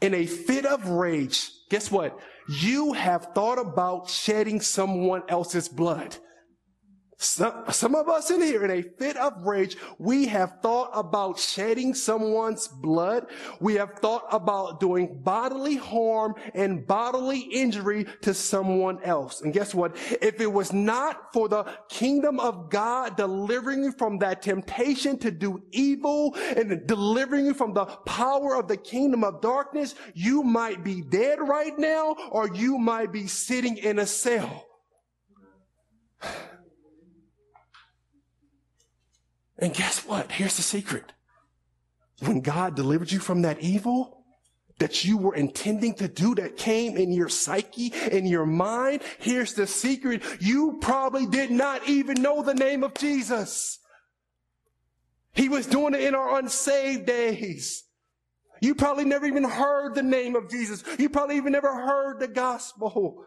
in 0.00 0.14
a 0.14 0.26
fit 0.26 0.66
of 0.66 0.88
rage, 0.88 1.50
guess 1.68 1.90
what? 1.90 2.18
you 2.50 2.92
have 2.94 3.28
thought 3.34 3.58
about 3.58 4.08
shedding 4.08 4.60
someone 4.60 5.22
else's 5.28 5.68
blood. 5.68 6.16
Some, 7.22 7.64
some 7.70 7.94
of 7.94 8.08
us 8.08 8.30
in 8.30 8.40
here, 8.40 8.64
in 8.64 8.70
a 8.70 8.80
fit 8.80 9.18
of 9.18 9.42
rage, 9.44 9.76
we 9.98 10.26
have 10.28 10.56
thought 10.62 10.88
about 10.94 11.38
shedding 11.38 11.92
someone's 11.92 12.66
blood. 12.66 13.26
We 13.60 13.74
have 13.74 13.98
thought 13.98 14.24
about 14.32 14.80
doing 14.80 15.20
bodily 15.22 15.76
harm 15.76 16.34
and 16.54 16.86
bodily 16.86 17.40
injury 17.40 18.06
to 18.22 18.32
someone 18.32 19.02
else. 19.02 19.42
And 19.42 19.52
guess 19.52 19.74
what? 19.74 19.98
If 20.22 20.40
it 20.40 20.50
was 20.50 20.72
not 20.72 21.30
for 21.34 21.46
the 21.46 21.64
kingdom 21.90 22.40
of 22.40 22.70
God 22.70 23.18
delivering 23.18 23.84
you 23.84 23.92
from 23.92 24.16
that 24.20 24.40
temptation 24.40 25.18
to 25.18 25.30
do 25.30 25.62
evil 25.72 26.34
and 26.56 26.86
delivering 26.86 27.44
you 27.44 27.52
from 27.52 27.74
the 27.74 27.84
power 27.84 28.56
of 28.56 28.66
the 28.66 28.78
kingdom 28.78 29.24
of 29.24 29.42
darkness, 29.42 29.94
you 30.14 30.42
might 30.42 30.82
be 30.82 31.02
dead 31.02 31.38
right 31.38 31.78
now 31.78 32.16
or 32.30 32.48
you 32.48 32.78
might 32.78 33.12
be 33.12 33.26
sitting 33.26 33.76
in 33.76 33.98
a 33.98 34.06
cell. 34.06 34.64
And 39.60 39.74
guess 39.74 40.06
what? 40.06 40.32
Here's 40.32 40.56
the 40.56 40.62
secret. 40.62 41.12
When 42.20 42.40
God 42.40 42.74
delivered 42.74 43.12
you 43.12 43.20
from 43.20 43.42
that 43.42 43.60
evil 43.60 44.24
that 44.78 45.04
you 45.04 45.18
were 45.18 45.34
intending 45.34 45.94
to 45.94 46.08
do 46.08 46.34
that 46.34 46.56
came 46.56 46.96
in 46.96 47.12
your 47.12 47.28
psyche, 47.28 47.92
in 48.10 48.26
your 48.26 48.46
mind, 48.46 49.02
here's 49.18 49.52
the 49.52 49.66
secret. 49.66 50.22
You 50.40 50.78
probably 50.80 51.26
did 51.26 51.50
not 51.50 51.86
even 51.88 52.22
know 52.22 52.42
the 52.42 52.54
name 52.54 52.82
of 52.82 52.94
Jesus. 52.94 53.78
He 55.34 55.48
was 55.48 55.66
doing 55.66 55.94
it 55.94 56.00
in 56.00 56.14
our 56.14 56.38
unsaved 56.38 57.06
days. 57.06 57.84
You 58.62 58.74
probably 58.74 59.04
never 59.04 59.26
even 59.26 59.44
heard 59.44 59.94
the 59.94 60.02
name 60.02 60.34
of 60.34 60.50
Jesus. 60.50 60.82
You 60.98 61.08
probably 61.08 61.36
even 61.36 61.52
never 61.52 61.74
heard 61.74 62.18
the 62.20 62.28
gospel. 62.28 63.24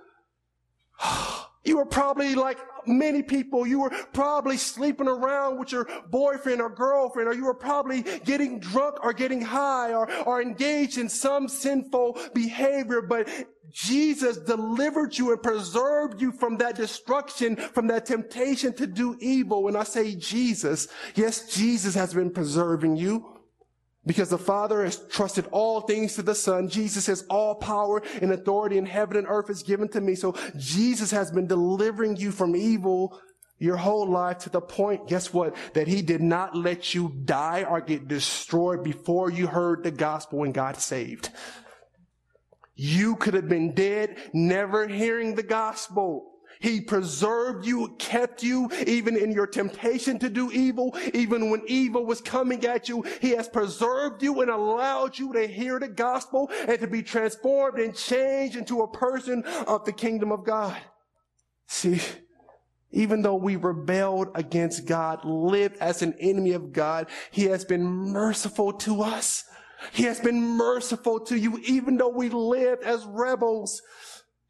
You 1.64 1.78
were 1.78 1.86
probably 1.86 2.36
like 2.36 2.60
many 2.86 3.24
people. 3.24 3.66
You 3.66 3.80
were 3.80 3.92
probably 4.12 4.58
sleeping 4.58 5.08
around 5.08 5.60
with 5.60 5.72
your 5.72 5.88
boyfriend 6.10 6.62
or 6.62 6.70
girlfriend, 6.70 7.30
or 7.30 7.34
you 7.34 7.46
were 7.46 7.54
probably 7.54 8.02
getting 8.26 8.60
drunk 8.60 8.98
or 9.04 9.14
getting 9.14 9.42
high 9.42 9.94
or, 9.94 10.12
or 10.24 10.42
engaged 10.42 10.98
in 10.98 11.08
some 11.08 11.48
sinful 11.48 12.20
behavior. 12.34 13.02
But 13.02 13.30
Jesus 13.72 14.38
delivered 14.38 15.18
you 15.18 15.32
and 15.32 15.42
preserved 15.42 16.22
you 16.22 16.32
from 16.32 16.58
that 16.58 16.76
destruction, 16.76 17.56
from 17.56 17.88
that 17.88 18.06
temptation 18.06 18.74
to 18.74 18.86
do 18.86 19.18
evil. 19.20 19.64
When 19.64 19.76
I 19.76 19.84
say 19.84 20.16
Jesus, 20.16 20.90
yes, 21.16 21.54
Jesus 21.54 21.96
has 21.96 22.14
been 22.14 22.30
preserving 22.30 22.98
you. 22.98 23.33
Because 24.06 24.30
the 24.30 24.38
Father 24.38 24.84
has 24.84 24.98
trusted 25.10 25.48
all 25.52 25.82
things 25.82 26.16
to 26.16 26.24
the 26.24 26.36
Son. 26.36 26.68
Jesus 26.68 27.06
says 27.06 27.26
all 27.30 27.56
power 27.56 28.02
and 28.22 28.32
authority 28.34 28.78
in 28.78 28.86
heaven 28.86 29.16
and 29.16 29.28
earth 29.30 29.50
is 29.50 29.64
given 29.64 29.88
to 29.90 30.02
me. 30.02 30.16
So 30.16 30.36
Jesus 30.58 31.12
has 31.12 31.32
been 31.32 31.48
delivering 31.48 32.18
you 32.18 32.32
from 32.32 32.56
evil 32.56 33.18
your 33.60 33.78
whole 33.78 34.10
life 34.10 34.40
to 34.40 34.50
the 34.50 34.60
point, 34.60 35.08
guess 35.08 35.32
what? 35.34 35.56
That 35.74 35.88
he 35.88 36.02
did 36.02 36.22
not 36.22 36.54
let 36.54 36.94
you 36.94 37.14
die 37.24 37.64
or 37.64 37.80
get 37.80 38.10
destroyed 38.10 38.84
before 38.84 39.32
you 39.32 39.48
heard 39.48 39.84
the 39.84 39.92
gospel 39.92 40.44
and 40.44 40.54
got 40.54 40.82
saved. 40.82 41.30
You 42.76 43.16
could 43.16 43.36
have 43.36 43.48
been 43.48 43.74
dead, 43.74 44.18
never 44.34 44.88
hearing 44.88 45.36
the 45.36 45.44
gospel. 45.44 46.33
He 46.64 46.80
preserved 46.80 47.66
you, 47.66 47.94
kept 48.00 48.42
you, 48.42 48.72
even 48.88 49.18
in 49.18 49.34
your 49.34 49.46
temptation 49.46 50.18
to 50.20 50.30
do 50.30 50.50
evil, 50.50 50.96
even 51.14 51.50
when 51.50 51.62
evil 51.68 52.06
was 52.06 52.22
coming 52.22 52.66
at 52.66 52.88
you. 52.88 53.04
He 53.20 53.32
has 53.32 53.50
preserved 53.50 54.24
you 54.24 54.40
and 54.40 54.50
allowed 54.50 55.20
you 55.20 55.34
to 55.34 55.46
hear 55.46 55.78
the 55.78 55.90
gospel 55.90 56.50
and 56.66 56.80
to 56.80 56.88
be 56.88 57.04
transformed 57.04 57.80
and 57.80 57.94
changed 57.94 58.56
into 58.56 58.80
a 58.80 58.88
person 58.88 59.44
of 59.68 59.84
the 59.84 59.92
kingdom 59.92 60.32
of 60.32 60.46
God. 60.46 60.78
See, 61.68 62.00
even 62.92 63.24
though 63.24 63.36
we 63.36 63.58
rebelled 63.58 64.30
against 64.34 64.86
God, 64.86 65.26
lived 65.26 65.76
as 65.82 66.02
an 66.02 66.16
enemy 66.18 66.54
of 66.54 66.72
God, 66.72 67.08
He 67.32 67.44
has 67.46 67.66
been 67.66 67.84
merciful 67.84 68.72
to 68.72 69.02
us. 69.02 69.44
He 69.92 70.04
has 70.04 70.22
been 70.22 70.42
merciful 70.42 71.20
to 71.26 71.38
you, 71.38 71.60
even 71.66 71.98
though 71.98 72.08
we 72.08 72.30
lived 72.30 72.84
as 72.84 73.06
rebels. 73.06 73.82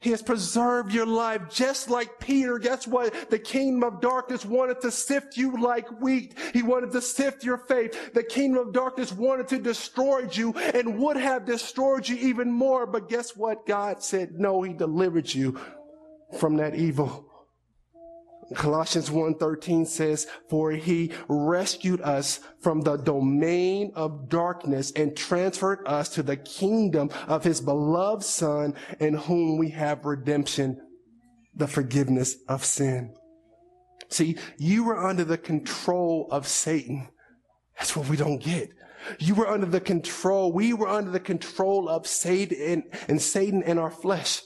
He 0.04 0.10
has 0.10 0.22
preserved 0.22 0.93
your 0.93 1.06
life 1.06 1.43
just 1.49 1.89
like 1.89 2.20
Peter. 2.20 2.60
Guess 2.60 2.88
what? 2.88 3.30
The 3.30 3.39
kingdom 3.39 3.84
of 3.84 4.01
darkness 4.01 4.43
wanted 4.43 4.82
to 4.82 4.91
sift 4.91 5.38
you 5.38 5.56
like 5.62 5.88
wheat. 6.01 6.38
He 6.51 6.62
wanted 6.62 6.91
to 6.91 7.01
sift 7.01 7.45
your 7.45 7.58
faith. 7.58 8.14
The 8.14 8.24
kingdom 8.24 8.68
of 8.68 8.74
darkness 8.74 9.14
wanted 9.14 9.47
to 9.47 9.60
destroy 9.60 10.28
you 10.30 10.51
and 10.56 10.99
would 10.99 11.16
have 11.16 11.45
destroyed 11.45 12.10
you 12.10 12.18
even 12.18 12.51
more. 12.51 12.86
But 12.86 13.08
guess 13.08 13.38
what? 13.38 13.66
God 13.66 14.04
said, 14.04 14.34
no, 14.34 14.62
he 14.62 14.74
delivered 14.74 15.34
you 15.34 15.58
from 16.38 16.58
that 16.58 16.76
evil. 16.76 17.32
Colossians 18.55 19.09
1:13 19.09 19.85
says, 19.85 20.27
"For 20.49 20.71
he 20.71 21.11
rescued 21.27 22.01
us 22.01 22.39
from 22.59 22.81
the 22.81 22.97
domain 22.97 23.91
of 23.95 24.29
darkness 24.29 24.91
and 24.95 25.15
transferred 25.15 25.79
us 25.85 26.09
to 26.09 26.23
the 26.23 26.37
kingdom 26.37 27.09
of 27.27 27.43
his 27.43 27.61
beloved 27.61 28.23
son 28.23 28.75
in 28.99 29.13
whom 29.13 29.57
we 29.57 29.69
have 29.69 30.05
redemption, 30.05 30.81
the 31.55 31.67
forgiveness 31.67 32.37
of 32.47 32.65
sin." 32.65 33.13
See, 34.09 34.37
you 34.57 34.83
were 34.83 35.03
under 35.03 35.23
the 35.23 35.37
control 35.37 36.27
of 36.29 36.47
Satan. 36.47 37.07
That's 37.77 37.95
what 37.95 38.09
we 38.09 38.17
don't 38.17 38.41
get. 38.41 38.71
You 39.19 39.35
were 39.35 39.47
under 39.47 39.65
the 39.65 39.81
control, 39.81 40.53
we 40.53 40.73
were 40.73 40.87
under 40.87 41.11
the 41.11 41.19
control 41.19 41.89
of 41.89 42.07
Satan 42.07 42.57
and, 42.61 42.83
and 43.07 43.21
Satan 43.21 43.61
in 43.63 43.77
our 43.77 43.91
flesh. 43.91 44.41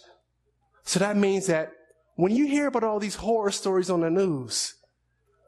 So 0.83 0.99
that 0.99 1.17
means 1.17 1.47
that 1.47 1.71
when 2.17 2.35
you 2.35 2.47
hear 2.47 2.67
about 2.67 2.83
all 2.83 2.99
these 2.99 3.15
horror 3.15 3.51
stories 3.51 3.89
on 3.89 4.01
the 4.01 4.09
news, 4.09 4.73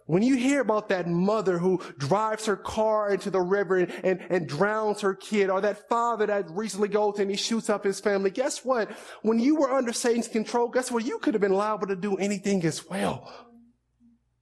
when 0.06 0.24
you 0.24 0.38
hear 0.38 0.62
about 0.62 0.90
that 0.90 1.08
mother 1.08 1.58
who 1.58 1.82
drives 1.98 2.46
her 2.46 2.56
car 2.56 3.12
into 3.12 3.30
the 3.30 3.42
river 3.42 3.78
and, 3.78 3.92
and, 4.04 4.22
and, 4.30 4.48
drowns 4.48 5.02
her 5.02 5.14
kid, 5.14 5.50
or 5.50 5.62
that 5.62 5.88
father 5.90 6.26
that 6.28 6.50
recently 6.50 6.88
goes 6.88 7.20
and 7.20 7.30
he 7.30 7.38
shoots 7.38 7.70
up 7.70 7.84
his 7.84 8.00
family, 8.00 8.30
guess 8.32 8.64
what? 8.64 8.90
When 9.22 9.40
you 9.40 9.56
were 9.56 9.72
under 9.72 9.94
Satan's 9.94 10.28
control, 10.28 10.70
guess 10.70 10.92
what? 10.92 11.06
You 11.06 11.20
could 11.20 11.34
have 11.34 11.42
been 11.42 11.54
liable 11.54 11.88
to 11.88 11.96
do 11.96 12.18
anything 12.18 12.64
as 12.66 12.88
well. 12.88 13.32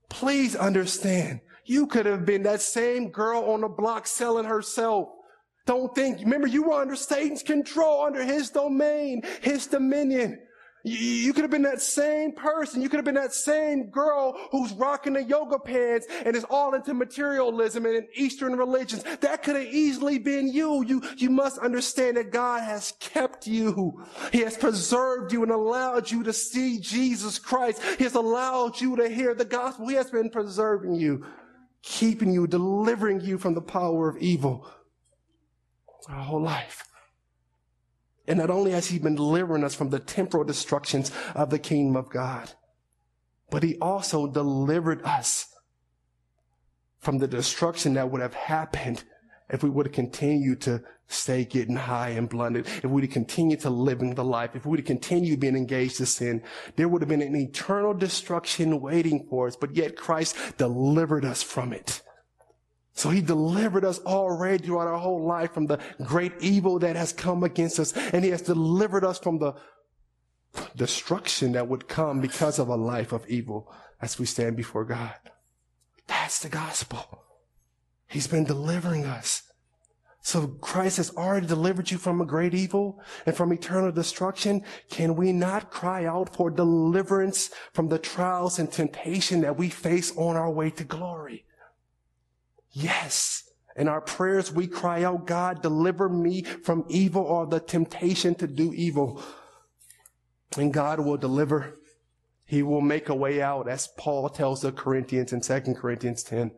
Please 0.08 0.54
understand. 0.54 1.40
You 1.64 1.86
could 1.86 2.06
have 2.06 2.24
been 2.24 2.44
that 2.44 2.62
same 2.62 3.10
girl 3.10 3.42
on 3.50 3.60
the 3.62 3.68
block 3.68 4.06
selling 4.06 4.46
herself. 4.46 5.08
Don't 5.66 5.94
think, 5.94 6.20
remember 6.20 6.46
you 6.46 6.62
were 6.62 6.80
under 6.80 6.96
Satan's 6.96 7.42
control, 7.42 8.04
under 8.04 8.24
his 8.24 8.48
domain, 8.48 9.22
his 9.42 9.66
dominion. 9.66 10.40
You 10.84 11.32
could 11.32 11.42
have 11.42 11.50
been 11.50 11.62
that 11.62 11.80
same 11.80 12.32
person. 12.32 12.80
You 12.80 12.88
could 12.88 12.98
have 12.98 13.04
been 13.04 13.14
that 13.16 13.34
same 13.34 13.90
girl 13.90 14.38
who's 14.50 14.72
rocking 14.72 15.14
the 15.14 15.22
yoga 15.22 15.58
pants 15.58 16.06
and 16.24 16.36
is 16.36 16.44
all 16.44 16.74
into 16.74 16.94
materialism 16.94 17.84
and 17.84 17.96
in 17.96 18.08
Eastern 18.14 18.56
religions. 18.56 19.02
That 19.20 19.42
could 19.42 19.56
have 19.56 19.66
easily 19.66 20.18
been 20.18 20.48
you. 20.48 20.84
You, 20.84 21.02
you 21.16 21.30
must 21.30 21.58
understand 21.58 22.16
that 22.16 22.30
God 22.30 22.62
has 22.62 22.94
kept 23.00 23.46
you. 23.46 24.04
He 24.32 24.40
has 24.40 24.56
preserved 24.56 25.32
you 25.32 25.42
and 25.42 25.52
allowed 25.52 26.10
you 26.10 26.22
to 26.22 26.32
see 26.32 26.78
Jesus 26.78 27.38
Christ. 27.38 27.82
He 27.98 28.04
has 28.04 28.14
allowed 28.14 28.80
you 28.80 28.96
to 28.96 29.08
hear 29.08 29.34
the 29.34 29.44
gospel. 29.44 29.88
He 29.88 29.96
has 29.96 30.10
been 30.10 30.30
preserving 30.30 30.94
you, 30.94 31.26
keeping 31.82 32.32
you, 32.32 32.46
delivering 32.46 33.20
you 33.20 33.36
from 33.36 33.54
the 33.54 33.60
power 33.60 34.08
of 34.08 34.16
evil 34.18 34.66
our 36.08 36.22
whole 36.22 36.42
life. 36.42 36.87
And 38.28 38.38
not 38.38 38.50
only 38.50 38.72
has 38.72 38.86
he 38.86 38.98
been 38.98 39.14
delivering 39.14 39.64
us 39.64 39.74
from 39.74 39.88
the 39.88 39.98
temporal 39.98 40.44
destructions 40.44 41.10
of 41.34 41.48
the 41.48 41.58
kingdom 41.58 41.96
of 41.96 42.10
God, 42.10 42.52
but 43.50 43.62
he 43.62 43.78
also 43.80 44.26
delivered 44.26 45.02
us 45.02 45.46
from 46.98 47.18
the 47.18 47.26
destruction 47.26 47.94
that 47.94 48.10
would 48.10 48.20
have 48.20 48.34
happened 48.34 49.02
if 49.50 49.62
we 49.62 49.70
would 49.70 49.86
have 49.86 49.94
continued 49.94 50.60
to 50.60 50.82
stay 51.06 51.42
getting 51.42 51.76
high 51.76 52.10
and 52.10 52.28
blunted, 52.28 52.66
if 52.66 52.84
we 52.84 52.90
would 52.90 53.04
have 53.04 53.12
continued 53.12 53.60
to 53.60 53.70
living 53.70 54.14
the 54.14 54.24
life, 54.24 54.54
if 54.54 54.66
we 54.66 54.70
would 54.72 54.80
have 54.80 54.86
continued 54.86 55.40
being 55.40 55.56
engaged 55.56 55.96
to 55.96 56.04
sin, 56.04 56.42
there 56.76 56.86
would 56.86 57.00
have 57.00 57.08
been 57.08 57.22
an 57.22 57.34
eternal 57.34 57.94
destruction 57.94 58.78
waiting 58.78 59.26
for 59.30 59.46
us, 59.46 59.56
but 59.56 59.74
yet 59.74 59.96
Christ 59.96 60.36
delivered 60.58 61.24
us 61.24 61.42
from 61.42 61.72
it. 61.72 62.02
So 62.98 63.10
he 63.10 63.20
delivered 63.20 63.84
us 63.84 64.00
already 64.00 64.66
throughout 64.66 64.88
our 64.88 64.98
whole 64.98 65.24
life 65.24 65.54
from 65.54 65.66
the 65.66 65.78
great 66.02 66.32
evil 66.40 66.80
that 66.80 66.96
has 66.96 67.12
come 67.12 67.44
against 67.44 67.78
us. 67.78 67.96
And 67.96 68.24
he 68.24 68.30
has 68.32 68.42
delivered 68.42 69.04
us 69.04 69.20
from 69.20 69.38
the 69.38 69.54
destruction 70.74 71.52
that 71.52 71.68
would 71.68 71.86
come 71.86 72.20
because 72.20 72.58
of 72.58 72.66
a 72.66 72.74
life 72.74 73.12
of 73.12 73.24
evil 73.28 73.72
as 74.02 74.18
we 74.18 74.26
stand 74.26 74.56
before 74.56 74.84
God. 74.84 75.14
That's 76.08 76.40
the 76.40 76.48
gospel. 76.48 77.22
He's 78.08 78.26
been 78.26 78.42
delivering 78.42 79.06
us. 79.06 79.44
So 80.20 80.48
Christ 80.48 80.96
has 80.96 81.14
already 81.14 81.46
delivered 81.46 81.92
you 81.92 81.98
from 81.98 82.20
a 82.20 82.26
great 82.26 82.52
evil 82.52 83.00
and 83.26 83.36
from 83.36 83.52
eternal 83.52 83.92
destruction. 83.92 84.64
Can 84.90 85.14
we 85.14 85.32
not 85.32 85.70
cry 85.70 86.04
out 86.04 86.34
for 86.34 86.50
deliverance 86.50 87.50
from 87.72 87.90
the 87.90 87.98
trials 88.00 88.58
and 88.58 88.72
temptation 88.72 89.42
that 89.42 89.56
we 89.56 89.68
face 89.68 90.12
on 90.16 90.34
our 90.34 90.50
way 90.50 90.70
to 90.70 90.82
glory? 90.82 91.44
Yes. 92.72 93.50
In 93.76 93.88
our 93.88 94.00
prayers, 94.00 94.52
we 94.52 94.66
cry 94.66 95.04
out, 95.04 95.26
God, 95.26 95.62
deliver 95.62 96.08
me 96.08 96.42
from 96.42 96.84
evil 96.88 97.22
or 97.22 97.46
the 97.46 97.60
temptation 97.60 98.34
to 98.36 98.46
do 98.46 98.72
evil. 98.74 99.22
And 100.56 100.72
God 100.72 101.00
will 101.00 101.16
deliver. 101.16 101.78
He 102.44 102.62
will 102.62 102.80
make 102.80 103.08
a 103.08 103.14
way 103.14 103.40
out, 103.42 103.68
as 103.68 103.88
Paul 103.98 104.28
tells 104.30 104.62
the 104.62 104.72
Corinthians 104.72 105.32
in 105.32 105.40
2 105.42 105.74
Corinthians 105.74 106.22
10. 106.22 106.50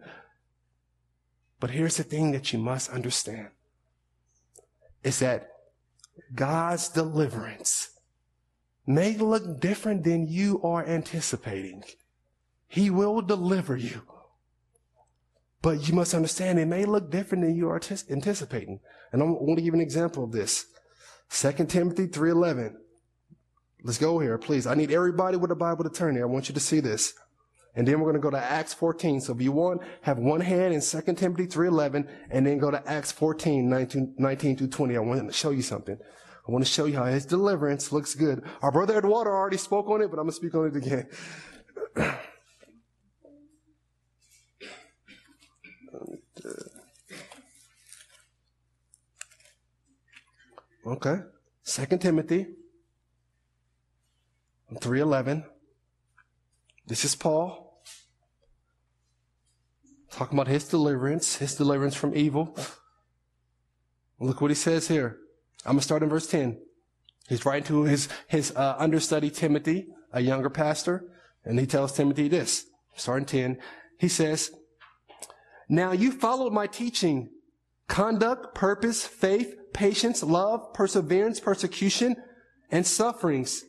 But 1.58 1.70
here's 1.70 1.98
the 1.98 2.04
thing 2.04 2.32
that 2.32 2.52
you 2.52 2.58
must 2.58 2.90
understand 2.90 3.48
is 5.02 5.18
that 5.18 5.48
God's 6.34 6.88
deliverance 6.88 7.90
may 8.86 9.16
look 9.16 9.60
different 9.60 10.04
than 10.04 10.26
you 10.26 10.60
are 10.62 10.86
anticipating. 10.86 11.84
He 12.66 12.88
will 12.90 13.20
deliver 13.20 13.76
you. 13.76 14.02
But 15.62 15.86
you 15.86 15.94
must 15.94 16.14
understand 16.14 16.58
it 16.58 16.66
may 16.66 16.84
look 16.84 17.10
different 17.10 17.44
than 17.44 17.54
you 17.54 17.68
are 17.68 17.80
anticipating. 18.10 18.80
And 19.12 19.22
I 19.22 19.26
want 19.26 19.58
to 19.58 19.64
give 19.64 19.74
an 19.74 19.80
example 19.80 20.24
of 20.24 20.32
this. 20.32 20.66
2 21.30 21.52
Timothy 21.66 22.08
3.11. 22.08 22.74
Let's 23.82 23.98
go 23.98 24.18
here, 24.18 24.36
please. 24.38 24.66
I 24.66 24.74
need 24.74 24.90
everybody 24.90 25.36
with 25.36 25.50
a 25.50 25.56
Bible 25.56 25.84
to 25.84 25.90
turn 25.90 26.14
here. 26.14 26.24
I 26.24 26.28
want 26.28 26.48
you 26.48 26.54
to 26.54 26.60
see 26.60 26.80
this. 26.80 27.14
And 27.74 27.86
then 27.86 28.00
we're 28.00 28.10
going 28.10 28.20
to 28.20 28.20
go 28.20 28.30
to 28.30 28.42
Acts 28.42 28.74
14. 28.74 29.20
So 29.20 29.34
if 29.34 29.40
you 29.40 29.52
want, 29.52 29.82
have 30.02 30.18
one 30.18 30.40
hand 30.40 30.74
in 30.74 30.80
2 30.80 31.00
Timothy 31.14 31.46
3.11 31.46 32.08
and 32.30 32.46
then 32.46 32.58
go 32.58 32.70
to 32.70 32.82
Acts 32.90 33.12
14, 33.12 33.68
19, 33.68 34.14
19 34.18 34.56
through 34.56 34.68
20. 34.68 34.96
I 34.96 35.00
want 35.00 35.26
to 35.26 35.32
show 35.32 35.50
you 35.50 35.62
something. 35.62 35.96
I 35.96 36.52
want 36.52 36.64
to 36.64 36.70
show 36.70 36.86
you 36.86 36.96
how 36.96 37.04
his 37.04 37.26
deliverance 37.26 37.92
looks 37.92 38.14
good. 38.14 38.42
Our 38.62 38.72
brother 38.72 38.98
Eduardo 38.98 39.30
already 39.30 39.56
spoke 39.56 39.88
on 39.88 40.02
it, 40.02 40.10
but 40.10 40.18
I'm 40.18 40.24
going 40.24 40.30
to 40.30 40.36
speak 40.36 40.54
on 40.54 40.66
it 40.66 40.76
again. 40.76 41.08
Okay. 50.86 51.16
Second 51.62 51.98
Timothy 52.00 52.46
3.11. 54.74 55.44
This 56.86 57.04
is 57.04 57.14
Paul. 57.14 57.82
Talking 60.10 60.38
about 60.38 60.48
his 60.48 60.66
deliverance, 60.66 61.36
his 61.36 61.54
deliverance 61.54 61.94
from 61.94 62.16
evil. 62.16 62.56
Look 64.18 64.40
what 64.40 64.50
he 64.50 64.54
says 64.54 64.88
here. 64.88 65.18
I'm 65.64 65.72
going 65.72 65.78
to 65.78 65.84
start 65.84 66.02
in 66.02 66.08
verse 66.08 66.26
10. 66.26 66.58
He's 67.28 67.44
writing 67.44 67.64
to 67.64 67.84
his, 67.84 68.08
his 68.26 68.52
uh, 68.56 68.76
understudy 68.78 69.30
Timothy, 69.30 69.86
a 70.12 70.20
younger 70.20 70.50
pastor, 70.50 71.04
and 71.44 71.58
he 71.58 71.66
tells 71.66 71.92
Timothy 71.92 72.28
this, 72.28 72.66
starting 72.96 73.26
10. 73.26 73.58
He 73.98 74.08
says, 74.08 74.50
Now 75.68 75.92
you 75.92 76.10
followed 76.10 76.52
my 76.52 76.66
teaching, 76.66 77.30
conduct, 77.90 78.54
purpose, 78.54 79.04
faith, 79.04 79.56
patience, 79.72 80.22
love, 80.22 80.72
perseverance, 80.72 81.40
persecution, 81.40 82.14
and 82.70 82.86
sufferings, 82.86 83.64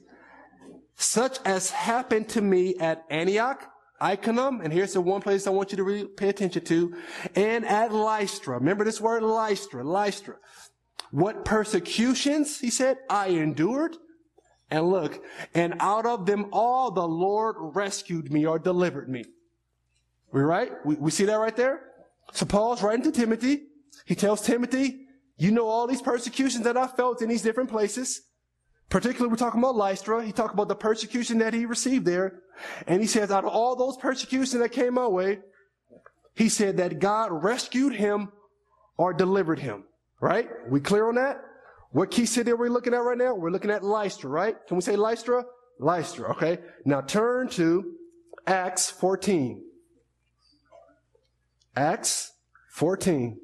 such 0.95 1.39
as 1.43 1.72
happened 1.72 2.30
to 2.30 2.39
me 2.39 2.76
at 2.76 3.03
Antioch, 3.09 3.67
Iconium, 3.99 4.61
and 4.61 4.72
here's 4.72 4.93
the 4.93 5.01
one 5.01 5.22
place 5.22 5.47
I 5.47 5.49
want 5.49 5.72
you 5.72 5.78
to 5.78 5.84
really 5.84 6.05
pay 6.05 6.30
attention 6.30 6.63
to, 6.65 6.95
and 7.36 7.65
at 7.65 7.91
Lystra. 7.91 8.59
Remember 8.59 8.86
this 8.86 9.01
word 9.01 9.24
Lystra, 9.24 9.84
Lystra. 9.84 10.36
What 11.09 11.43
persecutions, 11.43 12.59
he 12.59 12.69
said, 12.69 12.97
I 13.09 13.30
endured. 13.30 13.97
And 14.69 14.88
look, 14.89 15.22
and 15.53 15.76
out 15.80 16.05
of 16.05 16.26
them 16.26 16.45
all 16.53 16.91
the 16.91 17.07
Lord 17.07 17.55
rescued 17.59 18.32
me 18.32 18.45
or 18.45 18.57
delivered 18.57 19.09
me. 19.09 19.26
We 20.32 20.41
right? 20.41 20.72
We, 20.86 20.95
we 20.95 21.11
see 21.11 21.26
that 21.26 21.36
right 21.36 21.55
there? 21.55 21.82
So 22.32 22.45
Paul's 22.45 22.82
writing 22.82 23.03
to 23.03 23.11
Timothy. 23.11 23.63
He 24.06 24.16
tells 24.16 24.42
Timothy, 24.42 25.06
you 25.38 25.52
know 25.52 25.68
all 25.68 25.88
these 25.88 26.02
persecutions 26.02 26.64
that 26.66 26.78
I 26.78 26.88
felt 26.88 27.22
in 27.22 27.30
these 27.30 27.42
different 27.42 27.70
places. 27.70 28.22
Particularly, 28.89 29.30
we're 29.30 29.38
talking 29.38 29.60
about 29.60 29.76
Lystra. 29.76 30.24
He 30.24 30.32
talked 30.32 30.54
about 30.54 30.68
the 30.68 30.76
persecution 30.76 31.38
that 31.38 31.54
he 31.54 31.66
received 31.66 32.06
there. 32.06 32.42
And 32.88 33.02
he 33.02 33.08
says, 33.08 33.32
out 33.32 33.46
of 33.46 33.52
all 33.52 33.76
those 33.76 33.98
persecutions 33.98 34.62
that 34.62 34.70
came 34.70 34.96
my 34.96 35.08
way, 35.08 35.39
he 36.36 36.50
said 36.50 36.78
that 36.78 37.00
God 37.00 37.32
rescued 37.32 37.94
him 37.94 38.32
or 38.98 39.14
delivered 39.14 39.60
him. 39.60 39.86
Right? 40.20 40.50
We 40.70 40.80
clear 40.80 41.08
on 41.08 41.16
that? 41.16 41.42
What 41.92 42.12
key 42.12 42.26
city 42.26 42.52
are 42.52 42.56
we 42.56 42.70
looking 42.70 42.94
at 42.94 42.98
right 42.98 43.18
now? 43.18 43.34
We're 43.34 43.50
looking 43.50 43.72
at 43.72 43.84
Lystra, 43.84 44.30
right? 44.30 44.56
Can 44.68 44.78
we 44.78 44.82
say 44.82 44.96
Lystra? 44.96 45.44
Lystra, 45.80 46.30
okay? 46.32 46.60
Now 46.86 47.02
turn 47.02 47.50
to 47.50 47.96
Acts 48.46 48.89
14. 48.92 49.64
Acts 51.76 52.34
14. 52.70 53.39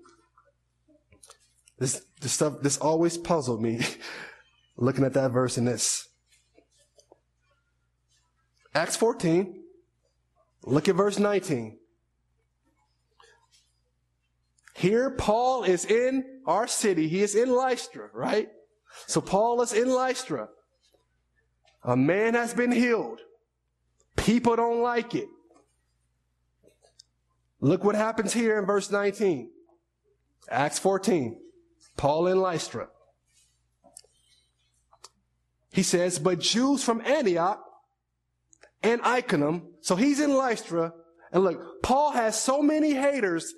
This, 1.80 2.06
this 2.22 2.32
stuff, 2.32 2.62
this 2.62 2.78
always 2.78 3.18
puzzled 3.18 3.62
me. 3.62 3.82
looking 4.78 5.04
at 5.04 5.14
that 5.14 5.32
verse 5.32 5.58
in 5.58 5.66
this. 5.66 6.08
Acts 8.74 8.96
14, 8.96 9.60
look 10.64 10.88
at 10.88 10.96
verse 10.96 11.18
19. 11.18 11.78
Here, 14.76 15.10
Paul 15.10 15.64
is 15.64 15.86
in 15.86 16.24
our 16.46 16.68
city. 16.68 17.08
He 17.08 17.24
is 17.24 17.34
in 17.34 17.50
Lystra, 17.50 18.10
right? 18.14 18.50
So 19.08 19.20
Paul 19.20 19.64
is 19.64 19.74
in 19.74 19.90
Lystra. 19.90 20.50
A 21.84 21.98
man 21.98 22.36
has 22.36 22.54
been 22.54 22.72
healed. 22.72 23.22
People 24.16 24.56
don't 24.56 24.84
like 24.84 25.16
it. 25.16 25.28
Look 27.60 27.84
what 27.84 27.96
happens 27.96 28.34
here 28.34 28.60
in 28.60 28.68
verse 28.68 28.92
19. 28.92 29.50
Acts 30.52 30.78
14. 30.78 31.40
Paul 31.98 32.28
in 32.28 32.40
Lystra. 32.40 32.88
He 35.72 35.84
says, 35.84 36.18
but 36.18 36.40
Jews 36.40 36.84
from 36.84 37.02
Antioch 37.02 37.64
and 38.82 39.02
Iconium, 39.04 39.74
so 39.82 39.96
he's 39.96 40.20
in 40.20 40.34
Lystra, 40.34 40.94
and 41.32 41.44
look, 41.44 41.84
Paul 41.84 42.12
has 42.12 42.42
so 42.42 42.62
many 42.62 42.94
haters 42.94 43.54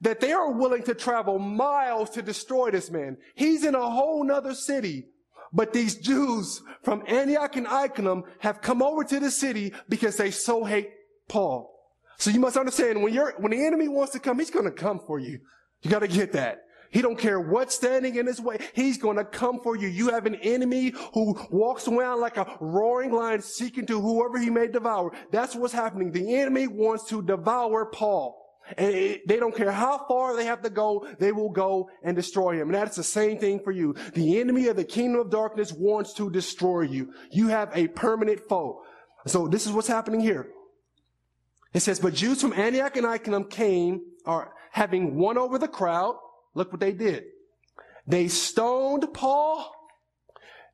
that 0.00 0.20
they 0.20 0.32
are 0.32 0.52
willing 0.52 0.82
to 0.82 0.94
travel 0.94 1.38
miles 1.38 2.10
to 2.10 2.22
destroy 2.22 2.70
this 2.70 2.90
man. 2.90 3.16
He's 3.34 3.64
in 3.64 3.74
a 3.74 3.90
whole 3.90 4.22
nother 4.22 4.54
city. 4.54 5.06
But 5.52 5.72
these 5.72 5.94
Jews 5.94 6.62
from 6.82 7.04
Antioch 7.06 7.56
and 7.56 7.66
Iconium 7.66 8.24
have 8.40 8.60
come 8.60 8.82
over 8.82 9.04
to 9.04 9.20
the 9.20 9.30
city 9.30 9.72
because 9.88 10.16
they 10.16 10.32
so 10.32 10.64
hate 10.64 10.90
Paul. 11.28 11.70
So 12.18 12.30
you 12.30 12.40
must 12.40 12.56
understand 12.56 13.02
when 13.02 13.14
you're, 13.14 13.34
when 13.38 13.52
the 13.52 13.64
enemy 13.64 13.88
wants 13.88 14.12
to 14.12 14.18
come, 14.18 14.38
he's 14.38 14.50
going 14.50 14.64
to 14.64 14.72
come 14.72 15.00
for 15.06 15.18
you. 15.18 15.38
You 15.82 15.90
got 15.90 16.00
to 16.00 16.08
get 16.08 16.32
that. 16.32 16.63
He 16.94 17.02
don't 17.02 17.18
care 17.18 17.40
what's 17.40 17.74
standing 17.74 18.14
in 18.14 18.24
his 18.24 18.40
way. 18.40 18.56
He's 18.72 18.98
going 18.98 19.16
to 19.16 19.24
come 19.24 19.58
for 19.64 19.74
you. 19.74 19.88
You 19.88 20.10
have 20.10 20.26
an 20.26 20.36
enemy 20.36 20.94
who 21.12 21.36
walks 21.50 21.88
around 21.88 22.20
like 22.20 22.36
a 22.36 22.56
roaring 22.60 23.10
lion 23.10 23.42
seeking 23.42 23.84
to 23.86 24.00
whoever 24.00 24.38
he 24.38 24.48
may 24.48 24.68
devour. 24.68 25.10
That's 25.32 25.56
what's 25.56 25.74
happening. 25.74 26.12
The 26.12 26.36
enemy 26.36 26.68
wants 26.68 27.08
to 27.08 27.20
devour 27.20 27.86
Paul. 27.86 28.40
And 28.78 29.18
they 29.26 29.40
don't 29.40 29.56
care 29.56 29.72
how 29.72 30.06
far 30.06 30.36
they 30.36 30.44
have 30.44 30.62
to 30.62 30.70
go, 30.70 31.08
they 31.18 31.32
will 31.32 31.50
go 31.50 31.90
and 32.04 32.14
destroy 32.14 32.60
him. 32.60 32.68
And 32.68 32.76
that's 32.76 32.96
the 32.96 33.02
same 33.02 33.38
thing 33.38 33.58
for 33.58 33.72
you. 33.72 33.96
The 34.14 34.38
enemy 34.38 34.68
of 34.68 34.76
the 34.76 34.84
kingdom 34.84 35.20
of 35.20 35.30
darkness 35.30 35.72
wants 35.72 36.14
to 36.14 36.30
destroy 36.30 36.82
you. 36.82 37.12
You 37.32 37.48
have 37.48 37.70
a 37.74 37.88
permanent 37.88 38.48
foe. 38.48 38.84
So 39.26 39.48
this 39.48 39.66
is 39.66 39.72
what's 39.72 39.88
happening 39.88 40.20
here. 40.20 40.46
It 41.72 41.80
says, 41.80 41.98
but 41.98 42.14
Jews 42.14 42.40
from 42.40 42.52
Antioch 42.52 42.96
and 42.96 43.04
Iconium 43.04 43.50
came, 43.50 44.00
are 44.24 44.52
having 44.70 45.16
won 45.16 45.36
over 45.36 45.58
the 45.58 45.66
crowd, 45.66 46.14
Look 46.54 46.72
what 46.72 46.80
they 46.80 46.92
did. 46.92 47.24
They 48.06 48.28
stoned 48.28 49.06
Paul, 49.12 49.72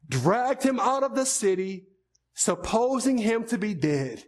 dragged 0.09 0.63
him 0.63 0.81
out 0.81 1.03
of 1.03 1.15
the 1.15 1.27
city, 1.27 1.87
supposing 2.35 3.19
him 3.19 3.45
to 3.47 3.59
be 3.59 3.75
dead. 3.75 4.25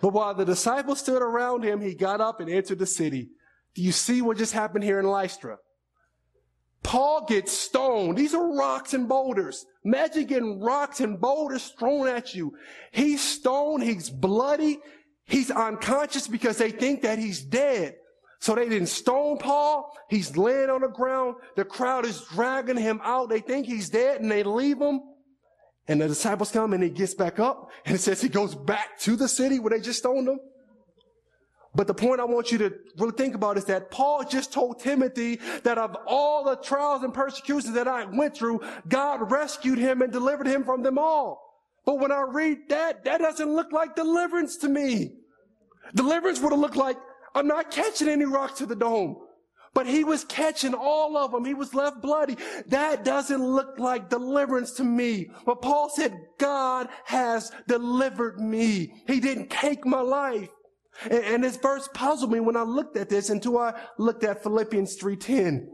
But 0.00 0.12
while 0.12 0.34
the 0.34 0.44
disciples 0.44 1.00
stood 1.00 1.22
around 1.22 1.64
him, 1.64 1.80
he 1.80 1.94
got 1.94 2.20
up 2.20 2.40
and 2.40 2.48
entered 2.48 2.78
the 2.78 2.86
city. 2.86 3.30
Do 3.74 3.82
you 3.82 3.92
see 3.92 4.22
what 4.22 4.38
just 4.38 4.52
happened 4.52 4.84
here 4.84 4.98
in 4.98 5.06
Lystra? 5.06 5.58
Paul 6.82 7.26
gets 7.26 7.52
stoned. 7.52 8.18
These 8.18 8.34
are 8.34 8.56
rocks 8.56 8.92
and 8.92 9.08
boulders. 9.08 9.64
Imagine 9.84 10.26
getting 10.26 10.60
rocks 10.60 11.00
and 11.00 11.20
boulders 11.20 11.72
thrown 11.78 12.08
at 12.08 12.34
you. 12.34 12.54
He's 12.90 13.22
stoned. 13.22 13.84
He's 13.84 14.10
bloody. 14.10 14.80
He's 15.24 15.50
unconscious 15.50 16.26
because 16.26 16.58
they 16.58 16.70
think 16.70 17.02
that 17.02 17.18
he's 17.18 17.40
dead. 17.40 17.94
So 18.42 18.56
they 18.56 18.68
didn't 18.68 18.88
stone 18.88 19.38
Paul. 19.38 19.96
He's 20.10 20.36
laying 20.36 20.68
on 20.68 20.80
the 20.80 20.88
ground. 20.88 21.36
The 21.54 21.64
crowd 21.64 22.04
is 22.04 22.24
dragging 22.34 22.76
him 22.76 23.00
out. 23.04 23.28
They 23.28 23.38
think 23.38 23.66
he's 23.66 23.88
dead 23.88 24.20
and 24.20 24.28
they 24.28 24.42
leave 24.42 24.80
him. 24.80 25.00
And 25.86 26.00
the 26.00 26.08
disciples 26.08 26.50
come 26.50 26.72
and 26.72 26.82
he 26.82 26.90
gets 26.90 27.14
back 27.14 27.38
up 27.38 27.70
and 27.86 27.94
it 27.94 28.00
says 28.00 28.20
he 28.20 28.28
goes 28.28 28.56
back 28.56 28.98
to 29.02 29.14
the 29.14 29.28
city 29.28 29.60
where 29.60 29.70
they 29.70 29.78
just 29.80 30.00
stoned 30.00 30.26
him. 30.26 30.40
But 31.76 31.86
the 31.86 31.94
point 31.94 32.18
I 32.18 32.24
want 32.24 32.50
you 32.50 32.58
to 32.58 32.74
really 32.98 33.12
think 33.12 33.36
about 33.36 33.58
is 33.58 33.66
that 33.66 33.92
Paul 33.92 34.24
just 34.24 34.52
told 34.52 34.80
Timothy 34.80 35.38
that 35.62 35.78
of 35.78 35.96
all 36.08 36.42
the 36.42 36.56
trials 36.56 37.04
and 37.04 37.14
persecutions 37.14 37.74
that 37.74 37.86
I 37.86 38.06
went 38.06 38.36
through, 38.36 38.62
God 38.88 39.30
rescued 39.30 39.78
him 39.78 40.02
and 40.02 40.12
delivered 40.12 40.48
him 40.48 40.64
from 40.64 40.82
them 40.82 40.98
all. 40.98 41.62
But 41.86 42.00
when 42.00 42.10
I 42.10 42.24
read 42.28 42.70
that, 42.70 43.04
that 43.04 43.18
doesn't 43.20 43.54
look 43.54 43.70
like 43.70 43.94
deliverance 43.94 44.56
to 44.58 44.68
me. 44.68 45.12
Deliverance 45.94 46.40
would 46.40 46.50
have 46.50 46.60
looked 46.60 46.74
like 46.74 46.96
I'm 47.34 47.46
not 47.46 47.70
catching 47.70 48.08
any 48.08 48.24
rocks 48.24 48.58
to 48.58 48.66
the 48.66 48.76
dome. 48.76 49.16
But 49.74 49.86
he 49.86 50.04
was 50.04 50.24
catching 50.24 50.74
all 50.74 51.16
of 51.16 51.32
them. 51.32 51.46
He 51.46 51.54
was 51.54 51.74
left 51.74 52.02
bloody. 52.02 52.36
That 52.66 53.04
doesn't 53.04 53.42
look 53.42 53.78
like 53.78 54.10
deliverance 54.10 54.72
to 54.72 54.84
me. 54.84 55.30
But 55.46 55.62
Paul 55.62 55.88
said, 55.88 56.14
God 56.38 56.88
has 57.06 57.50
delivered 57.66 58.38
me. 58.38 59.02
He 59.06 59.18
didn't 59.18 59.48
take 59.48 59.86
my 59.86 60.00
life. 60.00 60.50
And, 61.04 61.24
and 61.24 61.44
this 61.44 61.56
verse 61.56 61.88
puzzled 61.94 62.30
me 62.30 62.40
when 62.40 62.56
I 62.56 62.62
looked 62.62 62.98
at 62.98 63.08
this 63.08 63.30
until 63.30 63.58
I 63.58 63.72
looked 63.96 64.24
at 64.24 64.42
Philippians 64.42 64.98
3.10, 64.98 65.66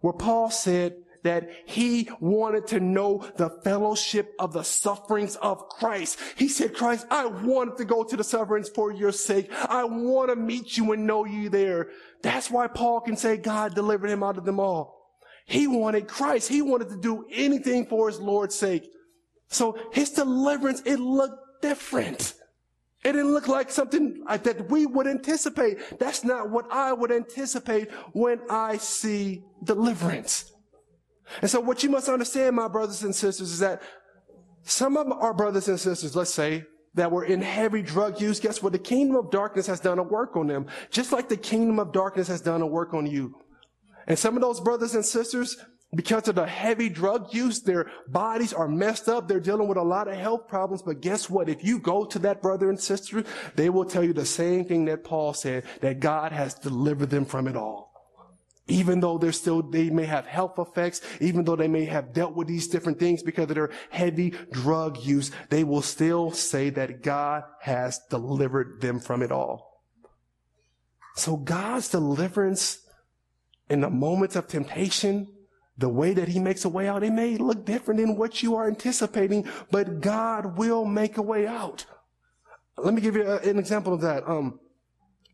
where 0.00 0.14
Paul 0.14 0.50
said, 0.50 0.96
that 1.22 1.50
he 1.66 2.08
wanted 2.20 2.66
to 2.68 2.80
know 2.80 3.24
the 3.36 3.50
fellowship 3.64 4.34
of 4.38 4.52
the 4.52 4.62
sufferings 4.62 5.36
of 5.36 5.68
Christ. 5.68 6.18
He 6.36 6.48
said, 6.48 6.74
Christ, 6.74 7.06
I 7.10 7.26
wanted 7.26 7.76
to 7.78 7.84
go 7.84 8.04
to 8.04 8.16
the 8.16 8.24
sufferings 8.24 8.68
for 8.68 8.92
your 8.92 9.12
sake. 9.12 9.50
I 9.52 9.84
want 9.84 10.30
to 10.30 10.36
meet 10.36 10.76
you 10.76 10.92
and 10.92 11.06
know 11.06 11.24
you 11.24 11.48
there. 11.48 11.88
That's 12.22 12.50
why 12.50 12.66
Paul 12.68 13.00
can 13.00 13.16
say 13.16 13.36
God 13.36 13.74
delivered 13.74 14.10
him 14.10 14.22
out 14.22 14.38
of 14.38 14.44
them 14.44 14.60
all. 14.60 14.98
He 15.46 15.66
wanted 15.66 16.08
Christ. 16.08 16.48
He 16.48 16.62
wanted 16.62 16.90
to 16.90 17.00
do 17.00 17.26
anything 17.32 17.86
for 17.86 18.08
his 18.08 18.20
Lord's 18.20 18.54
sake. 18.54 18.88
So 19.48 19.78
his 19.92 20.10
deliverance, 20.10 20.82
it 20.84 21.00
looked 21.00 21.62
different. 21.62 22.34
It 23.04 23.12
didn't 23.12 23.32
look 23.32 23.48
like 23.48 23.70
something 23.70 24.24
that 24.26 24.68
we 24.68 24.84
would 24.84 25.06
anticipate. 25.06 25.98
That's 25.98 26.24
not 26.24 26.50
what 26.50 26.66
I 26.70 26.92
would 26.92 27.12
anticipate 27.12 27.90
when 28.12 28.40
I 28.50 28.76
see 28.76 29.44
deliverance. 29.64 30.52
And 31.42 31.50
so 31.50 31.60
what 31.60 31.82
you 31.82 31.90
must 31.90 32.08
understand, 32.08 32.56
my 32.56 32.68
brothers 32.68 33.02
and 33.02 33.14
sisters, 33.14 33.52
is 33.52 33.58
that 33.58 33.82
some 34.62 34.96
of 34.96 35.10
our 35.10 35.34
brothers 35.34 35.68
and 35.68 35.78
sisters, 35.78 36.14
let's 36.14 36.32
say, 36.32 36.64
that 36.94 37.10
were 37.10 37.24
in 37.24 37.40
heavy 37.42 37.82
drug 37.82 38.20
use, 38.20 38.40
guess 38.40 38.62
what? 38.62 38.72
The 38.72 38.78
kingdom 38.78 39.16
of 39.16 39.30
darkness 39.30 39.66
has 39.66 39.80
done 39.80 39.98
a 39.98 40.02
work 40.02 40.36
on 40.36 40.46
them, 40.46 40.66
just 40.90 41.12
like 41.12 41.28
the 41.28 41.36
kingdom 41.36 41.78
of 41.78 41.92
darkness 41.92 42.28
has 42.28 42.40
done 42.40 42.62
a 42.62 42.66
work 42.66 42.94
on 42.94 43.06
you. 43.06 43.34
And 44.06 44.18
some 44.18 44.36
of 44.36 44.42
those 44.42 44.60
brothers 44.60 44.94
and 44.94 45.04
sisters 45.04 45.56
because 45.94 46.28
of 46.28 46.34
the 46.34 46.46
heavy 46.46 46.90
drug 46.90 47.32
use, 47.32 47.62
their 47.62 47.90
bodies 48.08 48.52
are 48.52 48.68
messed 48.68 49.08
up. 49.08 49.26
They're 49.26 49.40
dealing 49.40 49.68
with 49.68 49.78
a 49.78 49.82
lot 49.82 50.06
of 50.06 50.16
health 50.16 50.46
problems. 50.46 50.82
But 50.82 51.00
guess 51.00 51.30
what? 51.30 51.48
If 51.48 51.64
you 51.64 51.78
go 51.78 52.04
to 52.04 52.18
that 52.20 52.42
brother 52.42 52.68
and 52.68 52.78
sister, 52.78 53.24
they 53.56 53.70
will 53.70 53.86
tell 53.86 54.04
you 54.04 54.12
the 54.12 54.26
same 54.26 54.66
thing 54.66 54.84
that 54.86 55.02
Paul 55.02 55.32
said, 55.32 55.64
that 55.80 56.00
God 56.00 56.32
has 56.32 56.54
delivered 56.54 57.08
them 57.08 57.24
from 57.24 57.48
it 57.48 57.56
all. 57.56 57.87
Even 58.68 59.00
though 59.00 59.16
they're 59.16 59.32
still, 59.32 59.62
they 59.62 59.88
may 59.88 60.04
have 60.04 60.26
health 60.26 60.58
effects, 60.58 61.00
even 61.20 61.44
though 61.44 61.56
they 61.56 61.68
may 61.68 61.86
have 61.86 62.12
dealt 62.12 62.34
with 62.34 62.46
these 62.46 62.68
different 62.68 62.98
things 62.98 63.22
because 63.22 63.48
of 63.48 63.54
their 63.54 63.70
heavy 63.90 64.34
drug 64.52 65.02
use, 65.02 65.30
they 65.48 65.64
will 65.64 65.82
still 65.82 66.30
say 66.30 66.68
that 66.70 67.02
God 67.02 67.44
has 67.62 67.98
delivered 68.10 68.80
them 68.82 69.00
from 69.00 69.22
it 69.22 69.32
all. 69.32 69.82
So 71.14 71.36
God's 71.36 71.88
deliverance 71.88 72.80
in 73.70 73.80
the 73.80 73.90
moments 73.90 74.36
of 74.36 74.48
temptation, 74.48 75.26
the 75.78 75.88
way 75.88 76.12
that 76.12 76.28
he 76.28 76.38
makes 76.38 76.64
a 76.64 76.68
way 76.68 76.88
out, 76.88 77.02
it 77.02 77.12
may 77.12 77.36
look 77.38 77.64
different 77.64 78.00
than 78.00 78.16
what 78.16 78.42
you 78.42 78.54
are 78.54 78.68
anticipating, 78.68 79.48
but 79.70 80.00
God 80.00 80.58
will 80.58 80.84
make 80.84 81.16
a 81.16 81.22
way 81.22 81.46
out. 81.46 81.86
Let 82.76 82.92
me 82.94 83.00
give 83.00 83.16
you 83.16 83.30
an 83.30 83.58
example 83.58 83.94
of 83.94 84.02
that. 84.02 84.28
Um, 84.28 84.60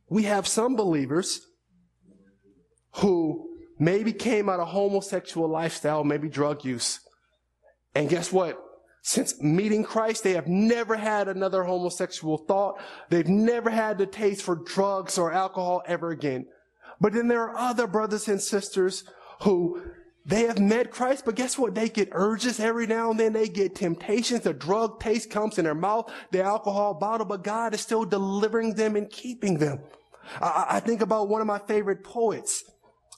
we 0.08 0.22
have 0.24 0.46
some 0.46 0.76
believers 0.76 1.46
who 2.96 3.48
maybe 3.78 4.12
came 4.12 4.48
out 4.48 4.60
of 4.60 4.68
homosexual 4.68 5.48
lifestyle, 5.48 6.04
maybe 6.04 6.28
drug 6.28 6.64
use. 6.64 7.00
And 7.94 8.08
guess 8.08 8.32
what? 8.32 8.60
Since 9.02 9.42
meeting 9.42 9.84
Christ, 9.84 10.24
they 10.24 10.32
have 10.32 10.46
never 10.46 10.96
had 10.96 11.28
another 11.28 11.64
homosexual 11.64 12.38
thought. 12.38 12.80
They've 13.10 13.28
never 13.28 13.68
had 13.68 13.98
the 13.98 14.06
taste 14.06 14.42
for 14.42 14.56
drugs 14.56 15.18
or 15.18 15.32
alcohol 15.32 15.82
ever 15.86 16.10
again. 16.10 16.46
But 17.00 17.12
then 17.12 17.28
there 17.28 17.42
are 17.42 17.56
other 17.56 17.86
brothers 17.86 18.28
and 18.28 18.40
sisters 18.40 19.04
who 19.42 19.82
they 20.24 20.46
have 20.46 20.58
met 20.58 20.90
Christ, 20.90 21.26
but 21.26 21.34
guess 21.34 21.58
what? 21.58 21.74
They 21.74 21.90
get 21.90 22.08
urges 22.12 22.58
every 22.58 22.86
now 22.86 23.10
and 23.10 23.20
then. 23.20 23.34
They 23.34 23.48
get 23.48 23.74
temptations. 23.74 24.40
The 24.40 24.54
drug 24.54 25.00
taste 25.00 25.30
comes 25.30 25.58
in 25.58 25.64
their 25.64 25.74
mouth, 25.74 26.10
the 26.30 26.42
alcohol 26.42 26.94
bottle, 26.94 27.26
but 27.26 27.44
God 27.44 27.74
is 27.74 27.82
still 27.82 28.06
delivering 28.06 28.74
them 28.74 28.96
and 28.96 29.10
keeping 29.10 29.58
them. 29.58 29.80
I, 30.40 30.66
I 30.70 30.80
think 30.80 31.02
about 31.02 31.28
one 31.28 31.42
of 31.42 31.46
my 31.46 31.58
favorite 31.58 32.04
poets. 32.04 32.64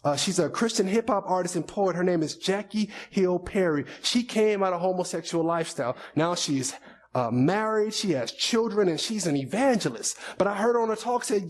Uh, 0.04 0.16
she's 0.16 0.38
a 0.38 0.48
Christian 0.48 0.86
hip 0.86 1.08
hop 1.08 1.24
artist 1.26 1.56
and 1.56 1.66
poet. 1.66 1.96
Her 1.96 2.04
name 2.04 2.22
is 2.22 2.36
Jackie 2.36 2.90
Hill 3.10 3.38
Perry. 3.38 3.84
She 4.02 4.22
came 4.22 4.62
out 4.62 4.72
of 4.72 4.80
homosexual 4.80 5.44
lifestyle. 5.44 5.96
Now 6.14 6.34
she's 6.34 6.74
uh, 7.14 7.30
married. 7.30 7.94
She 7.94 8.12
has 8.12 8.30
children 8.32 8.88
and 8.88 9.00
she's 9.00 9.26
an 9.26 9.36
evangelist. 9.36 10.18
But 10.38 10.46
I 10.46 10.54
heard 10.54 10.76
on 10.76 10.90
a 10.90 10.96
talk 10.96 11.24
say 11.24 11.48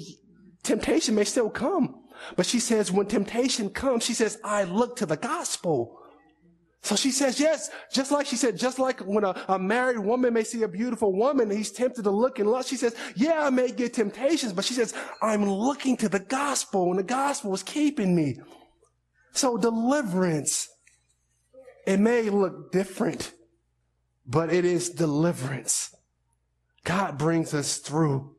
temptation 0.62 1.14
may 1.14 1.24
still 1.24 1.50
come. 1.50 2.02
But 2.34 2.46
she 2.46 2.60
says, 2.60 2.90
when 2.90 3.06
temptation 3.06 3.70
comes, 3.70 4.04
she 4.04 4.14
says, 4.14 4.38
I 4.42 4.64
look 4.64 4.96
to 4.96 5.06
the 5.06 5.16
gospel. 5.16 5.95
So 6.82 6.94
she 6.94 7.10
says, 7.10 7.40
yes, 7.40 7.70
just 7.92 8.12
like 8.12 8.26
she 8.26 8.36
said, 8.36 8.56
just 8.56 8.78
like 8.78 9.00
when 9.00 9.24
a, 9.24 9.34
a, 9.48 9.58
married 9.58 9.98
woman 9.98 10.32
may 10.32 10.44
see 10.44 10.62
a 10.62 10.68
beautiful 10.68 11.12
woman, 11.12 11.50
he's 11.50 11.72
tempted 11.72 12.04
to 12.04 12.10
look 12.10 12.38
and 12.38 12.48
lust. 12.48 12.68
She 12.68 12.76
says, 12.76 12.94
yeah, 13.16 13.44
I 13.44 13.50
may 13.50 13.72
get 13.72 13.94
temptations, 13.94 14.52
but 14.52 14.64
she 14.64 14.74
says, 14.74 14.94
I'm 15.20 15.50
looking 15.50 15.96
to 15.96 16.08
the 16.08 16.20
gospel 16.20 16.90
and 16.90 16.98
the 16.98 17.02
gospel 17.02 17.52
is 17.54 17.64
keeping 17.64 18.14
me. 18.14 18.38
So 19.32 19.56
deliverance, 19.56 20.68
it 21.86 21.98
may 21.98 22.30
look 22.30 22.70
different, 22.70 23.32
but 24.24 24.52
it 24.52 24.64
is 24.64 24.90
deliverance. 24.90 25.92
God 26.84 27.18
brings 27.18 27.52
us 27.52 27.78
through. 27.78 28.36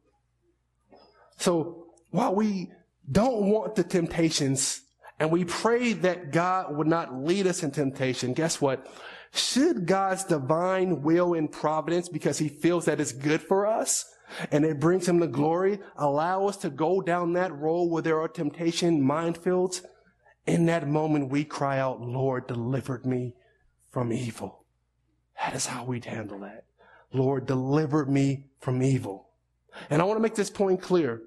So 1.37 1.87
while 2.11 2.33
we 2.33 2.71
don't 3.11 3.49
want 3.49 3.75
the 3.75 3.83
temptations 3.83 4.81
and 5.19 5.31
we 5.31 5.45
pray 5.45 5.93
that 5.93 6.31
God 6.31 6.75
would 6.75 6.87
not 6.87 7.13
lead 7.13 7.47
us 7.47 7.63
in 7.63 7.71
temptation, 7.71 8.33
guess 8.33 8.61
what? 8.61 8.87
Should 9.33 9.85
God's 9.85 10.23
divine 10.23 11.01
will 11.01 11.33
and 11.33 11.51
providence, 11.51 12.09
because 12.09 12.37
he 12.37 12.49
feels 12.49 12.85
that 12.85 12.99
it's 12.99 13.11
good 13.11 13.41
for 13.41 13.67
us 13.67 14.05
and 14.51 14.65
it 14.65 14.79
brings 14.79 15.07
him 15.07 15.19
the 15.19 15.27
glory, 15.27 15.79
allow 15.95 16.47
us 16.47 16.57
to 16.57 16.69
go 16.69 17.01
down 17.01 17.33
that 17.33 17.57
road 17.57 17.85
where 17.85 18.01
there 18.01 18.21
are 18.21 18.27
temptation 18.27 19.01
minefields? 19.01 19.81
In 20.45 20.65
that 20.67 20.87
moment, 20.87 21.29
we 21.29 21.43
cry 21.43 21.77
out, 21.77 21.99
Lord, 22.01 22.47
delivered 22.47 23.05
me 23.05 23.35
from 23.91 24.13
evil. 24.13 24.63
That 25.37 25.53
is 25.53 25.65
how 25.65 25.83
we'd 25.83 26.05
handle 26.05 26.39
that. 26.39 26.63
Lord, 27.11 27.45
deliver 27.45 28.05
me 28.05 28.45
from 28.59 28.81
evil. 28.81 29.27
And 29.89 30.01
I 30.01 30.05
want 30.05 30.17
to 30.17 30.21
make 30.21 30.35
this 30.35 30.49
point 30.49 30.81
clear 30.81 31.21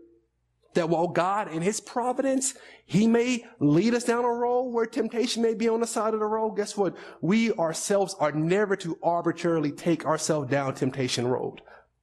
that 0.75 0.89
while 0.89 1.09
God 1.09 1.53
in 1.53 1.63
his 1.63 1.81
providence, 1.81 2.55
he 2.87 3.07
may 3.07 3.45
lead 3.59 3.95
us 3.95 4.05
down 4.05 4.25
a 4.25 4.29
road 4.29 4.65
where 4.65 4.87
temptation 4.87 5.43
may 5.43 5.55
be 5.55 5.69
on 5.69 5.81
the 5.81 5.87
side 5.87 6.15
of 6.15 6.21
the 6.21 6.27
road. 6.27 6.57
Guess 6.57 6.77
what? 6.77 6.97
We 7.21 7.53
ourselves 7.53 8.15
are 8.19 8.33
never 8.33 8.77
to 8.77 8.99
arbitrarily 9.03 9.73
take 9.73 10.05
ourselves 10.05 10.51
down 10.51 10.75
temptation 10.75 11.27
road. 11.27 11.61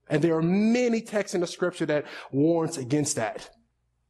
And 0.09 0.21
there 0.21 0.37
are 0.37 0.41
many 0.41 1.01
texts 1.01 1.35
in 1.35 1.41
the 1.41 1.47
scripture 1.47 1.85
that 1.87 2.05
warns 2.31 2.77
against 2.77 3.15
that. 3.17 3.49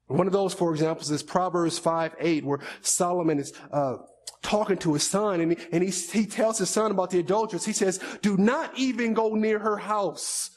One 0.08 0.28
of 0.28 0.34
those, 0.34 0.54
for 0.54 0.72
example, 0.72 1.12
is 1.12 1.24
Proverbs 1.24 1.80
5, 1.80 2.16
8, 2.20 2.46
where 2.46 2.60
Solomon 2.82 3.40
is, 3.40 3.54
uh, 3.72 3.98
talking 4.42 4.78
to 4.78 4.94
his 4.94 5.04
son 5.04 5.42
and, 5.42 5.52
he, 5.52 5.58
and 5.72 5.84
he, 5.84 5.90
he 5.90 6.26
tells 6.26 6.58
his 6.58 6.70
son 6.70 6.92
about 6.92 7.10
the 7.10 7.20
adulteress. 7.20 7.66
He 7.66 7.74
says, 7.74 8.00
do 8.22 8.38
not 8.38 8.78
even 8.78 9.14
go 9.14 9.36
near 9.36 9.60
her 9.60 9.78
house. 9.78 10.52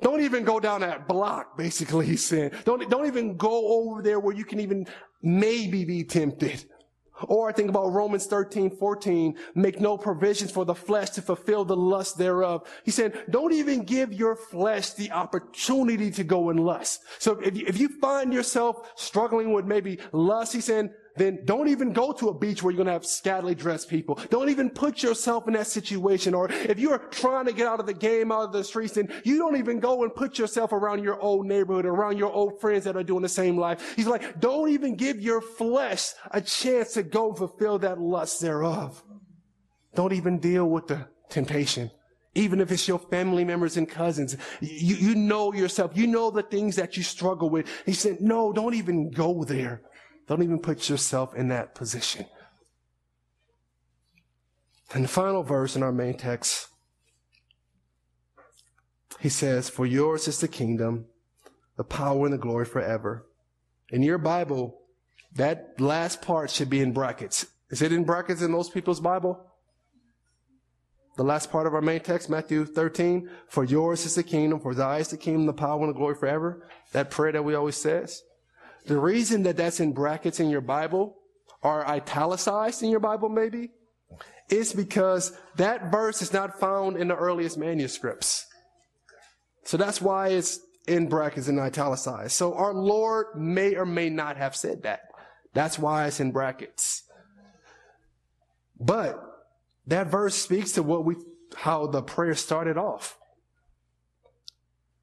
Don't 0.00 0.20
even 0.20 0.44
go 0.44 0.60
down 0.60 0.80
that 0.80 1.08
block, 1.08 1.56
basically, 1.56 2.06
he's 2.06 2.24
saying. 2.24 2.50
Don't, 2.64 2.88
don't 2.90 3.06
even 3.06 3.36
go 3.36 3.66
over 3.68 4.02
there 4.02 4.20
where 4.20 4.34
you 4.34 4.44
can 4.44 4.60
even 4.60 4.86
maybe 5.22 5.84
be 5.84 6.04
tempted. 6.04 6.64
Or 7.22 7.48
I 7.48 7.52
think 7.52 7.70
about 7.70 7.92
Romans 7.92 8.26
13, 8.26 8.76
14, 8.76 9.36
make 9.54 9.80
no 9.80 9.96
provisions 9.96 10.50
for 10.50 10.64
the 10.64 10.74
flesh 10.74 11.10
to 11.10 11.22
fulfill 11.22 11.64
the 11.64 11.76
lust 11.76 12.18
thereof. 12.18 12.68
He 12.84 12.90
said, 12.90 13.24
don't 13.30 13.52
even 13.52 13.84
give 13.84 14.12
your 14.12 14.34
flesh 14.34 14.90
the 14.90 15.12
opportunity 15.12 16.10
to 16.10 16.24
go 16.24 16.50
in 16.50 16.56
lust. 16.56 17.02
So 17.20 17.38
if 17.38 17.56
you, 17.56 17.66
if 17.68 17.78
you 17.78 17.88
find 18.00 18.32
yourself 18.32 18.90
struggling 18.96 19.52
with 19.52 19.64
maybe 19.64 20.00
lust, 20.12 20.52
he 20.52 20.60
said, 20.60 20.92
then 21.16 21.44
don't 21.44 21.68
even 21.68 21.92
go 21.92 22.12
to 22.12 22.28
a 22.28 22.34
beach 22.34 22.62
where 22.62 22.72
you're 22.72 22.76
going 22.76 22.86
to 22.86 22.92
have 22.92 23.06
scantily 23.06 23.54
dressed 23.54 23.88
people. 23.88 24.18
Don't 24.30 24.48
even 24.48 24.68
put 24.68 25.02
yourself 25.02 25.46
in 25.46 25.54
that 25.54 25.68
situation. 25.68 26.34
Or 26.34 26.50
if 26.50 26.78
you're 26.78 26.98
trying 26.98 27.46
to 27.46 27.52
get 27.52 27.68
out 27.68 27.78
of 27.78 27.86
the 27.86 27.94
game, 27.94 28.32
out 28.32 28.44
of 28.44 28.52
the 28.52 28.64
streets, 28.64 28.94
then 28.94 29.12
you 29.24 29.38
don't 29.38 29.56
even 29.56 29.78
go 29.78 30.02
and 30.02 30.14
put 30.14 30.38
yourself 30.38 30.72
around 30.72 31.04
your 31.04 31.20
old 31.20 31.46
neighborhood, 31.46 31.86
around 31.86 32.18
your 32.18 32.32
old 32.32 32.60
friends 32.60 32.84
that 32.84 32.96
are 32.96 33.04
doing 33.04 33.22
the 33.22 33.28
same 33.28 33.56
life. 33.56 33.94
He's 33.94 34.08
like, 34.08 34.40
don't 34.40 34.70
even 34.70 34.96
give 34.96 35.20
your 35.20 35.40
flesh 35.40 36.10
a 36.32 36.40
chance 36.40 36.94
to 36.94 37.04
go 37.04 37.32
fulfill 37.32 37.78
that 37.78 38.00
lust 38.00 38.40
thereof. 38.40 39.02
Don't 39.94 40.12
even 40.12 40.38
deal 40.38 40.66
with 40.68 40.88
the 40.88 41.06
temptation. 41.28 41.90
Even 42.34 42.60
if 42.60 42.72
it's 42.72 42.88
your 42.88 42.98
family 42.98 43.44
members 43.44 43.76
and 43.76 43.88
cousins, 43.88 44.36
you, 44.60 44.96
you 44.96 45.14
know 45.14 45.52
yourself. 45.52 45.92
You 45.94 46.08
know 46.08 46.32
the 46.32 46.42
things 46.42 46.74
that 46.74 46.96
you 46.96 47.04
struggle 47.04 47.48
with. 47.48 47.68
He 47.86 47.92
said, 47.92 48.20
no, 48.20 48.52
don't 48.52 48.74
even 48.74 49.10
go 49.10 49.44
there. 49.44 49.82
Don't 50.26 50.42
even 50.42 50.58
put 50.58 50.88
yourself 50.88 51.34
in 51.34 51.48
that 51.48 51.74
position. 51.74 52.26
And 54.92 55.04
the 55.04 55.08
final 55.08 55.42
verse 55.42 55.76
in 55.76 55.82
our 55.82 55.92
main 55.92 56.16
text, 56.16 56.68
he 59.20 59.28
says, 59.28 59.68
For 59.68 59.86
yours 59.86 60.28
is 60.28 60.40
the 60.40 60.48
kingdom, 60.48 61.06
the 61.76 61.84
power, 61.84 62.24
and 62.24 62.32
the 62.32 62.38
glory 62.38 62.64
forever. 62.64 63.26
In 63.90 64.02
your 64.02 64.18
Bible, 64.18 64.80
that 65.34 65.80
last 65.80 66.22
part 66.22 66.50
should 66.50 66.70
be 66.70 66.80
in 66.80 66.92
brackets. 66.92 67.46
Is 67.70 67.82
it 67.82 67.92
in 67.92 68.04
brackets 68.04 68.40
in 68.40 68.50
most 68.52 68.72
people's 68.72 69.00
Bible? 69.00 69.44
The 71.16 71.24
last 71.24 71.50
part 71.50 71.66
of 71.66 71.74
our 71.74 71.80
main 71.80 72.00
text, 72.00 72.28
Matthew 72.28 72.64
13, 72.64 73.28
for 73.48 73.64
yours 73.64 74.04
is 74.04 74.16
the 74.16 74.22
kingdom, 74.22 74.60
for 74.60 74.74
thy 74.74 74.98
is 74.98 75.08
the 75.08 75.16
kingdom, 75.16 75.46
the 75.46 75.52
power, 75.52 75.80
and 75.80 75.88
the 75.88 75.98
glory 75.98 76.16
forever. 76.16 76.66
That 76.92 77.10
prayer 77.10 77.32
that 77.32 77.44
we 77.44 77.54
always 77.54 77.76
says. 77.76 78.22
The 78.86 78.98
reason 78.98 79.44
that 79.44 79.56
that's 79.56 79.80
in 79.80 79.92
brackets 79.92 80.40
in 80.40 80.50
your 80.50 80.60
Bible 80.60 81.16
or 81.62 81.86
italicized 81.88 82.82
in 82.82 82.90
your 82.90 83.00
Bible 83.00 83.28
maybe 83.28 83.70
is 84.50 84.72
because 84.72 85.36
that 85.56 85.90
verse 85.90 86.20
is 86.20 86.32
not 86.32 86.60
found 86.60 86.96
in 86.96 87.08
the 87.08 87.16
earliest 87.16 87.56
manuscripts. 87.56 88.46
So 89.64 89.78
that's 89.78 90.00
why 90.00 90.28
it's 90.28 90.60
in 90.86 91.08
brackets 91.08 91.48
and 91.48 91.58
italicized. 91.58 92.32
So 92.32 92.54
our 92.54 92.74
Lord 92.74 93.28
may 93.36 93.74
or 93.74 93.86
may 93.86 94.10
not 94.10 94.36
have 94.36 94.54
said 94.54 94.82
that. 94.82 95.00
That's 95.54 95.78
why 95.78 96.06
it's 96.06 96.20
in 96.20 96.32
brackets. 96.32 97.04
But 98.78 99.18
that 99.86 100.08
verse 100.08 100.34
speaks 100.34 100.72
to 100.72 100.82
what 100.82 101.06
we, 101.06 101.16
how 101.56 101.86
the 101.86 102.02
prayer 102.02 102.34
started 102.34 102.76
off. 102.76 103.18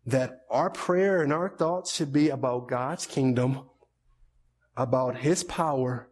That 0.06 0.42
our 0.50 0.70
prayer 0.70 1.24
and 1.24 1.34
our 1.34 1.50
thoughts 1.50 1.96
should 1.96 2.14
be 2.14 2.30
about 2.30 2.68
God's 2.68 3.08
kingdom 3.08 3.62
about 4.78 5.18
his 5.18 5.44
power 5.44 6.08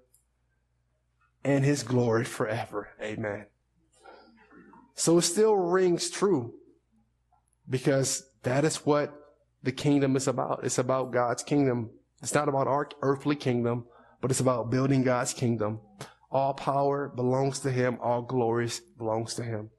and 1.44 1.64
his 1.64 1.84
glory 1.84 2.26
forever. 2.26 2.90
Amen. 3.02 3.46
So 4.96 5.18
it 5.18 5.22
still 5.24 5.56
rings 5.56 6.10
true 6.10 6.54
because 7.70 8.24
that 8.44 8.66
is 8.66 8.86
what 8.86 9.14
the 9.64 9.72
kingdom 9.72 10.16
is 10.16 10.28
about. 10.28 10.64
It's 10.64 10.78
about 10.78 11.12
God's 11.12 11.44
kingdom. 11.44 11.92
It's 12.22 12.34
not 12.34 12.50
about 12.50 12.68
our 12.68 12.90
earthly 13.02 13.36
kingdom, 13.36 13.86
but 14.22 14.32
it's 14.32 14.42
about 14.42 14.70
building 14.70 15.04
God's 15.04 15.34
kingdom 15.34 15.80
All 16.32 16.54
power 16.54 17.10
belongs 17.10 17.60
to 17.62 17.72
him. 17.72 17.98
All 18.02 18.22
glory 18.22 18.70
belongs 18.98 19.34
to 19.36 19.44
him. 19.44 19.72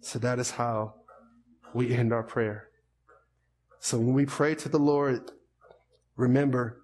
So 0.00 0.18
that 0.20 0.38
is 0.38 0.52
how 0.52 0.94
we 1.74 1.94
end 1.94 2.12
our 2.12 2.22
prayer. 2.22 2.68
So 3.80 3.98
when 3.98 4.14
we 4.14 4.26
pray 4.26 4.54
to 4.56 4.68
the 4.68 4.78
Lord, 4.78 5.30
remember, 6.16 6.82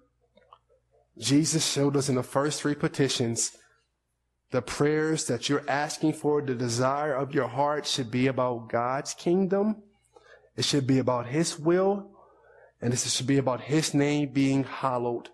Jesus 1.17 1.65
showed 1.65 1.95
us 1.95 2.09
in 2.09 2.15
the 2.15 2.23
first 2.23 2.61
three 2.61 2.75
petitions 2.75 3.57
the 4.51 4.61
prayers 4.61 5.25
that 5.25 5.49
you're 5.49 5.69
asking 5.69 6.13
for, 6.13 6.41
the 6.41 6.55
desire 6.55 7.13
of 7.13 7.33
your 7.33 7.47
heart 7.47 7.85
should 7.85 8.09
be 8.09 8.27
about 8.27 8.69
God's 8.69 9.13
kingdom. 9.13 9.83
It 10.55 10.63
should 10.63 10.87
be 10.87 10.99
about 10.99 11.27
His 11.27 11.59
will. 11.59 12.11
And 12.81 12.93
this 12.93 13.13
should 13.13 13.27
be 13.27 13.37
about 13.37 13.61
His 13.61 13.93
name 13.93 14.29
being 14.29 14.63
hallowed. 14.63 15.29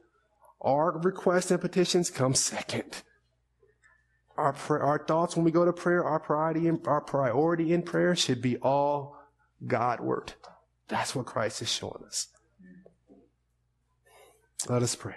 Our 0.62 0.98
requests 1.00 1.52
and 1.52 1.62
petitions 1.62 2.10
come 2.10 2.34
second. 2.34 3.04
Our, 4.36 4.56
our 4.70 5.06
thoughts 5.06 5.36
when 5.36 5.46
we 5.46 5.52
go 5.52 5.66
to 5.66 5.74
prayer, 5.74 6.04
our 6.04 6.20
priority, 6.20 6.68
in, 6.68 6.82
our 6.86 7.02
priority 7.02 7.72
in 7.72 7.84
prayer 7.84 8.16
should 8.16 8.42
be 8.42 8.58
all 8.58 9.16
Godward. 9.68 10.34
That's 10.88 11.14
what 11.14 11.28
Christ 11.28 11.62
is 11.62 11.72
showing 11.72 12.04
us. 12.08 12.30
Let 14.68 14.82
us 14.82 14.96
pray. 14.96 15.16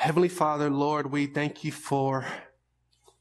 Heavenly 0.00 0.30
Father, 0.30 0.70
Lord, 0.70 1.12
we 1.12 1.26
thank 1.26 1.62
you 1.62 1.70
for 1.70 2.24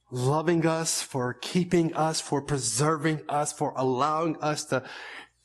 loving 0.10 0.66
us, 0.66 1.02
for 1.02 1.34
keeping 1.34 1.94
us, 1.94 2.22
for 2.22 2.42
preserving 2.42 3.20
us, 3.28 3.52
for 3.52 3.74
allowing 3.76 4.38
us 4.42 4.64
to 4.68 4.84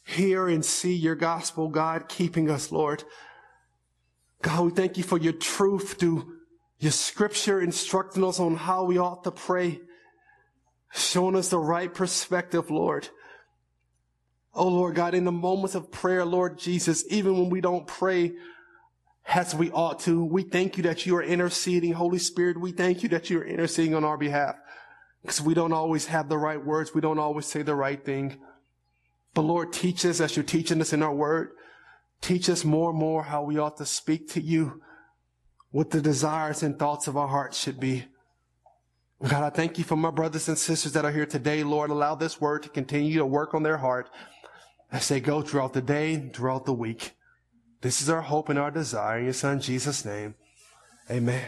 hear 0.04 0.46
and 0.46 0.64
see 0.64 0.94
your 0.94 1.16
gospel, 1.16 1.66
God, 1.66 2.08
keeping 2.08 2.48
us, 2.48 2.70
Lord. 2.70 3.02
God, 4.42 4.64
we 4.64 4.70
thank 4.70 4.96
you 4.96 5.02
for 5.02 5.18
your 5.18 5.32
truth 5.32 5.94
through 5.94 6.36
your 6.78 6.92
scripture 6.92 7.60
instructing 7.60 8.22
us 8.22 8.38
on 8.38 8.54
how 8.54 8.84
we 8.84 8.98
ought 8.98 9.24
to 9.24 9.32
pray, 9.32 9.80
showing 10.92 11.34
us 11.34 11.48
the 11.48 11.58
right 11.58 11.92
perspective, 11.92 12.70
Lord. 12.70 13.08
Oh 14.54 14.68
Lord 14.68 14.94
God, 14.94 15.14
in 15.14 15.24
the 15.24 15.32
moments 15.32 15.74
of 15.74 15.90
prayer, 15.90 16.24
Lord 16.24 16.60
Jesus, 16.60 17.04
even 17.08 17.36
when 17.36 17.50
we 17.50 17.60
don't 17.60 17.88
pray 17.88 18.34
as 19.26 19.54
we 19.54 19.70
ought 19.70 20.00
to. 20.00 20.24
We 20.24 20.42
thank 20.42 20.76
you 20.76 20.82
that 20.84 21.06
you 21.06 21.16
are 21.16 21.22
interceding. 21.22 21.92
Holy 21.92 22.18
Spirit, 22.18 22.60
we 22.60 22.72
thank 22.72 23.02
you 23.02 23.08
that 23.10 23.30
you 23.30 23.40
are 23.40 23.44
interceding 23.44 23.94
on 23.94 24.04
our 24.04 24.18
behalf. 24.18 24.56
Because 25.22 25.40
we 25.40 25.54
don't 25.54 25.72
always 25.72 26.06
have 26.06 26.28
the 26.28 26.38
right 26.38 26.62
words. 26.62 26.94
We 26.94 27.00
don't 27.00 27.18
always 27.18 27.46
say 27.46 27.62
the 27.62 27.74
right 27.74 28.02
thing. 28.04 28.38
But 29.32 29.42
Lord, 29.42 29.72
teach 29.72 30.04
us 30.04 30.20
as 30.20 30.36
you're 30.36 30.44
teaching 30.44 30.80
us 30.80 30.92
in 30.92 31.02
our 31.02 31.14
word. 31.14 31.50
Teach 32.20 32.48
us 32.48 32.64
more 32.64 32.90
and 32.90 32.98
more 32.98 33.24
how 33.24 33.42
we 33.42 33.58
ought 33.58 33.76
to 33.78 33.86
speak 33.86 34.28
to 34.30 34.40
you, 34.40 34.82
what 35.70 35.90
the 35.90 36.00
desires 36.00 36.62
and 36.62 36.78
thoughts 36.78 37.08
of 37.08 37.16
our 37.16 37.28
hearts 37.28 37.58
should 37.58 37.80
be. 37.80 38.04
God, 39.22 39.42
I 39.42 39.50
thank 39.50 39.78
you 39.78 39.84
for 39.84 39.96
my 39.96 40.10
brothers 40.10 40.48
and 40.48 40.58
sisters 40.58 40.92
that 40.92 41.04
are 41.04 41.12
here 41.12 41.26
today. 41.26 41.64
Lord, 41.64 41.90
allow 41.90 42.14
this 42.14 42.40
word 42.40 42.62
to 42.62 42.68
continue 42.68 43.18
to 43.18 43.26
work 43.26 43.54
on 43.54 43.62
their 43.62 43.78
heart 43.78 44.10
as 44.92 45.08
they 45.08 45.20
go 45.20 45.40
throughout 45.40 45.72
the 45.72 45.82
day, 45.82 46.30
throughout 46.34 46.66
the 46.66 46.72
week. 46.72 47.12
This 47.84 48.00
is 48.00 48.08
our 48.08 48.22
hope 48.22 48.48
and 48.48 48.58
our 48.58 48.70
desire. 48.70 49.18
In 49.18 49.24
your 49.24 49.34
son 49.34 49.60
Jesus' 49.60 50.06
name, 50.06 50.36
amen. 51.10 51.44